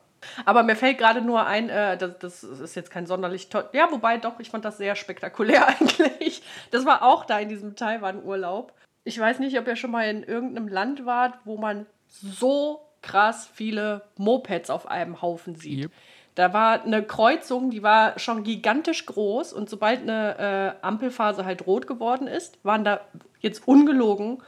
Aber 0.45 0.63
mir 0.63 0.77
fällt 0.77 0.99
gerade 0.99 1.21
nur 1.21 1.47
ein, 1.47 1.69
äh, 1.69 1.97
das, 1.97 2.19
das 2.19 2.43
ist 2.45 2.75
jetzt 2.75 2.91
kein 2.91 3.07
sonderlich 3.07 3.49
toll. 3.49 3.69
Ja, 3.73 3.91
wobei 3.91 4.19
doch, 4.19 4.39
ich 4.41 4.51
fand 4.51 4.65
das 4.65 4.79
sehr 4.79 4.97
spektakulär 4.97 5.67
eigentlich. 5.81 6.43
Das 6.71 6.85
war 6.85 7.03
auch 7.03 7.25
da 7.25 7.39
in 7.39 7.49
diesem 7.49 7.77
Taiwan-Urlaub. 7.77 8.73
Ich 9.05 9.19
weiß 9.19 9.39
nicht, 9.39 9.59
ob 9.59 9.67
ihr 9.67 9.77
schon 9.77 9.91
mal 9.91 10.09
in 10.09 10.23
irgendeinem 10.23 10.69
Land 10.69 11.07
wart, 11.07 11.39
wo 11.45 11.57
man 11.57 11.87
so 12.09 12.81
krass 13.03 13.49
viele 13.53 14.03
Mopeds 14.17 14.71
auf 14.71 14.89
einem 14.91 15.23
Haufen 15.23 15.55
sieht. 15.55 15.85
Yep. 15.85 15.93
Da 16.35 16.53
war 16.53 16.83
eine 16.83 17.03
Kreuzung, 17.03 17.71
die 17.71 17.83
war 17.83 18.19
schon 18.19 18.43
gigantisch 18.43 19.07
groß 19.07 19.55
und 19.55 19.71
sobald 19.71 20.03
eine 20.03 20.77
äh, 20.83 20.85
Ampelphase 20.85 21.47
halt 21.47 21.67
rot 21.67 21.87
geworden 21.87 22.27
ist, 22.27 22.59
waren 22.63 22.85
da 22.85 23.01
jetzt 23.41 23.67
ungelogen 23.67 24.43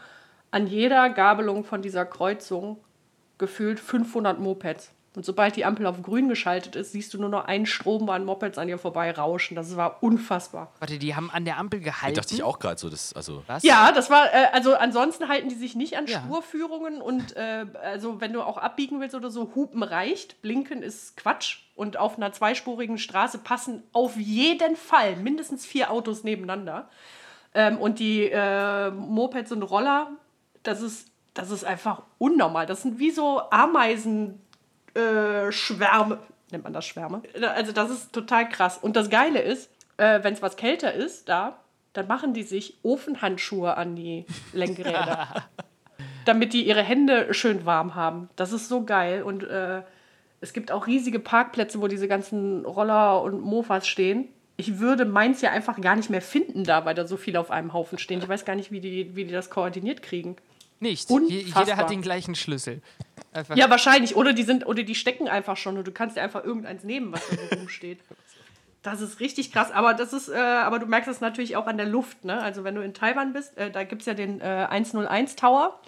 an 0.50 0.66
jeder 0.66 1.08
Gabelung 1.08 1.64
von 1.64 1.80
dieser 1.80 2.04
Kreuzung 2.04 2.78
gefühlt 3.38 3.80
500 3.80 4.38
Mopeds. 4.38 4.92
Und 5.16 5.24
sobald 5.24 5.56
die 5.56 5.64
Ampel 5.64 5.86
auf 5.86 6.00
grün 6.02 6.28
geschaltet 6.28 6.76
ist, 6.76 6.92
siehst 6.92 7.12
du 7.12 7.18
nur 7.18 7.28
noch 7.28 7.46
einen 7.46 7.66
Strom 7.66 8.08
an 8.10 8.24
Mopeds 8.24 8.58
an 8.58 8.68
dir 8.68 8.78
vorbei 8.78 9.10
rauschen. 9.10 9.56
Das 9.56 9.76
war 9.76 10.02
unfassbar. 10.02 10.70
Warte, 10.78 10.98
die 10.98 11.16
haben 11.16 11.30
an 11.30 11.44
der 11.44 11.58
Ampel 11.58 11.80
gehalten. 11.80 12.14
Dachte 12.14 12.34
ich 12.34 12.42
auch 12.42 12.58
gerade 12.58 12.78
so, 12.78 12.88
das, 12.88 13.12
also 13.14 13.42
Was? 13.46 13.62
Ja, 13.62 13.90
das 13.90 14.10
war, 14.10 14.26
äh, 14.32 14.46
also 14.52 14.74
ansonsten 14.76 15.28
halten 15.28 15.48
die 15.48 15.54
sich 15.54 15.74
nicht 15.74 15.96
an 15.96 16.06
Ja. 16.06 16.20
Spurführungen 16.20 17.00
und 17.00 17.36
äh, 17.36 17.66
also 17.82 18.20
wenn 18.20 18.32
du 18.32 18.42
auch 18.42 18.58
abbiegen 18.58 19.00
willst 19.00 19.14
oder 19.14 19.30
so, 19.30 19.52
Hupen 19.54 19.82
reicht, 19.82 20.40
Blinken 20.42 20.82
ist 20.82 21.16
Quatsch. 21.16 21.60
Und 21.74 21.96
auf 21.96 22.16
einer 22.16 22.32
zweispurigen 22.32 22.98
Straße 22.98 23.38
passen 23.38 23.84
auf 23.92 24.16
jeden 24.16 24.74
Fall 24.74 25.14
mindestens 25.16 25.64
vier 25.64 25.92
Autos 25.92 26.24
nebeneinander. 26.24 26.88
Ähm, 27.54 27.78
und 27.78 27.98
die 28.00 28.24
äh, 28.24 28.90
Mopeds 28.90 29.52
und 29.52 29.62
Roller, 29.62 30.10
das 30.64 30.82
ist, 30.82 31.08
das 31.34 31.50
ist 31.52 31.64
einfach 31.64 32.02
unnormal. 32.18 32.66
Das 32.66 32.82
sind 32.82 32.98
wie 32.98 33.10
so 33.12 33.40
Ameisenschwärme. 33.50 34.38
Äh, 34.98 35.52
Schwärme. 35.52 36.18
Nennt 36.50 36.64
man 36.64 36.72
das 36.72 36.86
Schwärme? 36.86 37.22
Also 37.54 37.72
das 37.72 37.90
ist 37.90 38.12
total 38.12 38.48
krass. 38.48 38.78
Und 38.78 38.96
das 38.96 39.10
Geile 39.10 39.40
ist, 39.40 39.70
äh, 39.96 40.22
wenn 40.22 40.34
es 40.34 40.42
was 40.42 40.56
kälter 40.56 40.92
ist 40.92 41.28
da, 41.28 41.58
dann 41.92 42.06
machen 42.06 42.32
die 42.32 42.42
sich 42.42 42.78
Ofenhandschuhe 42.82 43.76
an 43.76 43.96
die 43.96 44.26
Lenkräder. 44.52 45.28
damit 46.28 46.52
die 46.52 46.66
ihre 46.66 46.82
Hände 46.82 47.32
schön 47.32 47.64
warm 47.64 47.94
haben. 47.94 48.28
Das 48.36 48.52
ist 48.52 48.68
so 48.68 48.84
geil. 48.84 49.22
Und 49.22 49.44
äh, 49.44 49.82
es 50.42 50.52
gibt 50.52 50.70
auch 50.70 50.86
riesige 50.86 51.18
Parkplätze, 51.18 51.80
wo 51.80 51.88
diese 51.88 52.06
ganzen 52.06 52.66
Roller 52.66 53.22
und 53.22 53.40
Mofas 53.40 53.88
stehen. 53.88 54.28
Ich 54.58 54.78
würde 54.78 55.06
meins 55.06 55.40
ja 55.40 55.52
einfach 55.52 55.80
gar 55.80 55.96
nicht 55.96 56.10
mehr 56.10 56.20
finden 56.20 56.64
da, 56.64 56.84
weil 56.84 56.94
da 56.94 57.06
so 57.06 57.16
viele 57.16 57.40
auf 57.40 57.50
einem 57.50 57.72
Haufen 57.72 57.98
stehen. 57.98 58.20
Ich 58.20 58.28
weiß 58.28 58.44
gar 58.44 58.56
nicht, 58.56 58.70
wie 58.70 58.80
die, 58.80 59.16
wie 59.16 59.24
die 59.24 59.32
das 59.32 59.48
koordiniert 59.48 60.02
kriegen. 60.02 60.36
Nicht. 60.80 61.10
Unfassbar. 61.10 61.64
jeder 61.64 61.76
hat 61.76 61.90
den 61.90 62.02
gleichen 62.02 62.34
Schlüssel. 62.34 62.82
Einfach. 63.32 63.56
Ja, 63.56 63.68
wahrscheinlich. 63.70 64.16
Oder 64.16 64.32
die 64.32 64.44
sind, 64.44 64.66
oder 64.66 64.82
die 64.82 64.94
stecken 64.94 65.28
einfach 65.28 65.56
schon 65.56 65.76
und 65.76 65.86
du 65.86 65.92
kannst 65.92 66.16
dir 66.16 66.22
einfach 66.22 66.44
irgendeins 66.44 66.84
nehmen, 66.84 67.12
was 67.12 67.28
da 67.28 67.36
so 67.36 67.56
rumsteht. 67.56 68.00
Das 68.82 69.00
ist 69.00 69.18
richtig 69.20 69.52
krass, 69.52 69.72
aber 69.72 69.92
das 69.92 70.12
ist, 70.12 70.28
äh, 70.28 70.36
aber 70.36 70.78
du 70.78 70.86
merkst 70.86 71.08
es 71.10 71.20
natürlich 71.20 71.56
auch 71.56 71.66
an 71.66 71.76
der 71.76 71.86
Luft, 71.86 72.24
ne? 72.24 72.40
Also 72.40 72.62
wenn 72.62 72.76
du 72.76 72.80
in 72.82 72.94
Taiwan 72.94 73.32
bist, 73.32 73.56
äh, 73.58 73.70
da 73.70 73.82
gibt 73.82 74.02
es 74.02 74.06
ja 74.06 74.14
den 74.14 74.40
äh, 74.40 74.66
101 74.70 75.34
Tower. 75.36 75.80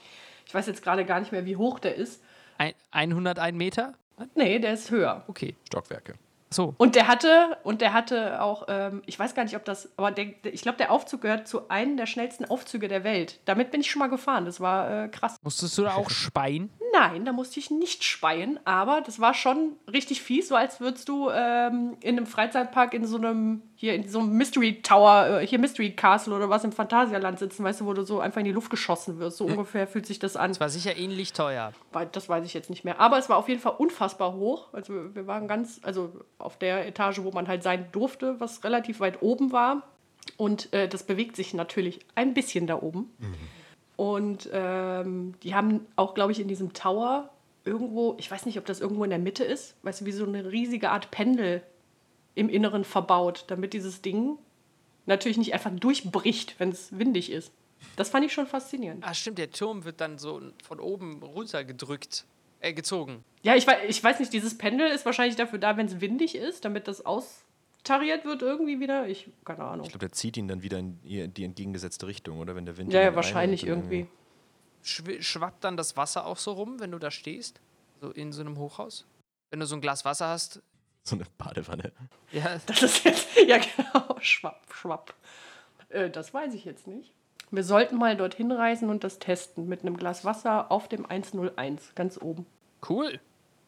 Ich 0.45 0.53
weiß 0.53 0.67
jetzt 0.67 0.83
gerade 0.83 1.05
gar 1.05 1.21
nicht 1.21 1.31
mehr, 1.31 1.47
wie 1.47 1.57
hoch 1.57 1.79
der 1.79 1.95
ist. 1.95 2.21
Ein, 2.59 2.75
101 2.91 3.57
Meter? 3.57 3.95
Nee, 4.35 4.59
der 4.59 4.75
ist 4.75 4.91
höher. 4.91 5.25
Okay. 5.29 5.55
Stockwerke. 5.69 6.15
So. 6.53 6.75
Und 6.79 6.97
der 6.97 7.07
hatte, 7.07 7.59
und 7.63 7.81
der 7.81 7.93
hatte 7.93 8.43
auch, 8.43 8.65
ähm, 8.69 9.03
ich 9.07 9.17
weiß 9.19 9.35
gar 9.35 9.45
nicht, 9.45 9.55
ob 9.55 9.65
das, 9.65 9.89
aber 9.97 10.11
der, 10.11 10.27
ich 10.45 10.63
glaube, 10.63 10.79
der 10.79 10.91
Aufzug 10.91 11.21
gehört 11.21 11.47
zu 11.47 11.69
einem 11.69 11.97
der 11.97 12.07
schnellsten 12.07 12.45
Aufzüge 12.45 12.89
der 12.89 13.05
Welt. 13.05 13.39
Damit 13.45 13.71
bin 13.71 13.81
ich 13.81 13.91
schon 13.91 14.01
mal 14.01 14.09
gefahren. 14.09 14.47
Das 14.47 14.61
war 14.61 15.05
äh, 15.05 15.09
krass. 15.09 15.37
Musstest 15.43 15.79
du 15.79 15.83
da 15.83 15.95
auch 15.95 16.11
speien? 16.11 16.71
Nein, 16.93 17.25
da 17.25 17.33
musste 17.33 17.61
ich 17.61 17.71
nicht 17.71 18.05
speien, 18.05 18.59
aber 18.65 19.01
das 19.01 19.21
war 19.21 19.33
schon 19.35 19.73
richtig 19.93 20.23
fies, 20.23 20.49
so 20.49 20.57
als 20.57 20.81
würdest 20.81 21.09
du 21.09 21.31
ähm, 21.31 21.97
in 22.01 22.17
einem 22.17 22.27
Freizeitpark 22.27 22.95
in 22.95 23.05
so 23.07 23.17
einem, 23.17 23.63
hier 23.77 23.95
in 23.95 24.09
so 24.09 24.19
einem 24.21 24.33
Mystery 24.33 24.83
Tower, 24.83 25.41
äh, 25.41 25.47
hier 25.47 25.59
Mystery 25.59 25.93
Castle 25.93 26.35
oder 26.35 26.49
was 26.51 26.65
im 26.65 26.73
Phantasialand 26.73 27.39
sitzen, 27.39 27.63
weißt 27.65 27.83
du, 27.83 27.87
wo 27.87 27.93
du 27.95 28.03
so 28.03 28.21
einfach 28.21 28.41
in 28.41 28.45
die 28.47 28.53
Luft 28.53 28.71
geschossen 28.71 29.19
wirst. 29.19 29.37
So 29.37 29.45
ungefähr 29.47 29.87
fühlt 29.87 30.07
sich 30.07 30.19
das 30.19 30.37
an. 30.37 30.51
Das 30.51 30.61
war 30.61 30.69
sicher 30.69 30.97
ähnlich 30.97 31.33
teuer. 31.33 31.73
Das 32.13 32.29
weiß 32.29 32.45
ich 32.45 32.55
jetzt 32.55 32.71
nicht 32.71 32.85
mehr. 32.85 32.99
Aber 33.01 33.19
es 33.19 33.29
war 33.29 33.37
auf 33.37 33.49
jeden 33.49 33.61
Fall 33.61 33.75
unfassbar 33.79 34.35
hoch. 34.35 34.69
Also 34.73 35.15
wir- 35.15 35.27
waren 35.27 35.47
ganz, 35.49 35.81
also 35.85 36.13
auf 36.39 36.59
der 36.59 36.87
Etage, 36.89 37.21
wo 37.23 37.31
man 37.31 37.47
halt 37.47 37.63
sein 37.63 37.87
durfte, 37.93 38.41
was 38.41 38.65
relativ 38.65 39.01
weit 39.01 39.23
oben 39.23 39.53
war. 39.53 39.83
Und 40.37 40.73
äh, 40.73 40.89
das 40.89 41.03
bewegt 41.05 41.37
sich 41.37 41.55
natürlich 41.55 42.01
ein 42.15 42.35
bisschen 42.35 42.67
da 42.67 42.77
oben. 42.81 43.11
Und 44.01 44.49
ähm, 44.51 45.35
die 45.43 45.55
haben 45.55 45.87
auch, 45.95 46.15
glaube 46.15 46.33
ich, 46.33 46.41
in 46.41 46.49
diesem 46.49 46.73
Tower 46.73 47.29
irgendwo, 47.67 48.17
ich 48.19 48.31
weiß 48.31 48.47
nicht, 48.47 48.57
ob 48.57 48.65
das 48.65 48.81
irgendwo 48.81 49.05
in 49.05 49.11
der 49.11 49.19
Mitte 49.19 49.45
ist, 49.45 49.77
weißt 49.83 50.01
du, 50.01 50.05
wie 50.07 50.13
so 50.13 50.25
eine 50.25 50.51
riesige 50.51 50.89
Art 50.89 51.11
Pendel 51.11 51.63
im 52.35 52.49
Inneren 52.49 52.85
verbaut, 52.85 53.45
damit 53.49 53.75
dieses 53.75 54.01
Ding 54.01 54.39
natürlich 55.05 55.37
nicht 55.37 55.53
einfach 55.53 55.71
durchbricht, 55.71 56.59
wenn 56.59 56.71
es 56.71 56.99
windig 56.99 57.31
ist. 57.31 57.53
Das 57.97 58.09
fand 58.09 58.25
ich 58.25 58.33
schon 58.33 58.47
faszinierend. 58.47 59.05
Ah, 59.07 59.13
stimmt, 59.13 59.37
der 59.37 59.51
Turm 59.51 59.85
wird 59.85 60.01
dann 60.01 60.17
so 60.17 60.41
von 60.65 60.81
oben 60.81 61.23
runter 61.23 61.63
gedrückt. 61.63 62.25
Äh, 62.61 62.73
gezogen. 62.73 63.23
Ja, 63.43 63.55
ich 63.55 63.67
weiß, 63.67 63.81
ich 63.87 64.03
weiß 64.03 64.19
nicht, 64.19 64.33
dieses 64.33 64.57
Pendel 64.57 64.87
ist 64.87 65.05
wahrscheinlich 65.05 65.37
dafür 65.37 65.59
da, 65.59 65.77
wenn 65.77 65.85
es 65.85 66.01
windig 66.01 66.37
ist, 66.37 66.65
damit 66.65 66.89
das 66.89 67.05
austariert 67.81 68.25
wird 68.25 68.43
irgendwie 68.43 68.79
wieder. 68.81 69.09
Ich, 69.09 69.31
keine 69.45 69.65
Ahnung. 69.65 69.87
Ich 69.87 69.93
glaube, 69.93 70.07
der 70.07 70.13
zieht 70.13 70.37
ihn 70.37 70.49
dann 70.49 70.63
wieder 70.63 70.79
in 70.79 71.01
die 71.03 71.45
entgegengesetzte 71.45 72.07
Richtung, 72.07 72.39
oder? 72.39 72.55
Wenn 72.55 72.67
der 72.67 72.77
Wind 72.77 72.93
Ja, 72.93 73.03
ja, 73.03 73.09
in 73.09 73.17
wahrscheinlich 73.17 73.67
irgendwie. 73.67 74.07
Schw 74.83 75.21
schwappt 75.21 75.65
dann 75.65 75.77
das 75.77 75.97
Wasser 75.97 76.27
auch 76.27 76.39
so 76.39 76.53
rum, 76.53 76.81
wenn 76.81 76.91
du 76.91 76.99
da 76.99 77.11
stehst? 77.11 77.61
So 78.01 78.11
in 78.11 78.33
so 78.33 78.41
einem 78.41 78.59
Hochhaus? 78.59 79.07
Wenn 79.51 79.61
du 79.61 79.67
so 79.67 79.75
ein 79.77 79.81
Glas 79.81 80.05
Wasser 80.05 80.29
hast? 80.29 80.63
So 81.03 81.17
eine 81.17 81.25
Badewanne. 81.39 81.93
Ja, 82.33 82.59
Das 82.67 82.83
ist 82.83 83.05
jetzt, 83.05 83.29
ja 83.47 83.59
genau, 83.59 84.17
schwapp, 84.21 84.63
schwapp. 84.73 85.15
Äh, 85.89 86.11
das 86.11 86.33
weiß 86.33 86.55
ich 86.55 86.65
jetzt 86.65 86.87
nicht. 86.87 87.13
Wir 87.51 87.65
sollten 87.65 87.97
mal 87.97 88.17
dorthin 88.17 88.53
reisen 88.53 88.91
und 88.91 89.03
das 89.03 89.19
testen 89.19 89.67
mit 89.67 89.81
einem 89.81 89.97
Glas 89.97 90.25
Wasser 90.25 90.71
auf 90.71 90.89
dem 90.89 91.05
101, 91.05 91.95
ganz 91.95 92.21
oben. 92.21 92.47
cool. 92.89 93.21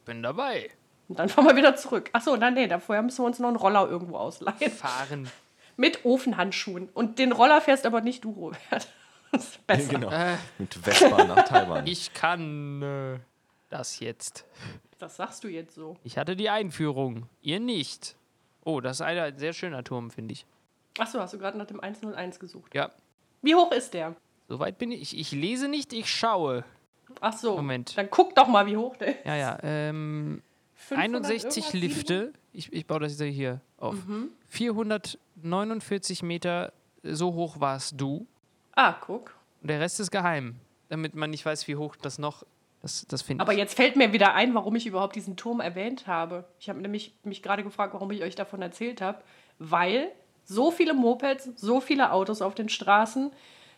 Bin 0.04 0.22
dabei. 0.22 0.70
Und 1.08 1.18
dann 1.18 1.28
fahren 1.28 1.46
wir 1.46 1.56
wieder 1.56 1.76
zurück. 1.76 2.10
Achso, 2.12 2.36
nein, 2.36 2.54
nee, 2.54 2.68
vorher 2.80 3.02
müssen 3.02 3.22
wir 3.22 3.26
uns 3.26 3.38
noch 3.38 3.48
einen 3.48 3.56
Roller 3.56 3.88
irgendwo 3.88 4.16
ausleihen. 4.16 4.70
Fahren. 4.70 5.28
Mit 5.76 6.04
Ofenhandschuhen. 6.04 6.88
Und 6.94 7.18
den 7.18 7.32
Roller 7.32 7.60
fährst 7.60 7.86
aber 7.86 8.00
nicht 8.00 8.24
du, 8.24 8.30
Robert. 8.32 8.58
Das 9.34 9.44
ist 9.44 9.66
besser. 9.66 9.88
genau. 9.88 10.10
Äh, 10.10 10.36
Mit 10.58 10.74
Vespa 10.74 11.24
nach 11.24 11.44
Taiwan. 11.48 11.86
ich 11.86 12.12
kann 12.12 12.82
äh, 12.82 13.18
das 13.70 13.98
jetzt. 13.98 14.44
Das 14.98 15.16
sagst 15.16 15.42
du 15.42 15.48
jetzt 15.48 15.74
so. 15.74 15.96
Ich 16.04 16.18
hatte 16.18 16.36
die 16.36 16.50
Einführung. 16.50 17.30
Ihr 17.40 17.58
nicht. 17.58 18.14
Oh, 18.62 18.82
das 18.82 18.98
ist 18.98 19.00
ein 19.00 19.38
sehr 19.38 19.54
schöner 19.54 19.84
Turm, 19.84 20.10
finde 20.10 20.34
ich. 20.34 20.44
Achso, 20.98 21.18
hast 21.18 21.32
du 21.32 21.38
gerade 21.38 21.56
nach 21.56 21.66
dem 21.66 21.80
101 21.80 22.38
gesucht. 22.40 22.74
Ja. 22.74 22.90
Wie 23.40 23.54
hoch 23.54 23.72
ist 23.72 23.94
der? 23.94 24.14
Soweit 24.48 24.76
bin 24.76 24.92
ich. 24.92 25.18
Ich 25.18 25.32
lese 25.32 25.66
nicht, 25.68 25.94
ich 25.94 26.10
schaue. 26.12 26.62
Ach 27.22 27.32
so. 27.32 27.56
Moment. 27.56 27.96
Dann 27.96 28.10
guck 28.10 28.34
doch 28.34 28.48
mal, 28.48 28.66
wie 28.66 28.76
hoch 28.76 28.96
der 28.98 29.18
ist. 29.18 29.24
Ja, 29.24 29.34
ja. 29.36 29.58
Ähm, 29.62 30.42
500 30.42 30.51
61 30.90 31.74
irgendwas, 31.74 31.96
Lifte. 31.96 32.32
Ich, 32.52 32.72
ich 32.72 32.86
baue 32.86 33.00
das 33.00 33.18
jetzt 33.18 33.34
hier 33.34 33.60
auf. 33.78 33.96
449 34.48 36.22
Meter, 36.22 36.72
so 37.02 37.34
hoch 37.34 37.60
warst 37.60 38.00
du. 38.00 38.26
Ah, 38.72 38.94
guck. 39.00 39.34
Und 39.60 39.68
der 39.68 39.80
Rest 39.80 40.00
ist 40.00 40.10
geheim. 40.10 40.56
Damit 40.88 41.14
man 41.14 41.30
nicht 41.30 41.46
weiß, 41.46 41.68
wie 41.68 41.76
hoch 41.76 41.96
das 41.96 42.18
noch. 42.18 42.44
Das, 42.82 43.06
das 43.06 43.24
Aber 43.38 43.52
ich. 43.52 43.58
jetzt 43.58 43.74
fällt 43.74 43.94
mir 43.94 44.12
wieder 44.12 44.34
ein, 44.34 44.54
warum 44.54 44.74
ich 44.74 44.86
überhaupt 44.86 45.14
diesen 45.14 45.36
Turm 45.36 45.60
erwähnt 45.60 46.08
habe. 46.08 46.44
Ich 46.58 46.68
habe 46.68 46.80
nämlich 46.80 47.14
mich 47.22 47.40
gerade 47.42 47.62
gefragt, 47.62 47.94
warum 47.94 48.10
ich 48.10 48.22
euch 48.22 48.34
davon 48.34 48.60
erzählt 48.60 49.00
habe. 49.00 49.22
Weil 49.60 50.10
so 50.44 50.72
viele 50.72 50.92
Mopeds, 50.92 51.50
so 51.56 51.80
viele 51.80 52.10
Autos 52.12 52.42
auf 52.42 52.56
den 52.56 52.68
Straßen, 52.68 53.30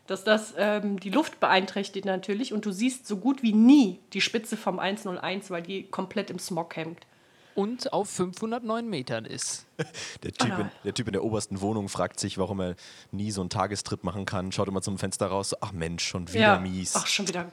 dass 0.06 0.24
das 0.24 0.54
ähm, 0.58 1.00
die 1.00 1.10
Luft 1.10 1.40
beeinträchtigt 1.40 2.04
natürlich. 2.06 2.52
Und 2.52 2.66
du 2.66 2.72
siehst 2.72 3.06
so 3.06 3.16
gut 3.16 3.42
wie 3.42 3.52
nie 3.52 4.00
die 4.12 4.20
Spitze 4.20 4.56
vom 4.56 4.78
101, 4.78 5.50
weil 5.50 5.62
die 5.62 5.84
komplett 5.84 6.30
im 6.30 6.38
Smog 6.38 6.76
hängt. 6.76 7.06
Und 7.54 7.92
auf 7.92 8.10
509 8.10 8.88
Metern 8.88 9.24
ist. 9.24 9.64
Der 10.24 10.32
typ, 10.32 10.52
Ah. 10.52 10.60
in, 10.62 10.70
der 10.82 10.92
typ 10.94 11.06
in 11.06 11.12
der 11.12 11.22
obersten 11.22 11.60
Wohnung 11.60 11.88
fragt 11.88 12.18
sich, 12.18 12.36
warum 12.36 12.60
er 12.60 12.74
nie 13.12 13.30
so 13.30 13.40
einen 13.42 13.50
Tagestrip 13.50 14.02
machen 14.02 14.26
kann. 14.26 14.50
Schaut 14.50 14.66
immer 14.68 14.82
zum 14.82 14.98
Fenster 14.98 15.26
raus. 15.28 15.50
So, 15.50 15.56
ach 15.60 15.70
Mensch, 15.72 16.04
schon 16.04 16.32
wieder 16.32 16.58
mies. 16.58 16.94
Ach, 16.96 17.06
schon 17.06 17.28
wieder, 17.28 17.42
ja, 17.42 17.50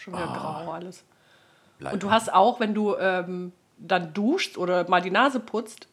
schon 0.00 0.14
wieder 0.14 0.26
grau 0.26 0.72
alles. 0.72 1.04
Bleib 1.78 1.92
Und 1.92 2.02
du 2.02 2.06
mal. 2.06 2.14
hast 2.14 2.32
auch, 2.32 2.58
wenn 2.58 2.72
du 2.74 2.96
ähm, 2.96 3.52
dann 3.76 4.14
duschst 4.14 4.56
oder 4.56 4.88
mal 4.88 5.02
die 5.02 5.10
Nase 5.10 5.40
putzt, 5.40 5.88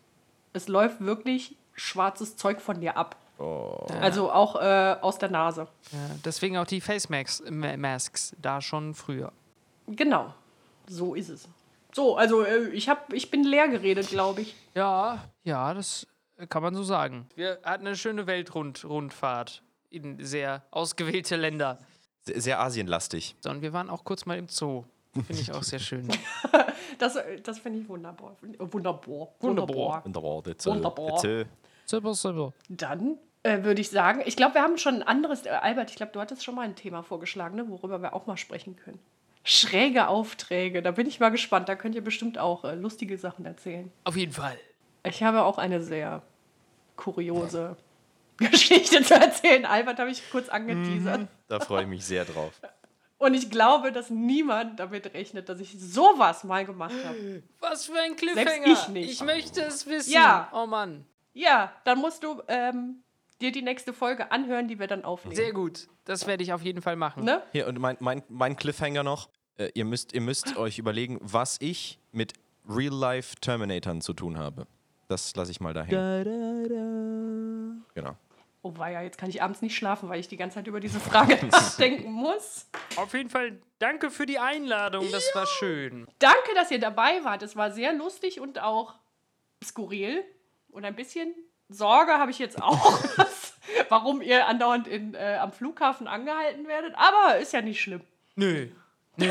es 0.54 0.68
läuft 0.70 1.02
wirklich 1.02 1.56
schwarzes 1.74 2.38
Zeug 2.38 2.62
von 2.62 2.80
dir 2.80 2.96
ab. 2.96 3.18
Also 3.40 4.32
auch 4.32 4.56
äh, 4.56 4.96
aus 5.02 5.18
der 5.18 5.30
Nase. 5.30 5.68
Ja, 5.92 5.98
deswegen 6.26 6.58
auch 6.58 6.66
die 6.68 6.82
Face 6.82 7.10
Masks, 7.10 7.42
Ma- 7.50 7.78
Masks 7.78 8.36
da 8.42 8.62
schon 8.62 8.94
früher. 8.94 9.32
Genau, 9.88 10.34
so 10.88 11.16
ist 11.16 11.30
es. 11.30 11.48
So, 11.94 12.18
also 12.18 12.44
äh, 12.44 12.70
ich, 12.70 12.88
hab, 12.90 13.12
ich 13.14 13.32
bin 13.32 13.44
leer 13.44 13.68
geredet, 13.68 14.10
glaube 14.10 14.42
ich. 14.42 14.56
Ja, 14.76 15.24
ja, 15.44 15.74
das 15.74 16.06
kann 16.50 16.62
man 16.62 16.76
so 16.76 16.84
sagen. 16.84 17.28
Wir 17.36 17.60
hatten 17.64 17.88
eine 17.88 17.96
schöne 17.96 18.28
Weltrundfahrt 18.28 19.64
in 19.90 20.24
sehr 20.24 20.62
ausgewählte 20.72 21.36
Länder. 21.36 21.80
Sehr, 22.22 22.42
sehr 22.42 22.60
asienlastig. 22.60 23.36
So, 23.40 23.50
und 23.50 23.62
wir 23.62 23.74
waren 23.74 23.90
auch 23.90 24.04
kurz 24.04 24.26
mal 24.26 24.38
im 24.38 24.48
Zoo. 24.50 24.84
Finde 25.14 25.42
ich 25.42 25.52
auch 25.52 25.64
sehr 25.64 25.80
schön. 25.80 26.08
Das, 26.98 27.16
äh, 27.16 27.40
das 27.40 27.60
finde 27.60 27.80
ich 27.80 27.88
wunderbar. 27.88 28.36
Wunderbar. 28.42 29.30
Wunderbar. 29.40 30.04
Wunderbar. 30.04 30.56
Wunderbar. 30.66 31.46
Super, 31.86 32.14
super. 32.14 32.54
Dann 32.68 33.18
äh, 33.44 33.64
würde 33.64 33.82
ich 33.82 33.90
sagen. 33.90 34.22
Ich 34.26 34.36
glaube, 34.36 34.56
wir 34.56 34.62
haben 34.62 34.78
schon 34.78 34.96
ein 34.96 35.04
anderes. 35.04 35.46
Äh, 35.46 35.50
Albert, 35.50 35.90
ich 35.92 35.96
glaube, 35.96 36.12
du 36.12 36.20
hattest 36.20 36.44
schon 36.44 36.56
mal 36.56 36.64
ein 36.64 36.76
Thema 36.76 37.04
vorgeschlagen, 37.04 37.56
ne, 37.56 37.70
worüber 37.70 38.02
wir 38.02 38.14
auch 38.14 38.26
mal 38.28 38.38
sprechen 38.38 38.76
können. 38.76 39.00
Schräge 39.44 40.08
Aufträge, 40.10 40.82
da 40.82 40.92
bin 40.92 41.08
ich 41.08 41.20
mal 41.20 41.30
gespannt. 41.30 41.70
Da 41.70 41.76
könnt 41.76 41.96
ihr 41.96 42.04
bestimmt 42.04 42.38
auch 42.38 42.66
äh, 42.66 42.76
lustige 42.76 43.18
Sachen 43.18 43.46
erzählen. 43.46 43.92
Auf 44.04 44.18
jeden 44.18 44.34
Fall. 44.34 44.58
Ich 45.04 45.24
habe 45.24 45.44
auch 45.44 45.58
eine 45.58 45.82
sehr 45.82 46.22
kuriose 46.98 47.78
Geschichte 48.38 49.02
zu 49.04 49.16
erzählen. 49.16 49.66
Albert 49.66 50.00
habe 50.00 50.12
ich 50.12 50.30
kurz 50.30 50.50
angeteasert. 50.50 51.28
Da 51.48 51.60
freue 51.60 51.84
ich 51.84 51.88
mich 51.90 52.06
sehr 52.06 52.26
drauf. 52.26 52.52
Und 53.18 53.34
ich 53.34 53.50
glaube, 53.50 53.92
dass 53.92 54.10
niemand 54.10 54.80
damit 54.80 55.14
rechnet, 55.14 55.50
dass 55.50 55.60
ich 55.60 55.78
sowas 55.78 56.46
mal 56.46 56.66
gemacht 56.66 56.96
habe. 57.06 57.44
Was 57.60 57.86
für 57.86 58.00
ein 58.00 58.16
Cliffhanger. 58.16 58.66
ich 58.66 58.88
nicht. 58.88 59.12
Ich 59.12 59.22
möchte 59.22 59.62
es 59.62 59.88
wissen. 59.88 60.14
Ja. 60.14 60.50
Oh 60.54 60.66
Mann. 60.66 61.06
Ja, 61.34 61.74
dann 61.84 62.00
musst 62.00 62.24
du 62.24 62.42
ähm, 62.48 63.04
dir 63.42 63.52
die 63.52 63.62
nächste 63.62 63.94
Folge 63.94 64.32
anhören, 64.32 64.68
die 64.68 64.80
wir 64.80 64.88
dann 64.88 65.04
aufnehmen. 65.04 65.36
Sehr 65.36 65.54
gut. 65.54 65.88
Das 66.06 66.28
werde 66.28 66.44
ich 66.44 66.54
auf 66.54 66.62
jeden 66.64 66.82
Fall 66.82 66.96
machen. 66.96 67.24
Ne? 67.24 67.42
Hier, 67.52 67.68
und 67.68 67.80
mein, 67.80 67.98
mein, 68.00 68.24
mein 68.30 68.56
Cliffhanger 68.56 69.04
noch. 69.04 69.30
Äh, 69.58 69.70
ihr, 69.74 69.86
müsst, 69.86 70.14
ihr 70.14 70.22
müsst 70.22 70.58
euch 70.58 70.80
überlegen, 70.80 71.18
was 71.22 71.58
ich 71.60 72.00
mit 72.12 72.34
Real-Life 72.68 73.36
Terminatoren 73.42 74.02
zu 74.02 74.14
tun 74.14 74.38
habe. 74.38 74.68
Das 75.08 75.36
lasse 75.36 75.52
ich 75.52 75.60
mal 75.60 75.74
dahin. 75.74 75.90
Genau. 77.96 78.16
Oh 78.62 78.74
weia, 78.78 79.02
jetzt 79.02 79.18
kann 79.18 79.30
ich 79.30 79.42
abends 79.42 79.62
nicht 79.62 79.76
schlafen, 79.76 80.10
weil 80.10 80.20
ich 80.20 80.28
die 80.28 80.36
ganze 80.36 80.56
Zeit 80.56 80.68
über 80.68 80.82
diese 80.82 81.00
Frage 81.00 81.44
nachdenken 81.52 82.12
muss. 82.12 82.68
Auf 82.98 83.14
jeden 83.14 83.30
Fall 83.30 83.58
danke 83.80 84.12
für 84.12 84.26
die 84.26 84.38
Einladung. 84.38 85.10
Das 85.12 85.34
war 85.34 85.48
schön. 85.48 86.08
Danke, 86.20 86.54
dass 86.56 86.70
ihr 86.70 86.80
dabei 86.80 87.24
wart. 87.24 87.42
Es 87.42 87.56
war 87.56 87.72
sehr 87.72 87.94
lustig 87.94 88.40
und 88.40 88.62
auch 88.62 88.96
skurril. 89.64 90.24
Und 90.72 90.86
ein 90.86 90.96
bisschen 90.96 91.34
Sorge 91.70 92.14
habe 92.14 92.32
ich 92.32 92.40
jetzt 92.40 92.62
auch, 92.62 93.00
warum 93.90 94.22
ihr 94.22 94.48
andauernd 94.48 94.88
in, 94.88 95.14
äh, 95.14 95.38
am 95.40 95.52
Flughafen 95.52 96.08
angehalten 96.08 96.68
werdet. 96.68 96.94
Aber 96.96 97.38
ist 97.38 97.54
ja 97.54 97.62
nicht 97.62 97.80
schlimm. 97.82 98.02
Nö. 98.36 98.68
Nö. 99.18 99.26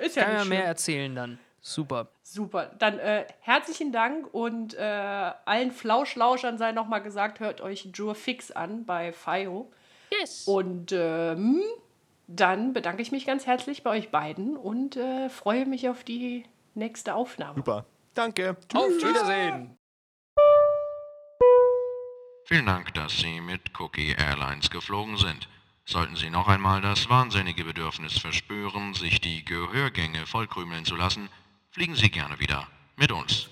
ist 0.00 0.16
ja 0.16 0.24
Kann 0.24 0.32
nicht 0.32 0.38
ja 0.38 0.38
schlimm. 0.40 0.48
mehr 0.48 0.64
erzählen 0.64 1.14
dann. 1.14 1.38
Super. 1.60 2.08
Super. 2.22 2.70
Dann 2.78 2.98
äh, 3.00 3.26
herzlichen 3.40 3.90
Dank 3.90 4.32
und 4.32 4.74
äh, 4.74 4.80
allen 4.82 5.72
Flauschlauschern 5.72 6.58
sei 6.58 6.70
nochmal 6.72 7.02
gesagt, 7.02 7.40
hört 7.40 7.60
euch 7.60 7.90
Jure 7.92 8.14
Fix 8.14 8.52
an 8.52 8.84
bei 8.86 9.12
FIO. 9.12 9.72
Yes. 10.10 10.44
Und 10.46 10.92
ähm, 10.92 11.60
dann 12.28 12.72
bedanke 12.72 13.02
ich 13.02 13.10
mich 13.10 13.26
ganz 13.26 13.46
herzlich 13.46 13.82
bei 13.82 13.90
euch 13.90 14.10
beiden 14.10 14.56
und 14.56 14.96
äh, 14.96 15.28
freue 15.28 15.66
mich 15.66 15.88
auf 15.88 16.04
die 16.04 16.44
nächste 16.74 17.14
Aufnahme. 17.14 17.56
Super. 17.56 17.84
Danke. 18.14 18.56
Auf 18.72 18.88
Wiedersehen. 18.88 19.75
Vielen 22.48 22.66
Dank, 22.66 22.94
dass 22.94 23.18
Sie 23.18 23.40
mit 23.40 23.72
Cookie 23.80 24.12
Airlines 24.12 24.70
geflogen 24.70 25.16
sind. 25.16 25.48
Sollten 25.84 26.14
Sie 26.14 26.30
noch 26.30 26.46
einmal 26.46 26.80
das 26.80 27.08
wahnsinnige 27.08 27.64
Bedürfnis 27.64 28.18
verspüren, 28.18 28.94
sich 28.94 29.20
die 29.20 29.44
Gehörgänge 29.44 30.26
vollkrümeln 30.26 30.84
zu 30.84 30.94
lassen, 30.94 31.28
fliegen 31.72 31.96
Sie 31.96 32.08
gerne 32.08 32.38
wieder 32.38 32.68
mit 32.94 33.10
uns. 33.10 33.50